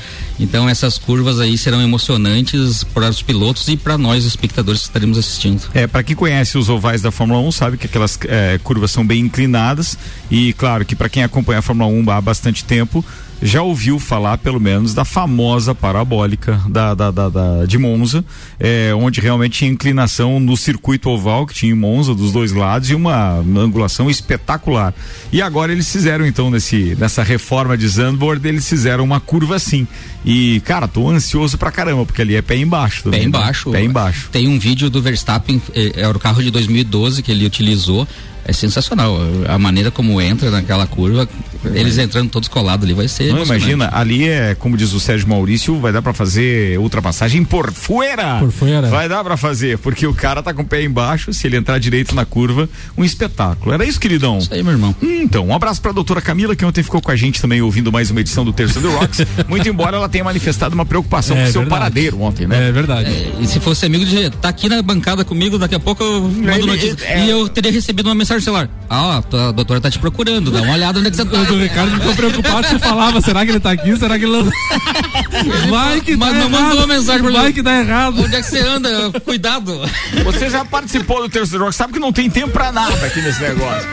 Então 0.41 0.68
essas 0.68 0.97
curvas 0.99 1.39
aí 1.39 1.59
serão 1.59 1.83
emocionantes 1.83 2.83
para 2.83 3.09
os 3.09 3.20
pilotos 3.20 3.68
e 3.68 3.76
para 3.76 3.99
nós 3.99 4.24
espectadores 4.24 4.80
que 4.80 4.87
estaremos 4.89 5.18
assistindo. 5.18 5.68
É, 5.74 5.87
para 5.87 6.03
quem 6.03 6.16
conhece 6.16 6.57
os 6.57 6.68
ovais 6.68 7.03
da 7.03 7.11
Fórmula 7.11 7.41
1, 7.41 7.53
sabe 7.53 7.76
que 7.76 7.87
aquelas 7.87 8.18
é, 8.26 8.59
curvas 8.62 8.91
são 8.91 9.07
bem 9.07 9.20
inclinadas 9.20 9.99
e 10.30 10.53
claro 10.55 10.85
que 10.85 10.97
para 10.97 11.09
quem 11.09 11.22
acompanha 11.22 11.59
a 11.59 11.62
Fórmula 11.62 11.91
1 11.91 12.11
há 12.11 12.20
bastante 12.20 12.64
tempo, 12.64 13.05
já 13.43 13.61
ouviu 13.62 13.99
falar 13.99 14.38
pelo 14.38 14.61
menos 14.61 14.95
da 14.95 15.05
famosa 15.05 15.74
parabólica 15.74 16.61
da, 16.68 16.95
da, 16.95 17.11
da- 17.11 17.28
da- 17.28 17.66
de 17.66 17.76
Monza, 17.76 18.24
é, 18.59 18.93
onde 18.95 19.20
realmente 19.20 19.59
tinha 19.59 19.70
inclinação 19.70 20.38
no 20.38 20.57
circuito 20.57 21.11
oval 21.11 21.47
que 21.47 21.55
tinha 21.55 21.72
em 21.72 21.74
Monza 21.74 22.14
dos 22.14 22.32
dois 22.32 22.53
lados 22.53 22.88
e 22.90 22.95
uma, 22.95 23.34
uma 23.40 23.61
angulação 23.61 24.09
espetacular. 24.09 24.95
E 25.32 25.43
agora 25.43 25.72
eles 25.72 25.90
fizeram 25.90 26.26
então 26.26 26.51
nesse 26.51 26.97
nessa 26.99 27.22
reforma 27.22 27.76
de 27.76 27.88
Zandvoort, 27.88 28.45
eles 28.47 28.68
fizeram 28.68 29.03
uma 29.05 29.18
curva 29.20 29.57
assim. 29.57 29.86
E 30.24 30.61
cara, 30.64 30.86
tô 30.86 31.11
ansioso 31.11 31.59
pra 31.59 31.72
caramba, 31.72 32.07
porque 32.07 32.22
ali 32.22 32.36
é 32.36 32.43
pé 32.43 32.57
embaixo 32.57 33.03
também. 33.05 33.20
Pé 33.20 33.24
né? 33.24 33.28
embaixo. 33.28 33.70
Pé 33.70 33.82
embaixo. 33.82 34.28
Tem 34.30 34.47
um 34.47 34.59
vídeo 34.59 34.88
do 34.88 35.03
Verstappen, 35.03 35.61
eh, 35.74 35.93
era 35.97 36.16
o 36.16 36.20
carro 36.20 36.43
de 36.43 36.51
2012 36.51 37.22
que 37.22 37.32
ele 37.32 37.45
utilizou. 37.45 38.07
É 38.45 38.53
sensacional. 38.53 39.16
A 39.49 39.59
maneira 39.59 39.90
como 39.90 40.20
entra 40.20 40.51
naquela 40.51 40.86
curva, 40.86 41.28
eles 41.74 41.97
entrando 41.99 42.28
todos 42.28 42.49
colados 42.49 42.84
ali, 42.84 42.93
vai 42.95 43.07
ser. 43.07 43.32
Não 43.32 43.43
imagina, 43.45 43.88
ali 43.93 44.28
é, 44.28 44.55
como 44.57 44.76
diz 44.76 44.93
o 44.93 44.99
Sérgio 45.01 45.28
Maurício, 45.28 45.78
vai 45.78 45.93
dar 45.93 46.03
pra 46.03 46.12
fazer 46.12 46.78
ultrapassagem 46.78 47.45
por 47.45 47.72
fuera. 47.72 48.38
Por 48.40 48.51
fuera. 48.51 48.88
Vai 48.88 49.09
dar 49.09 49.22
pra 49.22 49.36
fazer, 49.36 49.78
porque 49.78 50.07
o 50.07 50.12
cara 50.14 50.43
tá 50.43 50.53
com 50.53 50.62
o 50.62 50.64
pé 50.66 50.82
embaixo, 50.82 51.32
se 51.32 51.47
ele 51.47 51.57
entrar 51.57 51.78
direito 51.78 52.14
na 52.14 52.24
curva, 52.24 52.68
um 52.97 53.05
espetáculo. 53.05 53.72
Era 53.72 53.84
isso, 53.84 54.01
queridão? 54.01 54.38
Isso 54.38 54.53
aí, 54.53 54.62
meu 54.62 54.72
irmão. 54.72 54.95
então, 55.01 55.47
um 55.47 55.55
abraço 55.55 55.80
pra 55.80 55.93
doutora 55.93 56.20
Camila, 56.20 56.57
que 56.57 56.64
ontem 56.64 56.82
ficou 56.82 57.01
com 57.01 57.11
a 57.12 57.16
gente 57.16 57.40
também 57.40 57.62
ouvindo 57.62 57.93
mais 57.93 58.11
uma 58.11 58.20
edição 58.20 58.45
do 58.45 58.53
Terça 58.53 58.80
do 58.80 58.90
Rocks. 58.90 59.20
Muito 59.49 59.68
embora 59.68 59.97
ela 59.97 60.09
tenha 60.09 60.24
manifestado 60.24 60.74
uma 60.74 60.84
preocupação 60.84 61.36
É 61.36 61.45
com 61.45 61.49
o 61.49 61.53
seu 61.53 61.61
verdade. 61.62 61.80
paradeiro 61.80 62.20
ontem, 62.20 62.47
né? 62.47 62.68
É 62.68 62.72
verdade. 62.72 63.09
E 63.40 63.47
se 63.47 63.61
fosse 63.61 63.86
amigo 63.86 64.05
de 64.05 64.30
tá 64.30 64.49
aqui 64.49 64.68
na 64.68 64.82
bancada 64.82 65.24
comigo, 65.24 65.59
daqui 65.59 65.74
a 65.76 65.80
pouco 65.80 66.03
eu 66.03 66.22
mando 66.22 66.51
Ele- 66.51 66.66
notícia. 66.66 66.97
é- 67.07 67.24
E 67.24 67.30
eu 67.30 67.49
teria 67.49 67.70
recebido 67.70 68.07
uma 68.07 68.14
mensagem 68.16 68.32
mensagem 68.33 68.37
no 68.37 68.41
celular. 68.41 68.68
Ah, 68.89 69.22
ó, 69.33 69.39
a 69.49 69.53
doutora 69.53 69.80
tá 69.80 69.91
te 69.91 69.99
procurando, 69.99 70.51
dá 70.51 70.62
uma 70.62 70.74
olhada 70.74 70.99
onde 70.99 71.09
é 71.09 71.11
que 71.11 71.16
você 71.16 71.24
tá. 71.24 71.39
O 71.39 71.59
Ricardo 71.59 71.93
ficou 71.99 72.14
preocupado 72.14 72.66
se 72.68 72.78
falava, 72.78 73.20
será 73.20 73.45
que 73.45 73.53
ele 73.53 73.61
tá 73.61 73.70
aqui? 73.72 73.97
Será 73.97 74.18
que 74.18 74.24
ele 74.24 74.33
não. 74.33 74.51
Vai 75.70 76.01
que 76.01 76.16
Mas 76.16 76.33
dá 76.35 76.41
não 76.41 76.49
errado. 76.51 76.68
mandou 76.68 76.87
mensagem 76.87 77.22
pra 77.22 77.33
Vai 77.43 77.53
que 77.53 77.62
dá 77.62 77.80
errado. 77.80 78.22
Onde 78.22 78.37
é 78.37 78.41
que 78.43 78.47
você 78.47 78.61
anda? 78.61 79.20
Cuidado. 79.20 79.80
Você 80.24 80.51
já 80.51 80.64
participou 80.64 81.22
do 81.22 81.28
terceiro 81.28 81.64
jogo, 81.64 81.72
sabe 81.72 81.95
que 81.95 81.99
não 81.99 82.12
tem 82.12 82.28
tempo 82.30 82.51
pra 82.51 82.70
nada 82.70 83.07
aqui 83.07 83.20
nesse 83.20 83.41
negócio. 83.41 83.89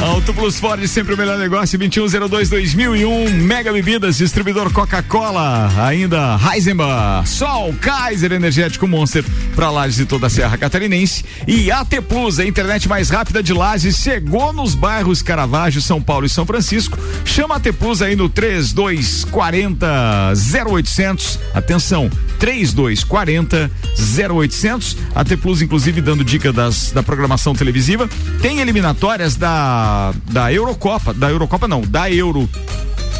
Auto 0.00 0.32
Plus 0.32 0.58
Ford, 0.58 0.82
sempre 0.86 1.12
o 1.12 1.16
melhor 1.16 1.38
negócio, 1.38 1.78
2102-2001, 1.78 3.30
Mega 3.32 3.70
Bebidas, 3.70 4.16
distribuidor 4.16 4.72
Coca-Cola, 4.72 5.70
ainda 5.84 6.38
Heisenbach, 6.38 7.28
Sol, 7.28 7.74
Kaiser 7.80 8.32
Energético 8.32 8.88
Monster, 8.88 9.22
pra 9.54 9.70
Lages 9.70 9.98
e 10.00 10.06
toda 10.06 10.28
a 10.28 10.30
Serra 10.30 10.56
Catarinense. 10.56 11.22
E 11.46 11.70
AT 11.70 12.00
Plus, 12.08 12.38
a 12.38 12.46
internet 12.46 12.88
mais 12.88 13.10
rápida 13.10 13.42
de 13.42 13.52
Lages, 13.60 13.96
chegou 13.96 14.54
nos 14.54 14.74
bairros 14.74 15.20
Caravaggio, 15.20 15.82
São 15.82 16.00
Paulo 16.00 16.24
e 16.24 16.30
São 16.30 16.46
Francisco. 16.46 16.98
Chama 17.26 17.56
a 17.56 17.58
AT 17.58 17.70
Plus 17.74 18.00
aí 18.00 18.16
no 18.16 18.26
3240 18.26 20.32
0800. 20.66 21.38
Atenção, 21.52 22.08
3240 22.38 23.70
0800. 24.18 24.96
AT 25.14 25.36
Plus, 25.36 25.60
inclusive, 25.60 26.00
dando 26.00 26.24
dica 26.24 26.50
das, 26.50 26.90
da 26.90 27.02
programação 27.02 27.52
televisiva. 27.52 28.08
Tem 28.40 28.60
eliminatórias 28.60 29.36
da, 29.36 30.14
da 30.30 30.50
Eurocopa, 30.50 31.12
da 31.12 31.30
Eurocopa 31.30 31.68
não, 31.68 31.82
da 31.82 32.10
Euro 32.10 32.48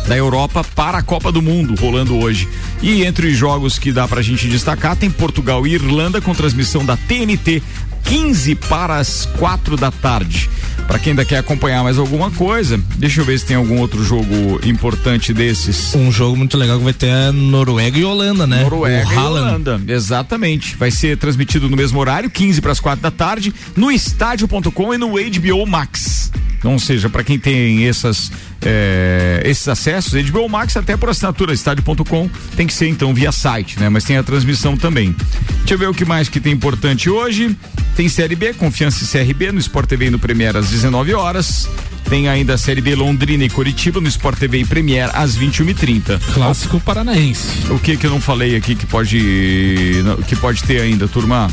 da 0.09 0.17
Europa 0.17 0.65
para 0.75 0.99
a 0.99 1.03
Copa 1.03 1.31
do 1.31 1.43
Mundo 1.43 1.79
rolando 1.79 2.17
hoje. 2.17 2.49
E 2.81 3.05
entre 3.05 3.29
os 3.29 3.37
jogos 3.37 3.79
que 3.79 3.93
dá 3.93 4.09
pra 4.09 4.23
gente 4.23 4.49
destacar, 4.49 4.97
tem 4.97 5.11
Portugal 5.11 5.67
e 5.67 5.75
Irlanda 5.75 6.21
com 6.21 6.35
transmissão 6.35 6.83
da 6.83 6.97
TNT 6.97 7.63
15 8.05 8.55
para 8.55 8.97
as 8.99 9.27
4 9.39 9.77
da 9.77 9.91
tarde. 9.91 10.49
Pra 10.87 10.99
quem 10.99 11.13
ainda 11.13 11.25
quer 11.25 11.39
acompanhar 11.39 11.85
mais 11.85 11.99
alguma 11.99 12.33
coisa, 12.33 12.77
deixa 12.97 13.21
eu 13.21 13.25
ver 13.25 13.39
se 13.39 13.47
tem 13.47 13.57
algum 13.57 13.79
outro 13.79 14.03
jogo 14.03 14.61
importante 14.65 15.33
desses. 15.33 15.95
Um 15.95 16.11
jogo 16.11 16.37
muito 16.37 16.59
legal 16.59 16.79
que 16.79 16.85
vai 16.85 16.93
ter 16.93 17.07
é 17.07 17.31
Noruega 17.31 17.97
e 17.97 18.05
Holanda, 18.05 18.45
né? 18.45 18.63
Noruega 18.63 19.09
o 19.09 19.13
e. 19.13 19.17
Holanda, 19.17 19.81
exatamente. 19.87 20.75
Vai 20.77 20.91
ser 20.91 21.17
transmitido 21.17 21.69
no 21.69 21.77
mesmo 21.77 22.01
horário, 22.01 22.29
15 22.29 22.61
para 22.61 22.73
as 22.73 22.81
4 22.81 23.01
da 23.01 23.11
tarde, 23.11 23.55
no 23.77 23.91
estádio.com 23.91 24.93
e 24.93 24.99
no 24.99 25.11
HBO 25.11 25.65
Max. 25.65 26.33
Ou 26.65 26.79
seja, 26.79 27.09
para 27.09 27.23
quem 27.23 27.39
tem 27.39 27.87
essas, 27.87 28.31
eh, 28.63 29.43
esses 29.45 29.67
acessos, 29.69 30.13
HBO 30.31 30.49
Max 30.49 30.77
até 30.77 30.97
por 30.97 31.09
assinatura 31.09 31.53
estádio.com 31.53 32.29
tem 32.57 32.67
que 32.67 32.75
ser 32.75 32.89
então 32.89 33.15
via 33.15 33.33
site, 33.33 33.79
né? 33.79 33.89
Mas 33.89 34.05
tem 34.05 34.17
a 34.17 34.23
transmissão 34.23 34.77
também. 34.77 35.15
Deixa 35.59 35.75
eu 35.75 35.79
ver 35.79 35.89
o 35.89 35.95
que 35.95 36.05
mais 36.05 36.29
que 36.29 36.41
tem 36.41 36.53
importante 36.53 37.09
hoje. 37.09 37.57
Tem 37.97 38.09
Série 38.09 38.37
B, 38.37 38.55
Confiança 38.55 39.05
e 39.05 39.07
CRB 39.07 39.53
no 39.53 39.59
Sport 39.59 39.89
TV 39.89 40.07
e 40.07 40.11
no 40.11 40.19
Premier 40.19 40.57
às 40.57 40.71
19 40.71 41.15
horas. 41.15 41.69
Tem 42.09 42.29
ainda 42.29 42.55
a 42.55 42.59
Série 42.59 42.81
B 42.81 42.95
Londrina 42.95 43.45
e 43.45 43.49
Curitiba 43.49 44.01
no 44.01 44.09
Sport 44.09 44.39
TV 44.39 44.59
e 44.61 44.65
Premier 44.65 45.11
às 45.15 45.39
21h30. 45.39 46.19
Clássico 46.35 46.81
paranaense. 46.81 47.71
O 47.71 47.79
que 47.79 47.97
que 47.97 48.07
eu 48.07 48.11
não 48.11 48.21
falei 48.21 48.57
aqui 48.57 48.75
que 48.75 48.87
pode 48.87 50.03
que 50.27 50.37
pode 50.37 50.63
ter 50.65 50.81
ainda, 50.81 51.07
turma? 51.07 51.49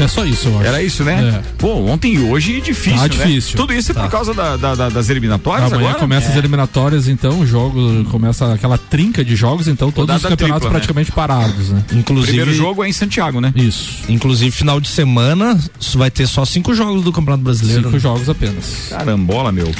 É 0.00 0.08
só 0.08 0.24
isso, 0.24 0.48
eu 0.48 0.58
acho. 0.58 0.66
Era 0.66 0.82
isso, 0.82 1.04
né? 1.04 1.42
É. 1.44 1.52
Pô, 1.58 1.74
ontem 1.86 2.14
e 2.14 2.18
hoje 2.20 2.60
difícil, 2.60 2.96
Tá 2.96 3.02
né? 3.02 3.08
difícil. 3.08 3.56
Tudo 3.56 3.72
isso 3.72 3.90
é 3.92 3.94
Tá. 3.94 4.02
por 4.02 4.10
causa 4.10 4.32
da- 4.34 4.56
da- 4.56 4.74
da- 4.74 4.88
das 4.88 5.08
eliminatórias 5.10 5.70
Amanhã 5.72 5.88
agora? 5.90 6.00
começa 6.00 6.28
as 6.30 6.34
É. 6.34 6.38
eliminatórias, 6.38 7.08
então, 7.08 7.40
o 7.40 7.46
jogo 7.46 8.04
começa 8.10 8.52
aquela 8.54 8.78
trinca 8.78 9.24
de 9.24 9.36
jogos, 9.36 9.68
então 9.68 9.90
todos 9.92 10.16
os 10.16 10.22
campeonatos 10.22 10.36
tripla, 10.62 10.68
né? 10.68 10.70
praticamente 10.70 11.12
parados, 11.12 11.68
né? 11.68 11.84
Inclusive, 11.92 12.32
Primeiro 12.38 12.54
jogo 12.54 12.82
é 12.82 12.88
em 12.88 12.92
Santiago, 12.92 13.40
né? 13.40 13.52
Isso. 13.54 13.90
Inclusive, 14.08 14.50
final 14.50 14.80
de 14.80 14.88
semana 14.88 15.58
vai 15.94 16.10
ter 16.10 16.26
só 16.26 16.44
cinco 16.44 16.74
jogos 16.74 17.02
do 17.04 17.12
Campeonato 17.12 17.44
Brasileiro. 17.44 17.82
Cinco 17.82 17.92
né? 17.94 17.98
jogos 18.00 18.28
apenas. 18.28 18.86
Carambola, 18.88 19.52
meu. 19.52 19.70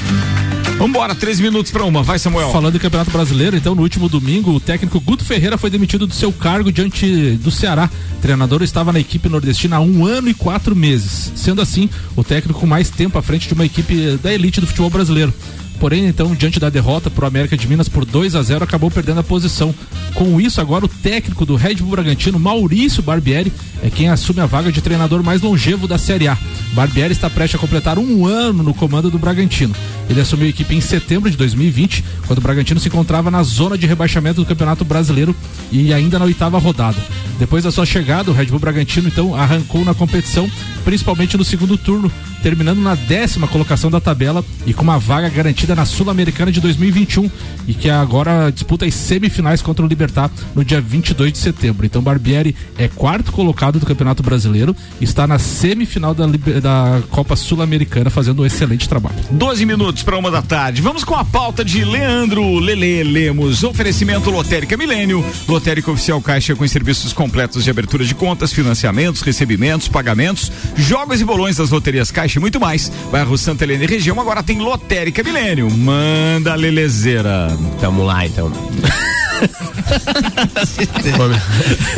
Vambora, 0.79 1.15
três 1.15 1.39
minutos 1.39 1.71
pra 1.71 1.85
uma. 1.85 2.03
Vai, 2.03 2.19
Samuel. 2.19 2.51
Falando 2.51 2.75
em 2.75 2.79
Campeonato 2.79 3.11
Brasileiro, 3.11 3.57
então, 3.57 3.75
no 3.75 3.83
último 3.83 4.09
domingo, 4.09 4.51
o 4.53 4.59
técnico 4.61 4.99
Guto 5.01 5.25
Ferreira 5.25 5.57
foi 5.57 5.71
demitido 5.71 6.07
do 6.07 6.15
seu 6.15 6.33
cargo 6.33 6.73
diante 6.73 7.33
do 7.43 7.51
Ceará. 7.51 7.89
O 8.19 8.21
treinador 8.21 8.63
estava 8.63 8.93
na 8.93 8.99
equipe 8.99 9.29
nordestina 9.29 9.77
há 9.77 9.81
um 9.81 9.92
ano 10.07 10.29
e 10.29 10.35
quatro 10.35 10.75
meses. 10.75 11.33
Sendo 11.37 11.61
assim, 11.61 11.91
o 12.17 12.25
técnico 12.25 12.67
mais 12.67 12.89
tempo 12.89 13.19
à 13.19 13.23
frente 13.23 13.49
de 13.49 13.55
uma 13.55 13.67
equipe 13.67 14.19
da 14.23 14.33
elite 14.33 14.61
do 14.61 14.67
futebol 14.67 14.91
brasileiro. 14.91 15.33
Porém, 15.79 16.07
então, 16.07 16.35
diante 16.35 16.61
da 16.61 16.71
derrota 16.71 17.11
pro 17.11 17.27
América 17.27 17.57
de 17.57 17.67
Minas 17.67 17.89
por 17.89 18.05
2 18.05 18.37
a 18.37 18.43
0 18.43 18.65
acabou 18.65 18.91
perdendo 18.91 19.21
a 19.21 19.25
posição. 19.25 19.75
Com 20.15 20.41
isso, 20.41 20.61
agora 20.61 20.85
o 20.85 20.89
técnico 20.89 21.45
do 21.45 21.57
Red 21.57 21.77
Bull 21.77 21.91
Bragantino, 21.91 22.39
Maurício 22.39 23.03
Barbieri, 23.03 23.53
é 23.83 23.91
quem 23.91 24.09
assume 24.09 24.41
a 24.41 24.47
vaga 24.47 24.71
de 24.71 24.81
treinador 24.81 25.23
mais 25.23 25.43
longevo 25.43 25.89
da 25.89 25.99
Série 25.99 26.29
A. 26.29 26.39
Barbieri 26.73 27.13
está 27.13 27.29
prestes 27.29 27.57
a 27.57 27.61
completar 27.61 27.99
um 27.99 28.27
ano 28.27 28.63
no 28.63 28.73
comando 28.73 29.11
do 29.11 29.19
Bragantino. 29.19 29.75
Ele 30.09 30.21
assumiu 30.21 30.47
a 30.47 30.51
equipe 30.51 30.75
em 30.75 30.81
setembro 30.81 31.31
de 31.31 31.37
2020, 31.37 32.05
quando 32.27 32.39
o 32.39 32.43
Bragantino 32.43 32.79
se 32.79 32.89
encontrava 32.89 33.31
na 33.31 33.43
zona 33.43 33.77
de 33.77 33.87
rebaixamento 33.87 34.41
do 34.41 34.47
Campeonato 34.47 34.85
Brasileiro 34.85 35.35
e 35.71 35.93
ainda 35.93 36.19
na 36.19 36.27
oitava 36.27 36.59
rodada. 36.59 36.99
Depois 37.39 37.65
da 37.65 37.73
sua 37.73 37.87
chegada, 37.87 38.31
o 38.31 38.35
Red 38.35 38.47
Bull 38.47 38.59
Bragantino 38.59 39.09
então 39.09 39.35
arrancou 39.35 39.85
na 39.85 39.95
competição, 39.95 40.49
principalmente 40.85 41.37
no 41.37 41.45
segundo 41.45 41.77
turno, 41.77 42.13
terminando 42.43 42.81
na 42.81 42.95
décima 42.95 43.49
colocação 43.49 43.91
da 43.91 44.01
tabela 44.01 44.45
e 44.67 44.73
com 44.75 44.83
uma 44.83 44.99
vaga 44.99 45.29
garantida 45.29 45.72
na 45.75 45.85
Sul-Americana 45.85 46.51
de 46.51 46.61
2021 46.61 47.31
e 47.67 47.75
que 47.75 47.89
agora 47.89 48.51
disputa 48.51 48.85
as 48.85 48.95
semifinais 48.95 49.63
contra 49.63 49.85
o 49.85 49.89
Libertar 49.89 50.31
no 50.55 50.65
dia 50.65 50.81
22 50.81 51.33
de 51.33 51.39
setembro. 51.39 51.87
Então 51.87 52.03
Barbieri 52.03 52.55
é 52.79 52.89
quarto 52.89 53.33
colocado 53.33 53.79
do 53.79 53.87
Campeonato 53.87 54.23
Brasileiro 54.23 54.75
está 55.01 55.27
na 55.27 55.39
semifinal 55.39 56.15
da, 56.15 56.27
da 56.61 57.03
Copa 57.11 57.37
Sul-Americana 57.37 58.11
fazendo 58.11 58.43
um 58.43 58.47
excelente 58.47 58.89
trabalho. 58.89 59.17
12 59.31 59.65
minutos 59.67 60.03
para 60.03 60.17
uma 60.17 60.31
da 60.31 60.43
tarde. 60.43 60.83
Vamos 60.83 61.05
com 61.05 61.15
a 61.15 61.25
pauta 61.25 61.65
de 61.65 61.85
Leandro 61.85 62.59
Lele 62.59 63.03
Lemos. 63.03 63.63
Oferecimento 63.63 64.31
Lotérica 64.31 64.77
Milênio. 64.77 65.25
Lotérica 65.49 65.91
Oficial 65.91 66.21
Caixa 66.21 66.55
com 66.55 66.67
serviços 66.67 67.13
completos 67.13 67.65
de 67.65 67.71
abertura 67.71 68.05
de 68.05 68.15
contas, 68.15 68.53
financiamentos, 68.53 69.23
recebimentos, 69.23 69.89
pagamentos, 69.89 70.51
jogos 70.77 71.21
e 71.21 71.25
bolões 71.25 71.57
das 71.57 71.71
loterias 71.71 72.11
Caixa 72.11 72.39
e 72.39 72.41
muito 72.41 72.59
mais. 72.59 72.91
Bairro 73.11 73.37
Santa 73.37 73.65
Helena 73.65 73.85
e 73.85 73.87
região 73.87 74.21
agora 74.21 74.43
tem 74.43 74.59
Lotérica 74.59 75.23
Milênio. 75.23 75.52
Manda 75.61 76.55
Lelezeira. 76.55 77.49
Tamo 77.81 78.05
lá 78.05 78.27
então. 78.27 78.51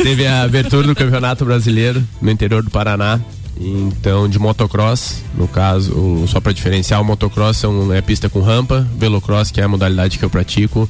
Teve 0.03 0.27
a 0.27 0.43
abertura 0.43 0.85
do 0.85 0.93
Campeonato 0.93 1.45
Brasileiro 1.45 2.03
no 2.21 2.29
interior 2.29 2.61
do 2.61 2.69
Paraná. 2.69 3.19
Então, 3.57 4.27
de 4.27 4.37
motocross, 4.37 5.23
no 5.33 5.47
caso, 5.47 6.25
só 6.27 6.41
para 6.41 6.51
diferenciar, 6.51 7.01
o 7.01 7.05
motocross 7.05 7.55
são, 7.55 7.93
é 7.93 8.01
pista 8.01 8.27
com 8.27 8.41
rampa, 8.41 8.85
velocross, 8.97 9.49
que 9.49 9.61
é 9.61 9.63
a 9.63 9.67
modalidade 9.67 10.19
que 10.19 10.25
eu 10.25 10.29
pratico, 10.29 10.89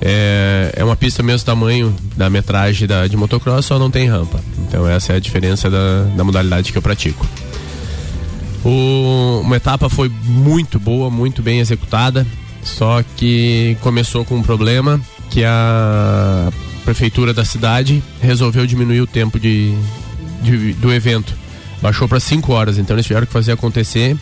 é, 0.00 0.72
é 0.74 0.82
uma 0.82 0.96
pista 0.96 1.22
mesmo 1.22 1.46
tamanho 1.46 1.94
da 2.16 2.28
metragem 2.28 2.88
da, 2.88 3.06
de 3.06 3.16
motocross, 3.16 3.66
só 3.66 3.78
não 3.78 3.88
tem 3.88 4.08
rampa. 4.08 4.40
Então, 4.66 4.88
essa 4.88 5.12
é 5.12 5.16
a 5.16 5.20
diferença 5.20 5.70
da, 5.70 6.02
da 6.16 6.24
modalidade 6.24 6.72
que 6.72 6.78
eu 6.78 6.82
pratico. 6.82 7.24
O- 8.64 9.40
uma 9.42 9.56
etapa 9.56 9.88
foi 9.88 10.08
muito 10.24 10.78
boa, 10.78 11.10
muito 11.10 11.42
bem 11.42 11.58
executada, 11.60 12.26
só 12.62 13.02
que 13.16 13.76
começou 13.80 14.24
com 14.24 14.36
um 14.36 14.42
problema 14.42 15.00
que 15.30 15.42
a 15.44 16.52
prefeitura 16.84 17.32
da 17.34 17.44
cidade 17.44 18.02
resolveu 18.20 18.66
diminuir 18.66 19.00
o 19.00 19.06
tempo 19.06 19.38
de, 19.40 19.74
de- 20.42 20.72
do 20.74 20.92
evento. 20.92 21.34
Baixou 21.80 22.06
para 22.08 22.20
5 22.20 22.52
horas, 22.52 22.78
então 22.78 22.94
eles 22.94 23.06
tiveram 23.06 23.26
que 23.26 23.32
fazer 23.32 23.52
acontecer. 23.52 24.16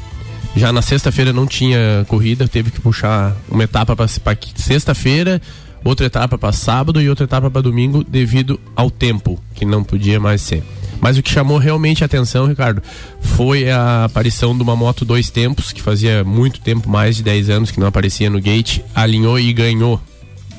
Já 0.57 0.73
na 0.73 0.81
sexta-feira 0.83 1.33
não 1.33 1.47
tinha 1.47 2.05
corrida, 2.09 2.49
teve 2.49 2.71
que 2.71 2.81
puxar 2.81 3.37
uma 3.51 3.63
etapa 3.63 3.95
para 3.95 4.09
sexta-feira, 4.09 5.41
outra 5.85 6.07
etapa 6.07 6.37
para 6.39 6.53
sábado 6.53 7.01
e 7.01 7.09
outra 7.09 7.25
etapa 7.25 7.51
para 7.51 7.61
domingo 7.61 8.03
devido 8.03 8.59
ao 8.75 8.91
tempo, 8.91 9.39
que 9.55 9.65
não 9.65 9.85
podia 9.85 10.19
mais 10.19 10.41
ser. 10.41 10.63
Mas 11.01 11.17
o 11.17 11.23
que 11.23 11.31
chamou 11.31 11.59
realmente 11.59 12.03
a 12.03 12.07
atenção, 12.07 12.47
Ricardo, 12.47 12.83
foi 13.21 13.71
a 13.71 14.05
aparição 14.05 14.57
de 14.57 14.63
uma 14.63 14.77
moto 14.77 15.05
dois 15.05 15.31
tempos, 15.31 15.73
que 15.73 15.81
fazia 15.81 16.23
muito 16.23 16.61
tempo, 16.61 16.89
mais 16.89 17.17
de 17.17 17.23
10 17.23 17.51
anos 17.51 17.71
que 17.71 17.81
não 17.81 17.87
aparecia 17.87 18.29
no 18.29 18.41
gate, 18.41 18.81
alinhou 18.95 19.39
e 19.39 19.53
ganhou. 19.53 20.01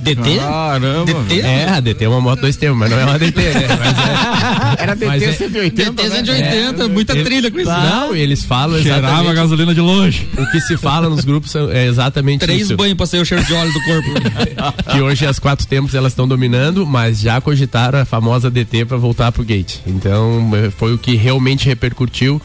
DT? 0.02 0.38
Caramba. 0.38 1.06
DT? 1.06 1.39
É, 1.41 1.70
a 1.70 1.80
DT 1.80 2.04
é 2.06 2.10
uma 2.10 2.22
moto 2.22 2.41
dois 2.41 2.56
tempos, 2.56 2.78
mas 2.80 2.89
não 2.89 2.99
é 2.99 3.06
uma 3.06 3.20
DT, 3.20 3.41
né? 3.41 3.68
Mas 3.80 3.97
é- 4.80 4.82
Era 4.84 4.95
DT 4.95 5.06
Mas 5.08 5.24
é- 5.24 5.32
180. 5.34 5.91
DT 5.91 6.10
né? 6.10 6.16
180, 6.16 6.88
muita 6.88 7.14
Ele- 7.14 7.24
trilha 7.24 7.52
com 7.52 7.60
isso. 7.60 7.70
Não, 7.70 8.16
eles 8.16 8.43
falam 8.43 8.82
Cheirava 8.82 9.08
a 9.08 9.10
exatamente 9.12 9.36
gasolina 9.36 9.74
de 9.74 9.82
longe. 9.82 10.28
o 10.38 10.45
que 10.52 10.60
se 10.62 10.78
fala 10.78 11.10
nos 11.10 11.24
grupos 11.24 11.52
são- 11.52 11.70
é 11.72 11.86
exatamente 11.86 12.39
Três 12.41 12.62
isso. 12.64 12.76
banhos 12.78 12.95
pra 12.97 13.06
sair 13.06 13.22
o 13.22 13.26
cheiro 13.26 13.43
de 13.45 13.54
óleo 13.54 13.72
do 13.72 13.82
corpo. 13.84 14.10
que 14.91 15.02
hoje 15.02 15.26
as 15.26 15.39
quatro 15.39 15.66
tempos 15.68 15.93
elas 15.95 16.12
estão 16.12 16.28
dominando, 16.28 16.86
mas 16.86 17.20
já 17.20 17.39
cogitaram 17.39 17.99
a 17.99 18.06
famosa 18.06 18.49
DT 18.49 18.86
para 18.86 18.97
voltar 18.97 19.32
pro 19.32 19.43
gate. 19.43 19.76
Então 19.86 20.49
foi 20.78 20.93
o 20.93 20.97
que 20.97 21.16
realmente 21.16 21.66
repercutiu. 21.68 22.41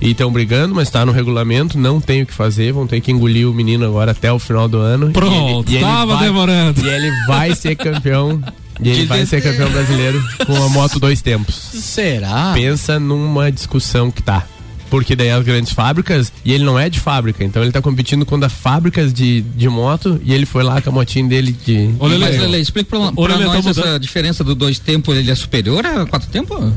E 0.00 0.10
estão 0.10 0.32
brigando, 0.32 0.74
mas 0.74 0.88
está 0.88 1.06
no 1.06 1.12
regulamento, 1.12 1.78
não 1.78 2.00
tem 2.00 2.22
o 2.22 2.26
que 2.26 2.32
fazer, 2.34 2.72
vão 2.72 2.86
ter 2.86 3.00
que 3.00 3.12
engolir 3.12 3.48
o 3.48 3.54
menino 3.54 3.84
agora 3.86 4.10
até 4.10 4.32
o 4.32 4.38
final 4.38 4.66
do 4.68 4.78
ano. 4.78 5.10
Pronto, 5.12 5.70
E 5.70 5.76
ele- 5.76 5.84
e 5.84 5.84
ele 5.84 5.84
tava 5.84 6.14
vai- 6.16 6.24
demorando. 6.26 6.84
E 6.84 6.88
ele 6.88 7.10
vai 7.26 7.54
ser 7.54 7.76
campeão. 7.76 8.42
E 8.82 8.88
ele 8.88 9.00
De 9.02 9.06
vai 9.06 9.24
ser 9.26 9.40
campeão 9.42 9.70
brasileiro 9.70 10.20
com 10.44 10.56
a 10.60 10.68
moto 10.68 10.98
dois 10.98 11.22
tempos. 11.22 11.54
Será? 11.54 12.52
Pensa 12.54 12.98
numa 12.98 13.52
discussão 13.52 14.10
que 14.10 14.22
tá. 14.22 14.44
Porque 14.90 15.14
daí 15.16 15.30
as 15.30 15.42
grandes 15.44 15.72
fábricas, 15.72 16.30
e 16.44 16.52
ele 16.52 16.64
não 16.64 16.78
é 16.78 16.90
de 16.90 17.00
fábrica, 17.00 17.42
então 17.42 17.62
ele 17.62 17.72
tá 17.72 17.80
competindo 17.80 18.26
contra 18.26 18.50
fábricas 18.50 19.10
de, 19.12 19.40
de 19.40 19.66
moto 19.68 20.20
e 20.22 20.34
ele 20.34 20.44
foi 20.44 20.62
lá 20.62 20.82
com 20.82 20.90
a 20.90 20.92
motinha 20.92 21.26
dele 21.26 21.56
de. 21.64 21.94
Ô, 21.98 22.06
Lele, 22.06 22.58
explica 22.58 22.90
pra, 22.90 23.12
pra 23.12 23.38
nós 23.38 23.52
tá 23.64 23.70
essa 23.70 23.80
mudando. 23.80 24.00
diferença 24.02 24.44
do 24.44 24.54
dois 24.54 24.78
tempos, 24.78 25.16
ele 25.16 25.30
é 25.30 25.34
superior 25.34 25.86
a 25.86 26.04
quatro 26.04 26.28
tempos? 26.28 26.72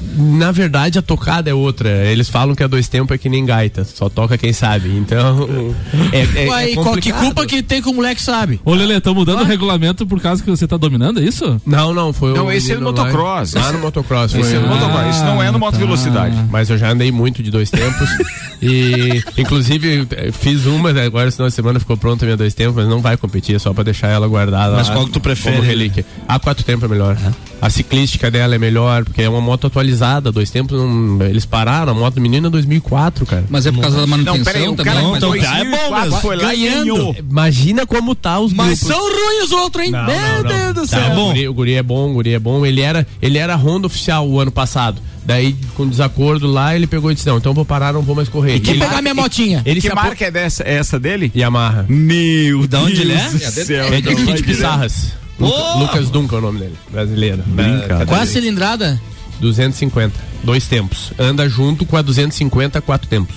Na 0.00 0.52
verdade, 0.52 0.98
a 0.98 1.02
tocada 1.02 1.50
é 1.50 1.54
outra. 1.54 1.88
Eles 2.06 2.28
falam 2.28 2.54
que 2.54 2.62
a 2.62 2.66
dois 2.66 2.86
tempos 2.88 3.14
é 3.14 3.18
que 3.18 3.28
nem 3.28 3.44
gaita, 3.44 3.84
só 3.84 4.08
toca 4.08 4.38
quem 4.38 4.52
sabe. 4.52 4.88
Então. 4.96 5.48
É, 6.12 6.44
é, 6.44 6.48
Ué, 6.48 6.64
é 6.64 6.70
e 6.72 6.74
qual- 6.74 6.96
que 6.96 7.12
culpa 7.12 7.44
que 7.46 7.62
tem 7.62 7.82
que 7.82 7.88
o 7.88 7.92
moleque 7.94 8.22
sabe? 8.22 8.60
Ô, 8.64 8.74
Lele, 8.74 8.94
estão 8.94 9.14
mudando 9.14 9.40
o 9.40 9.44
regulamento 9.44 10.06
por 10.06 10.20
causa 10.20 10.42
que 10.42 10.48
você 10.50 10.66
tá 10.66 10.76
dominando, 10.76 11.20
é 11.20 11.24
isso? 11.24 11.60
Não, 11.66 11.92
não, 11.92 12.12
foi 12.12 12.32
Não, 12.34 12.46
o 12.46 12.52
esse 12.52 12.72
é 12.72 12.76
no 12.76 12.86
lá- 12.86 12.86
motocross. 12.92 13.52
Lá 13.54 13.60
Esse- 13.62 13.72
no 13.72 13.78
motocross. 13.80 14.34
esse 14.34 14.42
foi- 14.48 14.56
é 14.56 14.60
no 14.60 14.68
motocross, 14.68 15.16
isso 15.16 15.24
não 15.24 15.42
é 15.42 15.50
no 15.50 15.58
moto 15.58 15.72
tá. 15.74 15.78
velocidade. 15.78 16.36
Mas 16.50 16.70
eu 16.70 16.78
já 16.78 16.90
andei 16.90 17.10
muito 17.12 17.42
de 17.42 17.50
dois 17.50 17.70
tempos. 17.70 18.08
e, 18.62 19.22
inclusive, 19.36 20.06
eh, 20.10 20.30
fiz 20.32 20.66
uma, 20.66 20.92
né, 20.92 21.04
agora 21.04 21.30
de 21.30 21.50
semana 21.52 21.78
ficou 21.80 21.96
pronta 21.96 22.24
a 22.24 22.26
minha 22.26 22.36
dois 22.36 22.54
tempos, 22.54 22.74
mas 22.76 22.88
não 22.88 23.00
vai 23.00 23.16
competir, 23.16 23.56
é 23.56 23.58
só 23.58 23.72
pra 23.72 23.84
deixar 23.84 24.08
ela 24.08 24.26
guardada. 24.26 24.76
Mas 24.76 24.88
lá 24.88 24.94
qual 24.94 25.06
que 25.06 25.12
tu 25.12 25.20
prefere? 25.20 25.56
como 25.56 25.66
relíquia. 25.68 26.04
A 26.26 26.38
quatro 26.38 26.64
tempos 26.64 26.84
é 26.84 26.88
melhor. 26.88 27.16
A 27.60 27.68
ciclística 27.70 28.30
dela 28.30 28.54
é 28.54 28.58
melhor, 28.58 29.04
porque 29.04 29.20
é 29.22 29.28
uma 29.28 29.40
moto 29.40 29.66
atualizada. 29.66 30.30
Dois 30.30 30.48
tempos, 30.50 30.78
não- 30.78 31.20
eles 31.26 31.44
pararam. 31.44 31.90
A 31.92 31.94
moto 31.94 32.20
menina 32.20 32.46
é 32.46 32.50
2004, 32.50 33.26
cara. 33.26 33.44
Mas 33.50 33.66
é 33.66 33.72
por 33.72 33.80
causa 33.80 34.00
da 34.00 34.06
manutenção 34.06 34.36
Não, 34.38 34.44
peraí, 34.44 34.68
o 34.68 34.74
também? 34.76 34.84
cara- 34.94 35.06
mas- 35.08 35.16
então, 35.16 35.28
mas- 35.30 35.42
cara, 35.42 35.58
é 35.60 35.64
bom 35.64 36.00
mesmo. 36.00 36.20
foi 36.20 36.36
lá 36.36 36.48
Ganhando. 36.50 37.16
Imagina 37.18 37.84
como 37.86 38.14
tá 38.14 38.38
os 38.38 38.52
Mas 38.52 38.80
grupos. 38.80 38.96
são 38.96 39.00
ruins 39.12 39.44
os 39.46 39.52
outros, 39.52 39.84
hein? 39.84 39.90
Não, 39.90 40.04
Meu 40.06 40.14
não, 40.16 40.42
não. 40.42 40.42
Deus 40.44 40.74
do 40.74 40.80
Tá, 40.92 41.04
céu. 41.08 41.12
O 41.18 41.26
guri, 41.26 41.48
o 41.48 41.54
guri 41.54 41.74
é 41.74 41.82
bom, 41.82 42.10
o 42.10 42.14
guri 42.14 42.34
é 42.34 42.38
bom. 42.38 42.64
Ele 42.64 42.80
era, 42.80 43.04
ele 43.20 43.38
era 43.38 43.56
Honda 43.56 43.86
oficial 43.88 44.28
o 44.28 44.38
ano 44.38 44.52
passado. 44.52 45.02
Daí, 45.26 45.54
com 45.74 45.86
desacordo 45.86 46.46
lá, 46.46 46.74
ele 46.76 46.86
pegou 46.86 47.10
e 47.10 47.14
disse: 47.14 47.26
Não, 47.26 47.38
então 47.38 47.50
eu 47.50 47.54
vou 47.54 47.64
parar, 47.64 47.92
não 47.92 48.02
vou 48.02 48.14
mais 48.14 48.28
correr. 48.28 48.54
E 48.54 48.60
quem 48.60 48.74
ele, 48.74 48.84
pegar 48.84 49.02
minha 49.02 49.14
motinha? 49.14 49.62
Ele 49.66 49.80
que 49.80 49.92
marca 49.92 50.24
é 50.24 50.30
dessa, 50.30 50.62
é 50.62 50.74
essa 50.76 50.98
dele? 50.98 51.30
Yamaha. 51.36 51.84
Meu 51.88 52.66
Da 52.68 52.80
onde 52.80 53.02
ele 53.02 53.12
é? 53.12 53.16
Deus 53.28 53.32
do 53.32 53.64
céu, 53.66 53.86
É 53.92 54.00
de 54.00 54.10
então. 54.12 54.36
Pissarras. 54.42 55.12
Luca- 55.38 55.78
Lucas 55.78 56.10
Duncan 56.10 56.36
é 56.36 56.38
o 56.38 56.42
nome 56.42 56.58
dele, 56.60 56.74
brasileiro. 56.90 57.42
Brincadeira. 57.46 58.06
Qual 58.06 58.18
é 58.20 58.22
a 58.22 58.26
cilindrada? 58.26 59.00
250. 59.40 60.14
Dois 60.42 60.66
tempos. 60.66 61.12
Anda 61.18 61.48
junto 61.48 61.84
com 61.86 61.96
a 61.96 62.02
250, 62.02 62.80
quatro 62.80 63.08
tempos. 63.08 63.36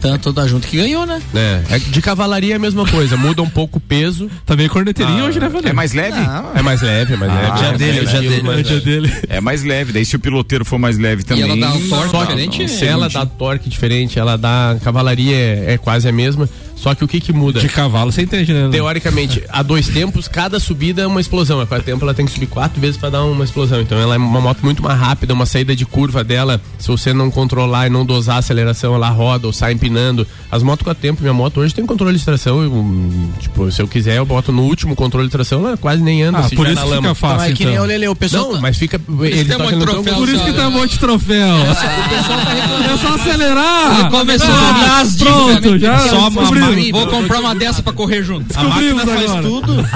Tanto 0.00 0.32
da 0.32 0.46
junto 0.48 0.66
que 0.66 0.78
ganhou, 0.78 1.04
né? 1.04 1.20
É. 1.34 1.62
é 1.74 1.78
de 1.78 2.00
cavalaria 2.00 2.54
é 2.54 2.56
a 2.56 2.58
mesma 2.58 2.86
coisa, 2.86 3.18
muda 3.18 3.42
um 3.42 3.48
pouco 3.50 3.76
o 3.76 3.80
peso. 3.80 4.30
Tá 4.46 4.56
meio 4.56 4.70
corneteirinho 4.70 5.24
Ah, 5.24 5.26
hoje, 5.26 5.38
né, 5.38 5.46
Vander? 5.48 5.70
É 5.70 5.74
mais 5.74 5.92
leve? 5.92 6.18
É 6.54 6.62
mais 6.62 6.80
leve, 6.80 7.12
é 7.12 7.16
mais 7.18 7.32
leve. 7.34 7.58
dia 7.58 7.68
É 7.68 7.72
dele, 7.76 7.92
mais 8.00 8.08
o 8.08 8.10
dia 8.10 8.20
leve, 8.30 8.42
dele. 8.42 8.48
É 8.48 8.62
dia 8.62 8.72
leve. 8.72 8.84
dele. 8.84 9.12
É 9.28 9.40
mais 9.42 9.62
leve, 9.62 9.92
daí 9.92 10.04
se 10.06 10.16
o 10.16 10.18
piloteiro 10.18 10.64
for 10.64 10.78
mais 10.78 10.96
leve 10.96 11.22
também. 11.22 11.44
ela 11.44 11.54
dá 11.56 11.72
um 11.74 11.88
torque 12.08 12.34
diferente? 12.34 12.80
não, 12.82 12.88
Ela 12.88 13.08
dá 13.10 13.26
torque 13.26 13.68
diferente, 13.68 14.18
ela 14.18 14.38
dá. 14.38 14.76
Cavalaria 14.82 15.36
é, 15.36 15.74
é 15.74 15.78
quase 15.78 16.08
a 16.08 16.12
mesma. 16.12 16.48
Só 16.80 16.94
que 16.94 17.04
o 17.04 17.08
que 17.08 17.20
que 17.20 17.32
muda? 17.32 17.60
De 17.60 17.68
cavalo, 17.68 18.10
você 18.10 18.22
entende, 18.22 18.52
né? 18.54 18.68
Teoricamente, 18.72 19.42
a 19.52 19.62
dois 19.62 19.86
tempos, 19.88 20.26
cada 20.26 20.58
subida 20.58 21.02
é 21.02 21.06
uma 21.06 21.20
explosão. 21.20 21.60
A 21.60 21.66
quatro 21.66 21.84
tempos 21.84 22.02
ela 22.02 22.14
tem 22.14 22.24
que 22.24 22.32
subir 22.32 22.46
quatro 22.46 22.80
vezes 22.80 22.96
para 22.96 23.10
dar 23.10 23.24
uma 23.24 23.44
explosão. 23.44 23.80
Então 23.82 23.98
ela 23.98 24.14
é 24.14 24.18
uma 24.18 24.40
moto 24.40 24.60
muito 24.62 24.82
mais 24.82 24.98
rápida, 24.98 25.34
uma 25.34 25.44
saída 25.46 25.76
de 25.76 25.84
curva 25.84 26.24
dela. 26.24 26.60
Se 26.78 26.88
você 26.88 27.12
não 27.12 27.30
controlar 27.30 27.86
e 27.86 27.90
não 27.90 28.04
dosar 28.06 28.36
a 28.36 28.38
aceleração, 28.38 28.94
ela 28.94 29.10
roda 29.10 29.46
ou 29.46 29.52
sai 29.52 29.72
empinando. 29.74 30.26
As 30.50 30.62
motos 30.62 30.84
quatro 30.84 31.02
tempos, 31.02 31.20
minha 31.20 31.34
moto 31.34 31.60
hoje 31.60 31.74
tem 31.74 31.84
controle 31.84 32.16
de 32.18 32.24
tração. 32.24 32.62
eu, 32.62 33.30
tipo, 33.38 33.70
se 33.70 33.82
eu 33.82 33.86
quiser, 33.86 34.16
eu 34.16 34.24
boto 34.24 34.50
no 34.50 34.62
último 34.62 34.96
controle 34.96 35.26
de 35.26 35.32
tração, 35.32 35.66
ela 35.66 35.76
quase 35.76 36.02
nem 36.02 36.22
anda 36.22 36.38
Ah, 36.38 36.48
se 36.48 36.56
por 36.56 36.66
isso 36.66 36.76
na 36.76 36.82
que 36.82 36.88
lama. 36.88 37.02
fica 37.02 37.14
fácil, 37.14 37.36
Não, 37.38 37.44
é 37.44 37.52
que 37.52 37.64
nem 37.64 37.74
então. 37.74 37.84
o 37.84 37.88
Lele, 37.88 38.08
o 38.08 38.16
pessoal. 38.16 38.44
Não, 38.46 38.54
tá- 38.54 38.60
mas 38.62 38.78
fica. 38.78 38.96
isso 38.96 39.22
Ele 39.24 39.44
tem 39.44 39.58
tá 39.58 39.64
muito 39.64 39.78
no 39.78 39.84
troféu 39.84 40.14
Por 40.14 40.28
isso 40.30 40.44
que 40.44 40.52
tem 40.54 40.64
um 40.66 40.70
monte 40.70 40.90
de 40.92 40.98
troféu. 40.98 41.56
É 41.56 42.96
só 42.96 43.14
acelerar. 43.14 44.10
Começou 44.10 44.48
Ah, 44.50 44.68
a 44.70 44.86
dar 44.86 45.00
as 45.02 45.16
dicas, 45.16 45.32
Pronto, 45.34 45.78
já 45.78 45.98
Só 46.08 46.28
uma 46.28 46.46
Vou 46.92 47.06
comprar 47.08 47.40
uma 47.40 47.54
dessa 47.54 47.82
pra 47.82 47.92
correr 47.92 48.22
junto. 48.22 48.46
A 48.58 48.64
máquina 48.64 49.06
faz 49.06 49.24
agora. 49.30 49.42
tudo. 49.42 49.86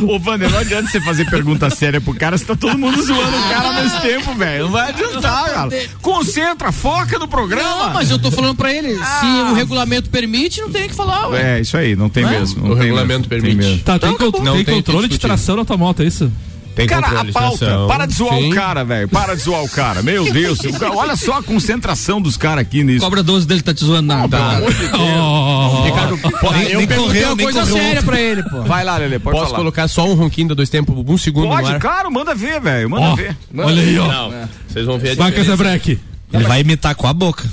Ô, 0.08 0.18
Vander, 0.18 0.50
não 0.50 0.58
adianta 0.58 0.90
você 0.90 1.00
fazer 1.00 1.28
pergunta 1.30 1.68
séria 1.70 2.00
pro 2.00 2.14
cara 2.14 2.36
se 2.38 2.44
tá 2.44 2.54
todo 2.56 2.76
mundo 2.78 3.00
zoando 3.02 3.36
o 3.36 3.42
cara 3.48 3.68
ao 3.68 3.74
mesmo 3.74 4.00
tempo, 4.00 4.34
velho. 4.34 4.64
Não 4.64 4.70
vai 4.72 4.88
adiantar, 4.90 5.44
cara. 5.52 5.70
Concentra, 6.02 6.72
foca 6.72 7.18
no 7.18 7.28
programa. 7.28 7.86
Não, 7.86 7.92
mas 7.94 8.10
eu 8.10 8.18
tô 8.18 8.30
falando 8.30 8.54
pra 8.56 8.72
ele. 8.72 8.94
Se 8.96 9.26
o 9.50 9.54
regulamento 9.54 10.10
permite, 10.10 10.60
não 10.60 10.70
tem 10.70 10.86
o 10.86 10.88
que 10.88 10.94
falar, 10.94 11.28
ué. 11.28 11.58
É, 11.58 11.60
isso 11.60 11.76
aí, 11.76 11.94
não 11.96 12.08
tem 12.08 12.22
Não 12.24 12.30
é? 12.30 12.38
mesmo. 12.38 12.62
não 12.62 12.70
O 12.70 12.74
tem 12.74 12.82
regulamento 12.84 13.28
mesmo, 13.28 13.42
permite. 13.46 13.56
mesmo. 13.56 13.82
Tá, 13.82 13.98
tem, 13.98 14.10
Então, 14.12 14.30
não 14.42 14.54
tem 14.56 14.64
tem 14.64 14.74
controle 14.74 15.08
de 15.08 15.18
tração 15.18 15.56
na 15.56 15.64
tua 15.64 15.76
moto, 15.76 16.02
é 16.02 16.06
isso? 16.06 16.30
Tem 16.74 16.86
Cara, 16.88 17.02
controle 17.02 17.20
a 17.20 17.24
de 17.26 17.32
pauta, 17.32 17.86
para 17.86 18.06
de 18.06 18.14
zoar 18.14 18.36
Sim. 18.38 18.50
o 18.50 18.54
cara, 18.54 18.84
velho. 18.84 19.08
Para 19.08 19.34
de 19.36 19.42
zoar 19.42 19.62
o 19.62 19.68
cara. 19.68 20.02
Meu 20.02 20.32
Deus. 20.32 20.58
cara- 20.78 20.92
olha 20.92 21.14
só 21.16 21.38
a 21.38 21.42
concentração 21.42 22.20
dos 22.20 22.36
caras 22.36 22.62
aqui 22.62 22.82
nisso. 22.82 23.00
Cobra 23.04 23.22
12 23.22 23.46
dele 23.46 23.62
tá 23.62 23.72
te 23.72 23.84
zoando 23.84 24.08
na 24.08 24.26
Tá. 24.28 24.60
Oh, 24.98 25.82
Ricardo, 25.84 26.18
pode- 26.40 26.72
Eu 26.72 26.78
nem 26.78 26.86
perguntei 26.86 27.24
uma 27.24 27.36
coisa 27.36 27.60
correu. 27.60 27.76
séria 27.76 28.02
pra 28.02 28.20
ele, 28.20 28.42
pô. 28.42 28.62
Vai 28.62 28.82
lá, 28.84 28.96
Lele, 28.96 29.18
pode 29.18 29.34
Posso 29.36 29.46
falar. 29.50 29.58
colocar 29.58 29.86
só 29.88 30.04
um 30.08 30.14
ronquinho 30.14 30.48
da 30.48 30.54
dois 30.54 30.68
tempos, 30.68 30.94
um 30.96 31.18
segundo 31.18 31.44
no 31.48 31.54
Pode, 31.54 31.70
ar? 31.74 31.78
claro, 31.80 32.10
manda 32.10 32.34
ver, 32.34 32.60
velho. 32.60 32.90
Manda 32.90 33.14
ver. 33.14 33.36
olha 33.56 33.80
aí, 33.82 33.98
ó. 33.98 34.30
Vocês 34.68 34.84
vão 34.86 34.98
ver 34.98 35.10
a 35.10 35.14
Vai. 35.14 35.32
Casabreque. 35.32 36.00
Ele 36.32 36.44
vai 36.44 36.60
imitar 36.62 36.96
com 36.96 37.06
a 37.06 37.12
boca. 37.12 37.44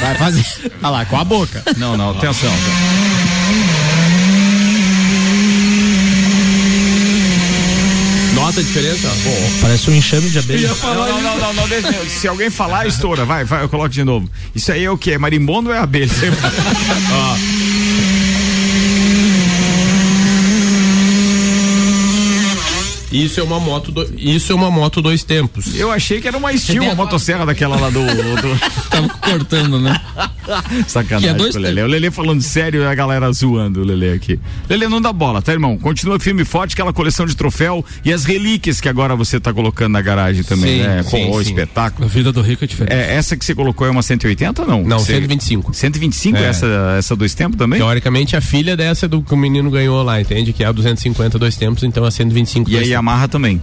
Vai 0.00 0.14
fazer. 0.16 0.44
Olha 0.82 0.90
lá, 0.90 1.04
com 1.06 1.16
a 1.16 1.24
boca. 1.24 1.62
Não, 1.78 1.96
não, 1.96 2.10
atenção. 2.10 2.50
Nota 8.52 8.60
a 8.60 8.64
diferença? 8.64 9.08
Bom, 9.24 9.50
Parece 9.62 9.90
um 9.90 9.94
enxame 9.94 10.28
de 10.28 10.38
abelha. 10.38 10.68
Não, 10.68 10.94
não, 10.94 11.22
não, 11.22 11.38
não, 11.38 11.54
não, 11.54 11.68
deixa- 11.68 12.06
Se 12.06 12.28
alguém 12.28 12.50
falar, 12.50 12.86
estoura. 12.86 13.24
Vai, 13.24 13.44
vai, 13.46 13.62
eu 13.64 13.68
coloco 13.70 13.88
de 13.88 14.04
novo. 14.04 14.28
Isso 14.54 14.70
aí 14.70 14.84
é 14.84 14.90
o 14.90 14.98
que? 14.98 15.12
É 15.12 15.16
marimbondo 15.18 15.70
ou 15.70 15.74
é 15.74 15.78
abelha? 15.78 16.10
Ó. 17.12 17.36
isso 23.12 23.38
é 23.40 23.42
uma 23.42 23.60
moto, 23.60 23.92
do- 23.92 24.08
isso 24.16 24.52
é 24.52 24.54
uma 24.54 24.70
moto 24.70 25.00
dois 25.02 25.22
tempos. 25.22 25.74
Eu 25.78 25.90
achei 25.90 26.20
que 26.20 26.28
era 26.28 26.36
uma 26.36 26.56
Steel, 26.56 26.82
uma 26.84 26.94
motosserra 26.94 27.44
daquela 27.46 27.76
lá 27.78 27.90
do. 27.90 28.00
do... 28.04 28.60
Tava 28.90 29.08
cortando, 29.08 29.80
né? 29.80 30.00
Sacanagem 30.86 31.28
Que 31.28 31.34
é 31.34 31.34
dois 31.34 31.52
com 31.54 31.58
o 31.58 31.62
Lele. 31.62 31.82
O 31.82 31.86
Lele 31.86 32.10
falando 32.10 32.42
sério 32.42 32.82
e 32.82 32.86
a 32.86 32.94
galera 32.94 33.30
zoando 33.32 33.80
o 33.80 33.84
Lele 33.84 34.10
aqui. 34.12 34.38
Lele 34.68 34.88
não 34.88 35.00
dá 35.00 35.12
bola, 35.12 35.40
tá, 35.40 35.52
irmão? 35.52 35.76
Continua 35.78 36.18
firme 36.18 36.42
e 36.42 36.44
forte, 36.44 36.72
aquela 36.74 36.92
coleção 36.92 37.26
de 37.26 37.36
troféu 37.36 37.84
e 38.04 38.12
as 38.12 38.24
relíquias 38.24 38.80
que 38.80 38.88
agora 38.88 39.14
você 39.14 39.38
tá 39.38 39.52
colocando 39.52 39.92
na 39.92 40.02
garagem 40.02 40.42
também, 40.42 40.78
Sim, 40.78 40.82
né? 40.82 41.02
sim, 41.02 41.26
Pô, 41.30 41.42
sim. 41.42 41.50
espetáculo. 41.50 42.04
A 42.06 42.08
vida 42.08 42.32
do 42.32 42.40
rico 42.42 42.64
é 42.64 42.66
diferente. 42.66 42.92
É, 42.94 43.14
essa 43.14 43.36
que 43.36 43.44
você 43.44 43.54
colocou 43.54 43.86
é 43.86 43.90
uma 43.90 44.02
180 44.02 44.62
ou 44.62 44.68
não? 44.68 44.82
Não, 44.84 44.98
Você- 44.98 45.12
125. 45.14 45.72
125 45.74 46.36
É. 46.38 46.44
essa, 46.48 46.66
essa 46.98 47.14
dois 47.16 47.34
tempos 47.34 47.56
também? 47.56 47.78
Teoricamente, 47.78 48.36
a 48.36 48.40
filha 48.40 48.76
dessa 48.76 49.06
do 49.08 49.22
que 49.22 49.32
o 49.32 49.36
menino 49.36 49.70
ganhou 49.70 50.02
lá, 50.02 50.20
entende? 50.20 50.52
Que 50.52 50.64
é 50.64 50.66
a 50.66 50.72
250 50.72 51.38
dois 51.38 51.56
tempos, 51.56 51.82
então 51.84 52.04
a 52.04 52.10
125 52.10 52.68
E 52.70 52.74
a 52.74 52.76
dois 52.78 52.88
tempos. 52.88 53.01
Yamaha 53.02 53.26
também. 53.26 53.60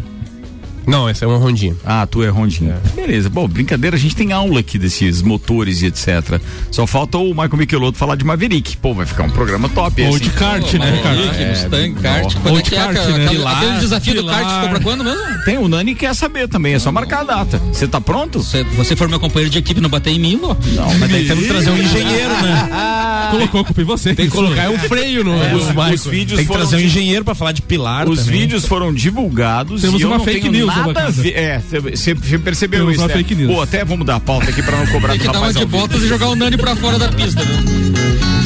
Não, 0.90 1.08
essa 1.08 1.24
é 1.24 1.28
uma 1.28 1.38
rondinha. 1.38 1.76
Ah, 1.86 2.06
tu 2.08 2.24
é 2.24 2.30
rondinha. 2.30 2.78
Beleza, 2.96 3.30
bom, 3.30 3.48
brincadeira, 3.48 3.96
a 3.96 4.00
gente 4.00 4.16
tem 4.16 4.32
aula 4.32 4.60
aqui 4.60 4.78
desses 4.80 5.22
motores 5.22 5.82
e 5.82 5.86
etc. 5.86 6.42
Só 6.72 6.88
falta 6.88 7.18
o 7.18 7.30
Michael 7.30 7.58
Michelotto 7.58 7.98
falar 7.98 8.16
de 8.16 8.24
Maverick. 8.26 8.76
Pô, 8.78 8.94
vai 8.94 9.06
ficar 9.06 9.24
um 9.24 9.30
programa 9.30 9.70
top 9.70 10.02
Ou 10.02 10.10
esse. 10.10 10.22
de 10.22 10.30
kart, 10.32 10.74
né, 10.74 10.92
Ricardo? 10.96 11.26
Maverick, 11.26 11.50
Mustang, 11.62 11.94
kart. 12.02 12.26
ó. 12.26 12.40
Quando 12.42 12.54
Ou 12.54 12.60
é 12.60 12.62
de 12.64 12.74
é 12.74 12.78
kart, 12.78 12.90
aquela- 12.98 13.08
né? 13.18 13.26
aquele, 13.26 13.38
Pilar, 13.40 13.58
aquele 13.58 13.80
desafio 13.80 14.14
do 14.16 14.20
Pilar. 14.22 14.40
kart 14.42 14.54
ficou 14.56 14.70
pra 14.70 14.80
quando 14.80 15.04
mesmo? 15.04 15.44
Tem, 15.46 15.58
o 15.60 15.68
Nani 15.68 15.94
quer 15.96 16.16
saber 16.16 16.48
também, 16.48 16.74
é 16.74 16.80
só 16.80 16.92
marcar 16.92 17.20
a 17.22 17.24
data. 17.24 17.60
Você 17.72 17.88
tá 17.88 18.02
pronto? 18.02 18.42
Se 18.42 18.64
você 18.76 18.96
for 18.96 19.08
meu 19.08 19.20
companheiro 19.20 19.52
de 19.52 19.60
equipe, 19.60 19.80
não 19.80 19.90
bater 19.90 20.12
em 20.12 20.20
mim, 20.20 20.40
ó. 20.42 20.56
Não, 20.76 20.98
Mas 21.00 21.10
daí 21.12 21.26
temos 21.28 21.44
que 21.44 21.50
trazer 21.50 21.70
um 21.70 21.78
engenheiro, 21.78 22.34
né? 22.42 23.28
Colocou 23.32 23.62
a 23.62 23.64
culpa 23.64 23.82
em 23.82 23.86
você. 23.86 24.16
Tem 24.16 24.26
que 24.26 24.32
colocar 24.36 24.70
um 24.72 24.80
freio 24.80 25.24
no, 25.24 25.36
É, 25.36 25.54
os, 25.54 25.64
os 25.94 26.06
vídeos 26.08 26.38
Tem 26.40 26.48
que 26.48 26.52
trazer 26.54 26.78
um 26.78 26.80
engenheiro 26.80 27.24
pra 27.24 27.36
falar 27.36 27.52
de 27.52 27.62
pilar 27.62 28.08
Os 28.10 28.20
também. 28.26 28.40
vídeos 28.42 28.66
foram 28.66 28.92
divulgados 28.94 29.82
Temos 29.82 30.00
e 30.00 30.04
eu 30.04 30.10
uma 30.10 30.18
não 30.18 30.26
fake 30.26 30.42
tenho 30.42 30.52
news 30.54 30.74
nada 30.88 31.06
a 31.08 31.10
ver. 31.10 31.34
É, 31.36 31.60
você 31.60 32.16
percebeu 32.38 32.90
isso, 32.92 33.06
né? 33.08 33.14
Pô, 33.48 33.62
até 33.62 33.84
vamos 33.86 34.06
dar 34.06 34.16
a 34.16 34.20
pauta 34.20 34.50
aqui 34.50 34.62
pra 34.62 34.78
não 34.78 34.88
cobrar 34.88 35.14
Tem 35.14 35.20
que 35.22 35.28
dar 35.28 35.40
uma 35.40 35.54
de 35.54 35.66
botas 35.66 36.02
e 36.04 36.08
jogar 36.08 36.30
o 36.30 36.36
Nani 36.36 36.58
pra 36.58 36.76
fora 36.76 36.98
da 36.98 37.10
pista, 37.10 37.44
né? 37.44 37.50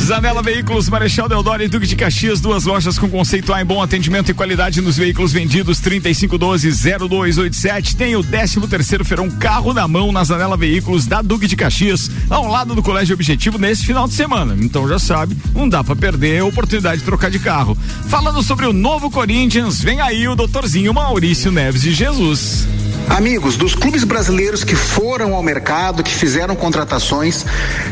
Zanela 0.04 0.44
Veículos, 0.44 0.88
Marechal 0.90 1.30
Deodoro 1.30 1.64
e 1.64 1.70
Duque 1.70 1.88
de 1.88 1.96
Caxias, 1.96 2.42
duas 2.42 2.66
lojas 2.66 3.00
com 3.00 3.10
conceito 3.10 3.54
A 3.54 3.62
em 3.62 3.66
bom 3.66 3.82
atendimento 3.82 4.30
e 4.30 4.34
qualidade 4.34 4.82
nos 4.82 4.98
veículos 4.98 5.32
vendidos, 5.32 5.80
3512-0287. 5.80 7.96
Tem 7.96 8.14
o 8.14 8.22
13 8.22 8.60
terceiro 8.68 9.06
feirão 9.06 9.30
Carro 9.30 9.74
na 9.74 9.88
Mão 9.88 10.12
na 10.12 10.22
Zanela 10.26 10.58
Veículos 10.58 11.08
da 11.08 11.22
Duque 11.22 11.48
de 11.48 11.56
Caxias, 11.56 12.12
ao 12.30 12.48
lado 12.48 12.76
do 12.76 12.84
Colégio 12.84 13.14
Objetivo 13.14 13.58
nesse 13.58 13.86
final 13.86 14.06
de 14.06 14.14
semana. 14.14 14.58
Então 14.60 14.90
já 14.90 15.00
sabe, 15.00 15.38
não 15.56 15.70
dá 15.70 15.82
pra 15.82 15.96
perder 15.96 16.42
a 16.42 16.46
oportunidade 16.46 17.00
de 17.00 17.06
trocar 17.06 17.32
de 17.32 17.40
carro. 17.40 17.78
Falando 18.10 18.44
sobre 18.44 18.66
o 18.66 18.74
novo 18.74 19.10
Corinthians, 19.10 19.82
vem 19.82 20.02
aí 20.02 20.28
o 20.28 20.36
doutorzinho 20.36 20.94
Maurício 20.94 21.50
Neves 21.50 21.82
de 21.82 21.94
Jesus. 21.94 22.68
Amigos, 23.10 23.58
dos 23.58 23.76
clubes 23.76 24.04
brasileiros 24.04 24.64
que 24.64 24.76
foram 24.76 25.36
ao 25.36 25.44
mercado, 25.44 26.02
que 26.02 26.14
fizeram 26.14 26.56
contratações, 26.56 27.46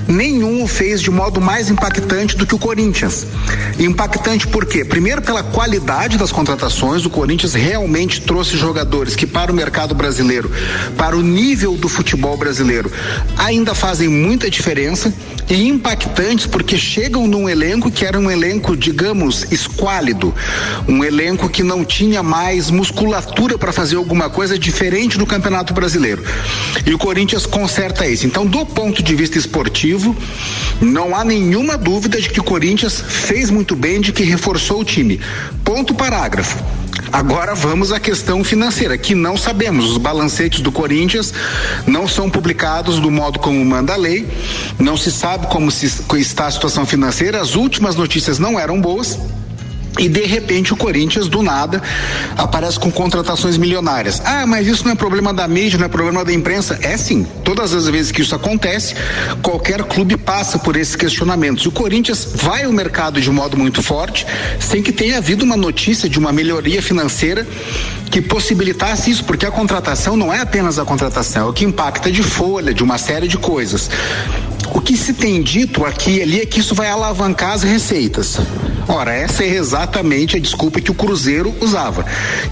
nenhum 0.08 0.64
o 0.64 0.68
fez 0.68 1.02
de 1.02 1.12
modo 1.12 1.40
mais 1.40 1.70
impactante 1.70 2.36
do 2.36 2.46
que 2.46 2.56
o 2.56 2.60
Corinthians. 2.60 3.28
Impactante 3.78 4.48
por 4.48 4.66
quê? 4.66 4.84
Primeiro 4.84 5.22
pela 5.22 5.44
qualidade 5.44 6.18
das 6.18 6.32
contratações, 6.32 7.06
o 7.06 7.10
Corinthians 7.10 7.54
realmente 7.54 8.22
trouxe 8.22 8.58
jogadores 8.58 9.16
que 9.16 9.28
para 9.28 9.52
o 9.52 9.56
mercado 9.56 9.94
brasileiro, 9.94 10.50
para 10.98 11.16
o 11.16 11.22
nível 11.22 11.76
do 11.76 11.90
futebol 11.90 12.36
brasileiro, 12.38 12.92
ainda 13.38 13.76
fazem 13.76 14.08
muita 14.08 14.50
diferença 14.50 15.14
e 15.50 15.68
impactantes 15.68 16.46
porque 16.46 16.78
chegam 16.78 17.28
num 17.28 17.48
elenco 17.48 17.92
que 17.92 18.06
era 18.06 18.18
um 18.18 18.32
elenco, 18.32 18.76
digamos, 18.76 19.52
esquálido, 19.52 20.34
um 20.88 21.04
elenco 21.04 21.50
que 21.50 21.62
não 21.62 21.84
tinha 21.84 22.24
mais 22.24 22.72
musculatura 22.72 23.58
para 23.58 23.72
fazer 23.72 23.98
alguma 23.98 24.30
coisa 24.30 24.58
diferente 24.58 25.01
do 25.10 25.26
Campeonato 25.26 25.74
Brasileiro. 25.74 26.24
E 26.86 26.94
o 26.94 26.98
Corinthians 26.98 27.46
conserta 27.46 28.08
isso. 28.08 28.26
Então, 28.26 28.46
do 28.46 28.66
ponto 28.66 29.02
de 29.02 29.16
vista 29.16 29.38
esportivo, 29.38 30.16
não 30.82 31.16
há 31.16 31.24
nenhuma 31.24 31.78
dúvida 31.78 32.20
de 32.20 32.30
que 32.30 32.40
o 32.40 32.44
Corinthians 32.44 33.02
fez 33.02 33.50
muito 33.50 33.76
bem, 33.76 34.02
de 34.02 34.12
que 34.12 34.24
reforçou 34.24 34.82
o 34.82 34.86
time. 34.86 35.20
Ponto 35.64 35.94
parágrafo. 35.94 36.58
Agora 37.12 37.54
vamos 37.54 37.92
à 37.92 38.00
questão 38.00 38.44
financeira, 38.44 38.98
que 38.98 39.14
não 39.14 39.36
sabemos. 39.36 39.92
Os 39.92 39.98
balancetes 39.98 40.62
do 40.62 40.72
Corinthians 40.72 41.34
não 41.86 42.08
são 42.08 42.30
publicados 42.30 43.00
do 43.00 43.12
modo 43.12 43.40
como 43.40 43.64
manda 43.66 43.94
a 43.94 43.98
lei, 43.98 44.28
não 44.80 44.96
se 44.96 45.12
sabe 45.12 45.48
como 45.48 45.70
se, 45.70 45.86
está 46.18 46.48
a 46.48 46.52
situação 46.52 46.86
financeira. 46.86 47.42
As 47.42 47.56
últimas 47.56 47.96
notícias 47.96 48.40
não 48.40 48.60
eram 48.60 48.80
boas. 48.80 49.20
E 50.00 50.08
de 50.08 50.22
repente 50.22 50.74
o 50.74 50.78
Corinthians, 50.78 51.28
do 51.28 51.44
nada, 51.44 51.82
aparece 52.38 52.80
com 52.80 52.92
contratações 52.92 53.58
milionárias. 53.58 54.22
Ah, 54.24 54.46
mas 54.48 54.68
isso 54.68 54.86
não 54.86 54.92
é 54.92 54.96
problema 54.96 55.34
da 55.34 55.48
mídia, 55.48 55.78
não 55.78 55.86
é 55.86 55.90
problema 55.90 56.24
da 56.24 56.34
imprensa? 56.34 56.80
É 56.82 56.96
sim. 56.98 57.26
Todas 57.44 57.74
as 57.74 57.88
vezes 57.88 58.12
que 58.12 58.22
isso 58.22 58.34
acontece, 58.34 58.96
qualquer 59.42 59.84
clube 59.84 60.18
passa 60.18 60.58
por 60.58 60.76
esses 60.78 60.96
questionamentos. 60.96 61.66
O 61.66 61.72
Corinthians 61.72 62.28
vai 62.36 62.64
ao 62.64 62.72
mercado 62.72 63.20
de 63.20 63.30
modo 63.30 63.58
muito 63.58 63.84
forte, 63.84 64.26
sem 64.60 64.82
que 64.82 64.92
tenha 64.92 65.18
havido 65.18 65.44
uma 65.44 65.58
notícia 65.58 66.08
de 66.08 66.18
uma 66.18 66.32
melhoria 66.32 66.82
financeira 66.82 67.46
que 68.10 68.22
possibilitasse 68.22 69.10
isso, 69.10 69.24
porque 69.24 69.46
a 69.46 69.52
contratação 69.52 70.18
não 70.18 70.34
é 70.34 70.42
apenas 70.42 70.78
a 70.78 70.84
contratação, 70.84 71.48
é 71.48 71.50
o 71.50 71.54
que 71.54 71.64
impacta 71.64 72.12
de 72.12 72.22
folha, 72.22 72.74
de 72.74 72.84
uma 72.84 72.98
série 72.98 73.28
de 73.28 73.38
coisas. 73.38 73.90
O 74.74 74.80
que 74.80 74.96
se 74.96 75.14
tem 75.14 75.42
dito 75.42 75.86
aqui 75.86 76.18
e 76.18 76.22
ali 76.22 76.42
é 76.42 76.46
que 76.46 76.60
isso 76.60 76.74
vai 76.74 76.88
alavancar 76.88 77.52
as 77.52 77.64
receitas. 77.64 78.40
Ora, 78.88 79.14
essa 79.14 79.44
é 79.44 79.48
exatamente 79.48 80.38
a 80.38 80.40
desculpa 80.40 80.82
que 80.82 80.92
o 80.92 80.94
Cruzeiro 80.94 81.54
usava. 81.62 82.06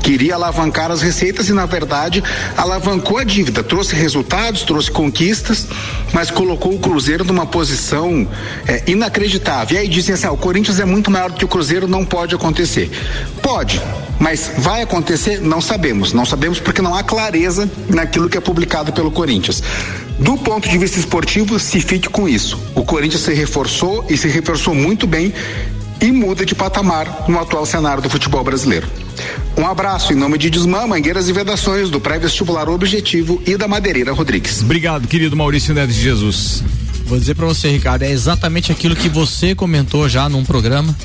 Queria 0.04 0.36
alavancar 0.36 0.92
as 0.92 1.02
receitas 1.02 1.50
e, 1.50 1.54
na 1.54 1.66
verdade, 1.66 2.24
alavancou 2.56 3.18
a 3.18 3.24
dívida. 3.24 3.64
Trouxe 3.64 3.96
resultados, 3.96 4.64
trouxe 4.64 4.92
conquistas, 4.92 5.68
mas 6.14 6.30
colocou 6.30 6.74
o 6.74 6.80
Cruzeiro 6.80 7.24
numa 7.24 7.46
posição 7.46 8.28
é, 8.68 8.84
inacreditável. 8.88 9.78
E 9.78 9.80
aí 9.82 9.88
dizem 9.88 10.16
assim: 10.16 10.28
ah, 10.28 10.32
o 10.32 10.38
Corinthians 10.38 10.80
é 10.80 10.86
muito 10.86 11.10
maior 11.10 11.32
do 11.32 11.38
que 11.38 11.46
o 11.46 11.48
Cruzeiro, 11.48 11.88
não 11.88 12.06
pode 12.06 12.36
acontecer. 12.36 12.90
Pode, 13.42 13.82
mas 14.20 14.52
vai 14.58 14.82
acontecer? 14.82 15.42
Não 15.42 15.62
sabemos. 15.62 16.14
Não 16.14 16.26
sabemos 16.26 16.60
porque 16.60 16.82
não 16.82 16.94
há 16.94 17.04
clareza 17.04 17.70
naquilo 17.90 18.30
que 18.30 18.38
é 18.38 18.42
publicado 18.42 18.94
pelo 18.94 19.10
Corinthians. 19.10 19.64
Do 20.20 20.38
ponto 20.38 20.68
de 20.68 20.78
vista 20.78 21.00
esportivo, 21.00 21.58
se 21.60 21.80
fique 21.80 22.10
com 22.10 22.28
isso. 22.28 22.60
O 22.76 22.84
Corinthians 22.84 23.22
se 23.22 23.34
reforçou 23.34 24.06
e 24.10 24.18
se 24.18 24.28
reforçou 24.28 24.76
muito 24.76 25.08
bem 25.08 25.34
e 26.02 26.12
muda 26.12 26.46
de 26.46 26.56
patamar 26.56 27.26
no 27.28 27.40
atual 27.40 27.66
cenário 27.66 28.02
do 28.02 28.10
futebol 28.10 28.44
brasileiro. 28.44 28.88
Um 29.58 29.66
abraço 29.66 30.14
em 30.14 30.16
nome 30.16 30.38
de 30.38 30.50
Desmã, 30.50 30.88
Mangueiras 30.88 31.28
e 31.28 31.34
Vedações, 31.34 31.90
do 31.90 32.00
pré-vestibular 32.00 32.70
Objetivo 32.70 33.42
e 33.46 33.58
da 33.58 33.68
Madeireira 33.68 34.14
Rodrigues. 34.14 34.62
Obrigado, 34.62 35.08
querido 35.08 35.36
Maurício 35.36 35.74
Neves 35.74 35.96
de 35.96 36.02
Jesus. 36.02 36.64
Vou 37.06 37.18
dizer 37.18 37.36
para 37.36 37.46
você, 37.46 37.70
Ricardo, 37.70 38.04
é 38.04 38.12
exatamente 38.12 38.72
aquilo 38.72 38.96
que 38.96 39.10
você 39.10 39.56
comentou 39.56 40.08
já 40.08 40.30
num 40.30 40.46
programa 40.46 40.96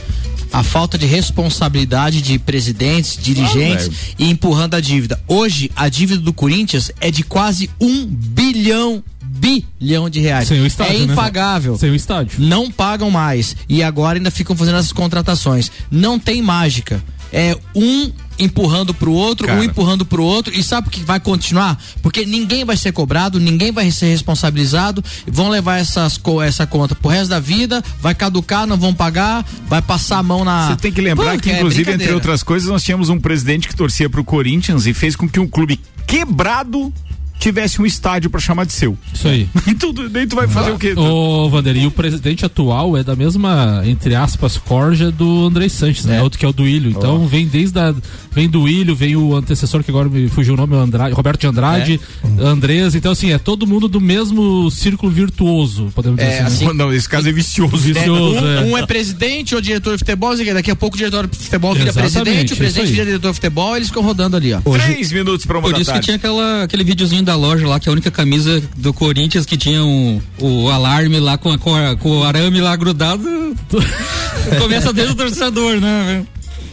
a 0.54 0.62
falta 0.62 0.96
de 0.96 1.04
responsabilidade 1.04 2.22
de 2.22 2.38
presidentes, 2.38 3.18
dirigentes 3.20 3.88
ah, 3.88 4.14
e 4.20 4.30
empurrando 4.30 4.74
a 4.74 4.80
dívida. 4.80 5.20
Hoje, 5.26 5.68
a 5.74 5.88
dívida 5.88 6.20
do 6.20 6.32
Corinthians 6.32 6.92
é 7.00 7.10
de 7.10 7.24
quase 7.24 7.68
um 7.80 8.06
bilhão 8.06 9.02
bilhão 9.20 10.08
de 10.08 10.20
reais. 10.20 10.46
Sem 10.46 10.60
o 10.60 10.66
estádio, 10.66 10.94
é 10.94 10.98
impagável. 11.00 11.72
Né? 11.72 11.78
Sem 11.78 11.90
o 11.90 11.94
estádio. 11.94 12.40
Não 12.40 12.70
pagam 12.70 13.10
mais. 13.10 13.56
E 13.68 13.82
agora 13.82 14.16
ainda 14.16 14.30
ficam 14.30 14.54
fazendo 14.54 14.78
essas 14.78 14.92
contratações. 14.92 15.72
Não 15.90 16.20
tem 16.20 16.40
mágica. 16.40 17.02
É 17.32 17.58
um 17.74 18.12
empurrando 18.38 18.92
pro 18.92 19.12
outro, 19.12 19.46
Cara. 19.46 19.60
um 19.60 19.64
empurrando 19.64 20.04
pro 20.04 20.22
outro, 20.22 20.52
e 20.54 20.62
sabe 20.62 20.88
o 20.88 20.90
que 20.90 21.00
vai 21.00 21.20
continuar? 21.20 21.78
Porque 22.02 22.24
ninguém 22.24 22.64
vai 22.64 22.76
ser 22.76 22.92
cobrado, 22.92 23.38
ninguém 23.38 23.72
vai 23.72 23.90
ser 23.90 24.06
responsabilizado, 24.06 25.02
vão 25.26 25.48
levar 25.48 25.78
essas, 25.78 26.20
essa 26.44 26.66
conta 26.66 26.94
pro 26.94 27.10
resto 27.10 27.30
da 27.30 27.40
vida, 27.40 27.82
vai 28.00 28.14
caducar, 28.14 28.66
não 28.66 28.76
vão 28.76 28.94
pagar, 28.94 29.44
vai 29.68 29.82
passar 29.82 30.18
a 30.18 30.22
mão 30.22 30.44
na. 30.44 30.68
Você 30.68 30.76
tem 30.76 30.92
que 30.92 31.00
lembrar 31.00 31.34
Pô, 31.34 31.40
que, 31.40 31.50
é 31.50 31.56
inclusive, 31.56 31.92
entre 31.92 32.12
outras 32.12 32.42
coisas, 32.42 32.68
nós 32.68 32.82
tínhamos 32.82 33.08
um 33.08 33.18
presidente 33.18 33.68
que 33.68 33.76
torcia 33.76 34.08
pro 34.10 34.24
Corinthians 34.24 34.86
e 34.86 34.94
fez 34.94 35.16
com 35.16 35.28
que 35.28 35.40
um 35.40 35.46
clube 35.46 35.80
quebrado 36.06 36.92
tivesse 37.38 37.80
um 37.80 37.84
estádio 37.84 38.30
para 38.30 38.40
chamar 38.40 38.64
de 38.64 38.72
seu. 38.72 38.96
Isso 39.12 39.28
aí. 39.28 39.48
Tudo, 39.78 40.08
daí 40.08 40.26
tu 40.26 40.36
vai 40.36 40.48
fazer 40.48 40.70
ah, 40.70 40.74
o 40.74 40.78
quê? 40.78 40.94
Ô, 40.96 41.48
Vander, 41.50 41.76
e 41.76 41.86
o 41.86 41.90
presidente 41.90 42.44
atual 42.44 42.96
é 42.96 43.02
da 43.02 43.14
mesma, 43.14 43.82
entre 43.84 44.14
aspas, 44.14 44.56
corja 44.56 45.10
do 45.10 45.46
André 45.46 45.68
Sanches, 45.68 46.04
né? 46.04 46.14
é. 46.14 46.16
né? 46.16 46.22
Outro 46.22 46.38
que 46.38 46.46
é 46.46 46.48
o 46.48 46.52
do 46.52 46.66
Ilho. 46.66 46.90
Então 46.90 47.22
oh. 47.22 47.26
vem 47.26 47.46
desde 47.46 47.78
a, 47.78 47.94
vem 48.34 48.48
do 48.48 48.68
Ilho, 48.68 48.94
vem 48.94 49.16
o 49.16 49.34
antecessor 49.34 49.82
que 49.84 49.90
agora 49.90 50.08
me 50.08 50.28
fugiu 50.28 50.54
o 50.54 50.56
nome, 50.56 50.74
Andrade, 50.74 51.14
Roberto 51.14 51.40
de 51.40 51.46
Andrade, 51.46 52.00
é. 52.22 52.42
Andrés. 52.42 52.94
Então, 52.94 53.12
assim, 53.12 53.32
é 53.32 53.38
todo 53.38 53.66
mundo 53.66 53.88
do 53.88 54.00
mesmo 54.00 54.70
círculo 54.70 55.10
virtuoso, 55.10 55.90
podemos 55.94 56.18
dizer 56.18 56.30
é, 56.30 56.40
assim. 56.42 56.66
assim. 56.66 56.76
Não, 56.76 56.92
esse 56.92 57.08
caso 57.08 57.28
é 57.28 57.32
vicioso. 57.32 57.76
vicioso 57.76 58.40
um, 58.40 58.48
é. 58.48 58.60
um, 58.62 58.78
é 58.78 58.86
presidente 58.86 59.54
ou 59.54 59.60
diretor 59.60 59.92
de 59.92 59.98
futebol, 59.98 60.36
daqui 60.36 60.70
a 60.70 60.76
pouco 60.76 60.96
o 60.96 60.98
diretor 60.98 61.26
de 61.26 61.38
futebol 61.38 61.74
vira 61.74 61.90
Exatamente, 61.90 62.22
presidente, 62.22 62.52
o 62.52 62.56
presidente 62.56 62.90
vira 62.90 63.04
diretor 63.04 63.28
de 63.28 63.34
futebol, 63.34 63.76
eles 63.76 63.88
ficam 63.88 64.02
rodando 64.02 64.36
ali, 64.36 64.52
ó. 64.52 64.60
Hoje, 64.64 64.84
Três 64.84 65.12
minutos 65.12 65.46
para 65.46 65.58
uma 65.58 65.70
Por 65.70 65.80
isso 65.80 65.92
que 65.92 66.00
tinha 66.00 66.16
aquela, 66.16 66.64
aquele 66.64 66.82
videozinho 66.84 67.22
da 67.22 67.36
loja 67.36 67.66
lá, 67.66 67.78
que 67.78 67.88
é 67.88 67.90
a 67.90 67.92
única 67.92 68.10
camisa 68.10 68.62
do 68.76 68.92
Corinthians 68.92 69.46
que 69.46 69.56
tinha 69.56 69.84
um, 69.84 70.20
o 70.38 70.68
alarme 70.68 71.20
lá 71.20 71.38
com, 71.38 71.52
a, 71.52 71.58
com, 71.58 71.74
a, 71.74 71.96
com 71.96 72.20
o 72.20 72.24
arame 72.24 72.60
lá 72.60 72.74
grudado. 72.74 73.24
Começa 74.58 74.92
desde 74.92 75.12
o 75.12 75.16
torcedor, 75.16 75.80
né? 75.80 76.26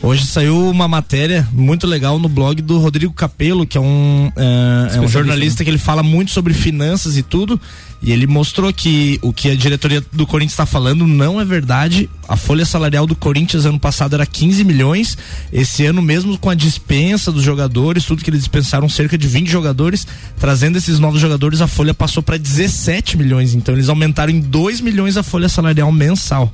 Hoje 0.03 0.25
saiu 0.25 0.67
uma 0.67 0.87
matéria 0.87 1.47
muito 1.51 1.85
legal 1.85 2.17
no 2.17 2.27
blog 2.27 2.59
do 2.59 2.79
Rodrigo 2.79 3.13
Capello, 3.13 3.67
que 3.67 3.77
é 3.77 3.81
um, 3.81 4.31
é, 4.35 4.97
é 4.97 4.99
um 4.99 5.07
jornalista 5.07 5.63
que 5.63 5.69
ele 5.69 5.77
fala 5.77 6.01
muito 6.01 6.31
sobre 6.31 6.55
finanças 6.55 7.17
e 7.17 7.21
tudo. 7.21 7.61
E 8.01 8.11
ele 8.11 8.25
mostrou 8.25 8.73
que 8.73 9.19
o 9.21 9.31
que 9.31 9.51
a 9.51 9.55
diretoria 9.55 10.03
do 10.11 10.25
Corinthians 10.25 10.53
está 10.53 10.65
falando 10.65 11.05
não 11.05 11.39
é 11.39 11.45
verdade. 11.45 12.09
A 12.27 12.35
folha 12.35 12.65
salarial 12.65 13.05
do 13.05 13.15
Corinthians 13.15 13.63
ano 13.63 13.79
passado 13.79 14.15
era 14.15 14.25
15 14.25 14.63
milhões. 14.63 15.15
Esse 15.53 15.85
ano, 15.85 16.01
mesmo 16.01 16.35
com 16.35 16.49
a 16.49 16.55
dispensa 16.55 17.31
dos 17.31 17.43
jogadores, 17.43 18.03
tudo 18.03 18.23
que 18.23 18.29
eles 18.31 18.39
dispensaram, 18.39 18.89
cerca 18.89 19.15
de 19.15 19.27
20 19.27 19.51
jogadores, 19.51 20.07
trazendo 20.39 20.79
esses 20.79 20.97
novos 20.97 21.21
jogadores, 21.21 21.61
a 21.61 21.67
folha 21.67 21.93
passou 21.93 22.23
para 22.23 22.37
17 22.37 23.17
milhões. 23.17 23.53
Então 23.53 23.75
eles 23.75 23.87
aumentaram 23.87 24.31
em 24.31 24.39
2 24.39 24.81
milhões 24.81 25.15
a 25.15 25.21
folha 25.21 25.47
salarial 25.47 25.91
mensal. 25.91 26.51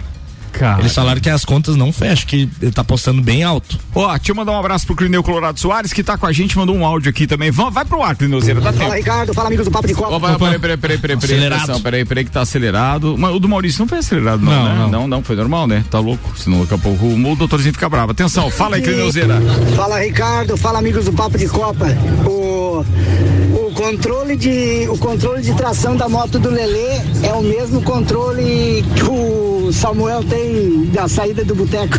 Cara. 0.58 0.82
Eles 0.82 0.93
falaram 0.93 1.22
que 1.22 1.30
as 1.30 1.45
contas 1.45 1.76
não 1.76 1.91
fecham, 1.91 2.28
que 2.28 2.49
ele 2.62 2.72
tá 2.72 2.84
postando 2.84 3.22
bem 3.22 3.43
alto. 3.43 3.78
Ó, 3.93 4.08
deixa 4.16 4.32
eu 4.32 4.36
mandar 4.36 4.53
um 4.53 4.60
abraço 4.60 4.86
pro 4.86 4.95
Clineu 4.95 5.24
Colorado 5.24 5.60
Soares, 5.60 5.93
que 5.93 6.03
tá 6.03 6.18
com 6.18 6.26
a 6.26 6.32
gente, 6.32 6.58
mandou 6.58 6.76
um 6.76 6.86
áudio 6.86 7.10
aqui 7.10 7.28
também. 7.28 7.51
Vai, 7.51 7.70
vai 7.72 7.86
pro 7.86 8.01
ar, 8.01 8.16
Clineuzeira, 8.16 8.60
dá 8.60 8.66
fala, 8.66 8.74
tempo. 8.74 8.86
Fala, 8.86 8.97
Ricardo, 8.97 9.34
fala, 9.34 9.47
amigos 9.47 9.66
do 9.66 9.72
Papo 9.72 9.88
de 9.88 9.93
Copa. 9.93 10.16
Oh, 10.16 10.20
vai, 10.20 10.38
peraí, 10.38 10.60
peraí, 10.60 10.78
peraí, 10.78 10.97
peraí, 10.97 11.18
peraí, 11.18 11.38
acelerado. 11.38 11.82
peraí, 11.82 12.05
peraí, 12.05 12.26
que 12.26 12.32
tá 12.32 12.41
acelerado. 12.41 13.16
Mas 13.18 13.36
o 13.36 13.39
do 13.39 13.47
Maurício 13.47 13.80
não 13.80 13.88
foi 13.88 13.99
acelerado, 13.99 14.41
não, 14.41 14.51
não, 14.51 14.64
né? 14.64 14.76
não, 14.76 14.89
não, 14.89 15.08
não, 15.08 15.24
foi 15.24 15.36
normal, 15.36 15.68
né? 15.68 15.84
Tá 15.89 15.99
louco, 15.99 16.38
senão 16.38 16.62
daqui 16.62 16.74
a 16.74 16.78
pouco 16.78 17.05
o, 17.05 17.32
o 17.32 17.36
doutorzinho 17.36 17.74
fica 17.74 17.89
bravo. 17.89 18.12
Atenção, 18.12 18.49
fala 18.49 18.76
aí, 18.78 18.82
Clineuzeira. 18.82 19.39
Fala, 19.76 19.99
Ricardo, 19.99 20.58
fala, 20.58 20.80
amigos 20.80 21.05
do 21.05 21.14
Papo 21.14 21.38
de 21.38 21.47
Copa. 21.47 21.88
O 22.26 22.86
o 23.53 23.72
controle 23.74 24.36
de 24.36 24.88
o 24.89 24.97
controle 24.97 25.41
de 25.41 25.53
tração 25.53 25.95
da 25.95 26.10
moto 26.10 26.39
do 26.39 26.49
Lelê 26.49 27.01
é 27.24 27.34
o 27.34 27.41
mesmo 27.41 27.82
controle 27.82 28.84
que 28.95 29.03
o 29.03 29.57
Samuel 29.72 30.24
tem 30.24 30.86
da 30.93 31.07
saída 31.07 31.43
do 31.43 31.55
boteco. 31.55 31.97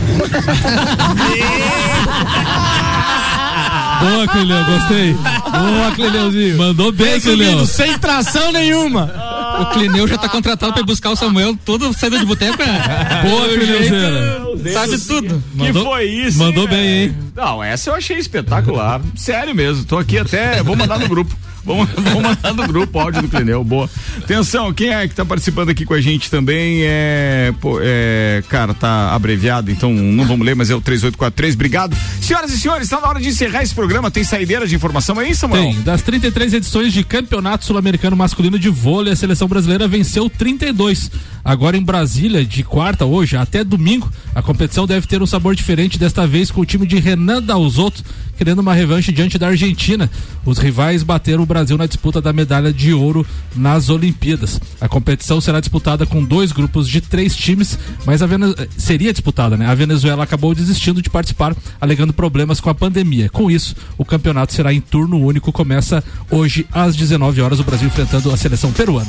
Boa, 4.00 4.28
Cleleu, 4.28 4.64
gostei. 4.64 5.12
Boa, 5.12 5.92
Cleleuzinho. 5.94 6.58
Mandou 6.58 6.92
bem, 6.92 7.20
Cleleu. 7.20 7.66
Sem 7.66 7.98
tração 7.98 8.52
nenhuma. 8.52 9.27
O 9.60 9.66
Clineu 9.66 10.06
já 10.06 10.18
tá 10.18 10.28
contratado 10.28 10.72
pra 10.72 10.82
ir 10.82 10.86
buscar 10.86 11.10
o 11.10 11.16
Samuel 11.16 11.56
todo 11.64 11.92
saída 11.92 12.18
de 12.18 12.24
boteco. 12.24 12.62
é. 12.62 13.28
Boa, 13.28 13.48
Clineuzeira. 13.48 14.42
Sabe 14.72 14.98
tudo. 14.98 15.42
Que 15.56 15.72
foi 15.72 16.04
isso? 16.04 16.38
mandou 16.38 16.64
hein, 16.64 16.70
bem, 16.70 16.88
hein? 17.04 17.16
Não, 17.34 17.62
essa 17.62 17.90
eu 17.90 17.94
achei 17.94 18.18
espetacular. 18.18 19.00
Sério 19.14 19.54
mesmo. 19.54 19.84
Tô 19.84 19.98
aqui 19.98 20.18
até. 20.18 20.62
Vou 20.62 20.76
mandar 20.76 20.98
no 20.98 21.08
grupo. 21.08 21.34
Vou, 21.68 22.22
mandar 22.22 22.54
no 22.54 22.66
grupo 22.66 22.98
o 22.98 23.02
áudio 23.02 23.22
do 23.22 23.28
Clineu. 23.28 23.62
Boa. 23.62 23.90
Atenção, 24.16 24.72
quem 24.72 24.90
é 24.94 25.06
que 25.06 25.14
tá 25.14 25.24
participando 25.24 25.68
aqui 25.68 25.84
com 25.84 25.92
a 25.92 26.00
gente 26.00 26.30
também 26.30 26.80
é. 26.82 27.52
Pô, 27.60 27.78
é 27.82 28.42
cara, 28.48 28.72
tá 28.72 29.14
abreviado, 29.14 29.70
então 29.70 29.92
não 29.92 30.24
vamos 30.24 30.46
ler, 30.46 30.54
mas 30.54 30.70
é 30.70 30.74
o 30.74 30.80
3843. 30.80 31.54
Obrigado. 31.54 31.96
Senhoras 32.20 32.52
e 32.52 32.58
senhores, 32.58 32.88
tá 32.88 33.00
na 33.00 33.08
hora 33.08 33.20
de 33.20 33.28
encerrar 33.28 33.62
esse 33.62 33.74
programa. 33.74 34.10
Tem 34.10 34.24
saideira 34.24 34.66
de 34.66 34.74
informação 34.74 35.18
aí, 35.18 35.34
Samuel? 35.34 35.62
Tem. 35.62 35.80
Das 35.82 36.02
33 36.02 36.54
edições 36.54 36.92
de 36.92 37.04
Campeonato 37.04 37.64
Sul-Americano 37.64 38.16
Masculino 38.16 38.58
de 38.58 38.70
Vôlei, 38.70 39.12
a 39.12 39.16
seleção 39.16 39.47
brasileira 39.48 39.88
venceu 39.88 40.28
32. 40.30 41.10
Agora 41.44 41.78
em 41.78 41.82
Brasília, 41.82 42.44
de 42.44 42.62
quarta, 42.62 43.06
hoje, 43.06 43.36
até 43.36 43.64
domingo, 43.64 44.10
a 44.34 44.42
competição 44.42 44.86
deve 44.86 45.06
ter 45.06 45.22
um 45.22 45.26
sabor 45.26 45.54
diferente, 45.54 45.98
desta 45.98 46.26
vez 46.26 46.50
com 46.50 46.60
o 46.60 46.66
time 46.66 46.86
de 46.86 46.98
Renan 46.98 47.42
Dalzotto, 47.42 48.04
querendo 48.36 48.58
uma 48.58 48.74
revanche 48.74 49.10
diante 49.10 49.38
da 49.38 49.48
Argentina. 49.48 50.10
Os 50.44 50.58
rivais 50.58 51.02
bateram 51.02 51.42
o 51.42 51.46
Brasil 51.46 51.78
na 51.78 51.86
disputa 51.86 52.20
da 52.20 52.34
medalha 52.34 52.70
de 52.70 52.92
ouro 52.92 53.26
nas 53.56 53.88
Olimpíadas. 53.88 54.60
A 54.78 54.88
competição 54.88 55.40
será 55.40 55.58
disputada 55.58 56.04
com 56.04 56.22
dois 56.22 56.52
grupos 56.52 56.86
de 56.86 57.00
três 57.00 57.34
times, 57.34 57.78
mas 58.04 58.20
a 58.20 58.26
Vene... 58.26 58.54
seria 58.76 59.12
disputada, 59.12 59.56
né? 59.56 59.66
A 59.66 59.74
Venezuela 59.74 60.24
acabou 60.24 60.54
desistindo 60.54 61.00
de 61.00 61.08
participar, 61.08 61.56
alegando 61.80 62.12
problemas 62.12 62.60
com 62.60 62.68
a 62.68 62.74
pandemia. 62.74 63.30
Com 63.30 63.50
isso, 63.50 63.74
o 63.96 64.04
campeonato 64.04 64.52
será 64.52 64.72
em 64.72 64.82
turno 64.82 65.18
único, 65.18 65.50
começa 65.50 66.04
hoje 66.30 66.66
às 66.72 66.94
19 66.94 67.40
horas, 67.40 67.58
o 67.58 67.64
Brasil 67.64 67.88
enfrentando 67.88 68.30
a 68.30 68.36
seleção 68.36 68.70
peruana. 68.70 69.08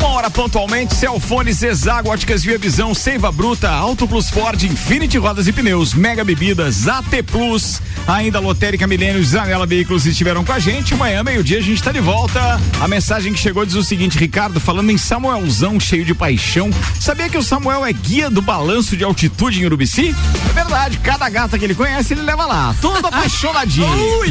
Uma 0.21 0.27
hora 0.27 0.35
pontualmente, 0.35 0.93
Celfone, 0.93 1.51
Zezago, 1.51 2.09
Óticas 2.09 2.43
Via 2.43 2.55
Visão, 2.55 2.93
Seiva 2.93 3.31
Bruta, 3.31 3.71
Auto 3.71 4.07
Plus 4.07 4.29
Ford, 4.29 4.61
Infinity 4.61 5.17
Rodas 5.17 5.47
e 5.47 5.51
Pneus, 5.51 5.95
Mega 5.95 6.23
Bebidas, 6.23 6.87
AT 6.87 7.23
Plus, 7.25 7.81
ainda 8.07 8.39
Lotérica 8.39 8.85
Milênio, 8.85 9.23
Zanela 9.23 9.65
Veículos 9.65 10.05
estiveram 10.05 10.45
com 10.45 10.51
a 10.51 10.59
gente. 10.59 10.93
Amanhã, 10.93 11.23
meio-dia, 11.23 11.57
a 11.57 11.61
gente 11.61 11.81
tá 11.81 11.91
de 11.91 11.99
volta. 11.99 12.61
A 12.79 12.87
mensagem 12.87 13.33
que 13.33 13.39
chegou 13.39 13.65
diz 13.65 13.73
o 13.73 13.83
seguinte, 13.83 14.19
Ricardo, 14.19 14.59
falando 14.59 14.91
em 14.91 14.97
Samuelzão 14.97 15.79
cheio 15.79 16.05
de 16.05 16.13
paixão. 16.13 16.69
Sabia 16.99 17.27
que 17.27 17.37
o 17.39 17.41
Samuel 17.41 17.83
é 17.83 17.91
guia 17.91 18.29
do 18.29 18.43
balanço 18.43 18.95
de 18.95 19.03
altitude 19.03 19.59
em 19.59 19.65
Urubici? 19.65 20.15
É 20.51 20.53
verdade, 20.53 20.99
cada 20.99 21.27
gata 21.29 21.57
que 21.57 21.65
ele 21.65 21.73
conhece, 21.73 22.13
ele 22.13 22.21
leva 22.21 22.45
lá. 22.45 22.75
Todo 22.79 23.07
apaixonadinho. 23.07 23.87
Ui! 24.19 24.29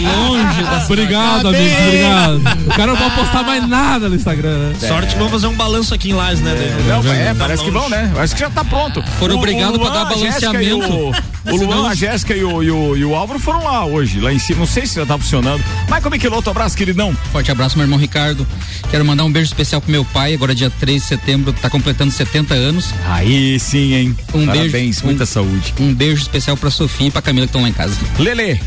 Longe 0.00 0.62
da 0.62 0.84
Obrigado, 0.86 1.48
amigos, 1.48 1.78
obrigado. 1.78 2.42
O 2.66 2.70
cara 2.70 2.86
não 2.86 2.96
vai 2.96 3.10
postar 3.16 3.42
mais 3.42 3.68
nada 3.68 4.08
no 4.08 4.14
Instagram, 4.14 4.61
né? 4.62 4.88
Sorte 4.88 5.14
que 5.14 5.18
vão 5.18 5.28
fazer 5.28 5.46
um 5.46 5.54
balanço 5.54 5.94
aqui 5.94 6.10
em 6.10 6.14
Lages, 6.14 6.40
né? 6.40 6.54
Não, 6.86 7.12
é, 7.12 7.34
parece 7.34 7.64
que 7.64 7.70
vão, 7.70 7.88
né? 7.88 8.12
Acho 8.16 8.34
que 8.34 8.40
já 8.40 8.50
tá 8.50 8.64
pronto. 8.64 9.02
Foram 9.18 9.36
obrigados 9.36 9.78
pra 9.78 9.90
dar 9.90 10.04
balanceamento. 10.04 10.92
O, 10.92 11.12
o 11.50 11.56
Luan, 11.64 11.88
a 11.88 11.94
Jéssica 11.94 12.34
e 12.34 12.44
o, 12.44 12.62
e, 12.62 12.70
o, 12.70 12.96
e 12.96 13.04
o 13.04 13.14
Álvaro 13.14 13.38
foram 13.38 13.64
lá 13.64 13.84
hoje, 13.84 14.20
lá 14.20 14.32
em 14.32 14.38
cima. 14.38 14.60
Não 14.60 14.66
sei 14.66 14.86
se 14.86 14.96
já 14.96 15.06
tá 15.06 15.18
funcionando. 15.18 15.62
Michael 15.84 16.10
Michelotto, 16.10 16.50
abraço, 16.50 16.76
queridão. 16.76 17.16
Forte 17.32 17.50
abraço, 17.50 17.76
meu 17.76 17.84
irmão 17.84 17.98
Ricardo. 17.98 18.46
Quero 18.90 19.04
mandar 19.04 19.24
um 19.24 19.32
beijo 19.32 19.48
especial 19.48 19.80
pro 19.80 19.90
meu 19.90 20.04
pai, 20.04 20.34
agora 20.34 20.54
dia 20.54 20.70
3 20.70 21.02
de 21.02 21.08
setembro, 21.08 21.52
tá 21.52 21.68
completando 21.68 22.10
70 22.10 22.54
anos. 22.54 22.90
Aí 23.08 23.58
sim, 23.58 23.94
hein? 23.94 24.16
Um 24.34 24.46
Parabéns, 24.46 24.72
beijo. 24.72 25.04
muita 25.04 25.24
um, 25.24 25.26
saúde. 25.26 25.74
Um 25.80 25.94
beijo 25.94 26.22
especial 26.22 26.56
pra 26.56 26.70
Sofia 26.70 27.08
e 27.08 27.10
pra 27.10 27.22
Camila 27.22 27.46
que 27.46 27.50
estão 27.50 27.62
lá 27.62 27.68
em 27.68 27.72
casa. 27.72 27.96
Lele. 28.18 28.60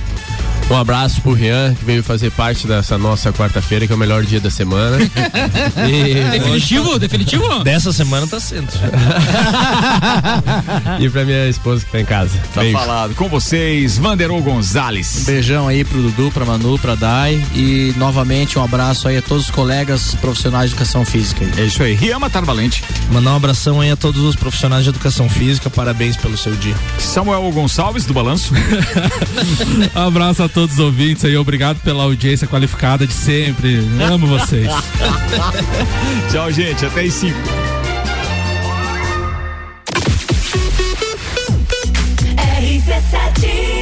Um 0.68 0.76
abraço 0.76 1.22
pro 1.22 1.34
Rian, 1.34 1.76
que 1.76 1.86
veio 1.86 2.04
fazer 2.04 2.32
parte 2.32 2.66
dessa 2.66 2.98
nossa 2.98 3.32
quarta-feira, 3.32 3.86
que 3.86 3.94
é 3.94 3.96
o 3.96 4.00
melhor 4.00 4.24
dia 4.24 4.40
da 4.40 4.50
semana. 4.50 4.98
E- 5.88 6.32
Definitivo? 6.32 6.98
Definitivo? 6.98 7.64
Dessa 7.64 7.94
semana 7.94 8.26
tá 8.26 8.40
sendo. 8.40 8.68
e 11.00 11.10
pra 11.10 11.24
minha 11.24 11.48
esposa 11.48 11.86
que 11.86 11.92
tá 11.92 12.00
em 12.00 12.06
casa. 12.06 12.38
Tá 12.54 12.62
Beijo. 12.62 12.78
falado. 12.78 13.14
Com 13.16 13.30
vocês, 13.30 13.98
Vanderou 13.98 14.42
Gonzalez. 14.42 15.20
Um 15.22 15.26
beijão 15.26 15.68
aí 15.68 15.84
pro 15.86 16.02
Dudu, 16.02 16.32
pra 16.32 16.46
Manu, 16.46 16.80
pra 16.80 16.96
Dai 16.96 17.44
e 17.54 17.94
novamente 17.98 18.58
um 18.58 18.64
abraço 18.64 19.08
aí 19.08 19.18
a 19.18 19.22
todos 19.22 19.46
os 19.46 19.52
colegas 19.52 20.16
profissionais 20.16 20.70
de 20.70 20.76
educação 20.76 21.06
física. 21.06 21.46
É 21.58 21.66
isso 21.66 21.84
aí. 21.84 21.94
Rian 21.94 22.20
Matar 22.20 22.44
Valente. 22.44 22.84
Mandar 23.12 23.34
um 23.34 23.36
abração 23.36 23.82
aí 23.82 23.92
a 23.92 23.96
todos 23.96 24.22
os 24.22 24.36
profissionais 24.36 24.84
de 24.84 24.90
educação 24.90 25.30
física, 25.30 25.70
parabéns 25.70 26.18
pelo 26.18 26.38
seu 26.38 26.56
dia. 26.56 26.76
Samuel 26.98 27.50
Gonçalves, 27.52 28.06
do 28.06 28.14
Balanço. 28.14 28.54
Abraço 29.94 30.44
a 30.44 30.50
todos 30.56 30.76
os 30.76 30.80
ouvintes 30.80 31.26
aí. 31.26 31.36
Obrigado 31.36 31.82
pela 31.82 32.04
audiência 32.04 32.48
qualificada 32.48 33.06
de 33.06 33.14
sempre. 33.14 33.78
Amo 34.02 34.26
vocês. 34.26 34.70
Tchau, 36.32 36.50
gente. 36.50 36.86
Até 36.86 37.06
em 37.06 37.12
cinco. 37.12 37.38
RC7 42.38 43.75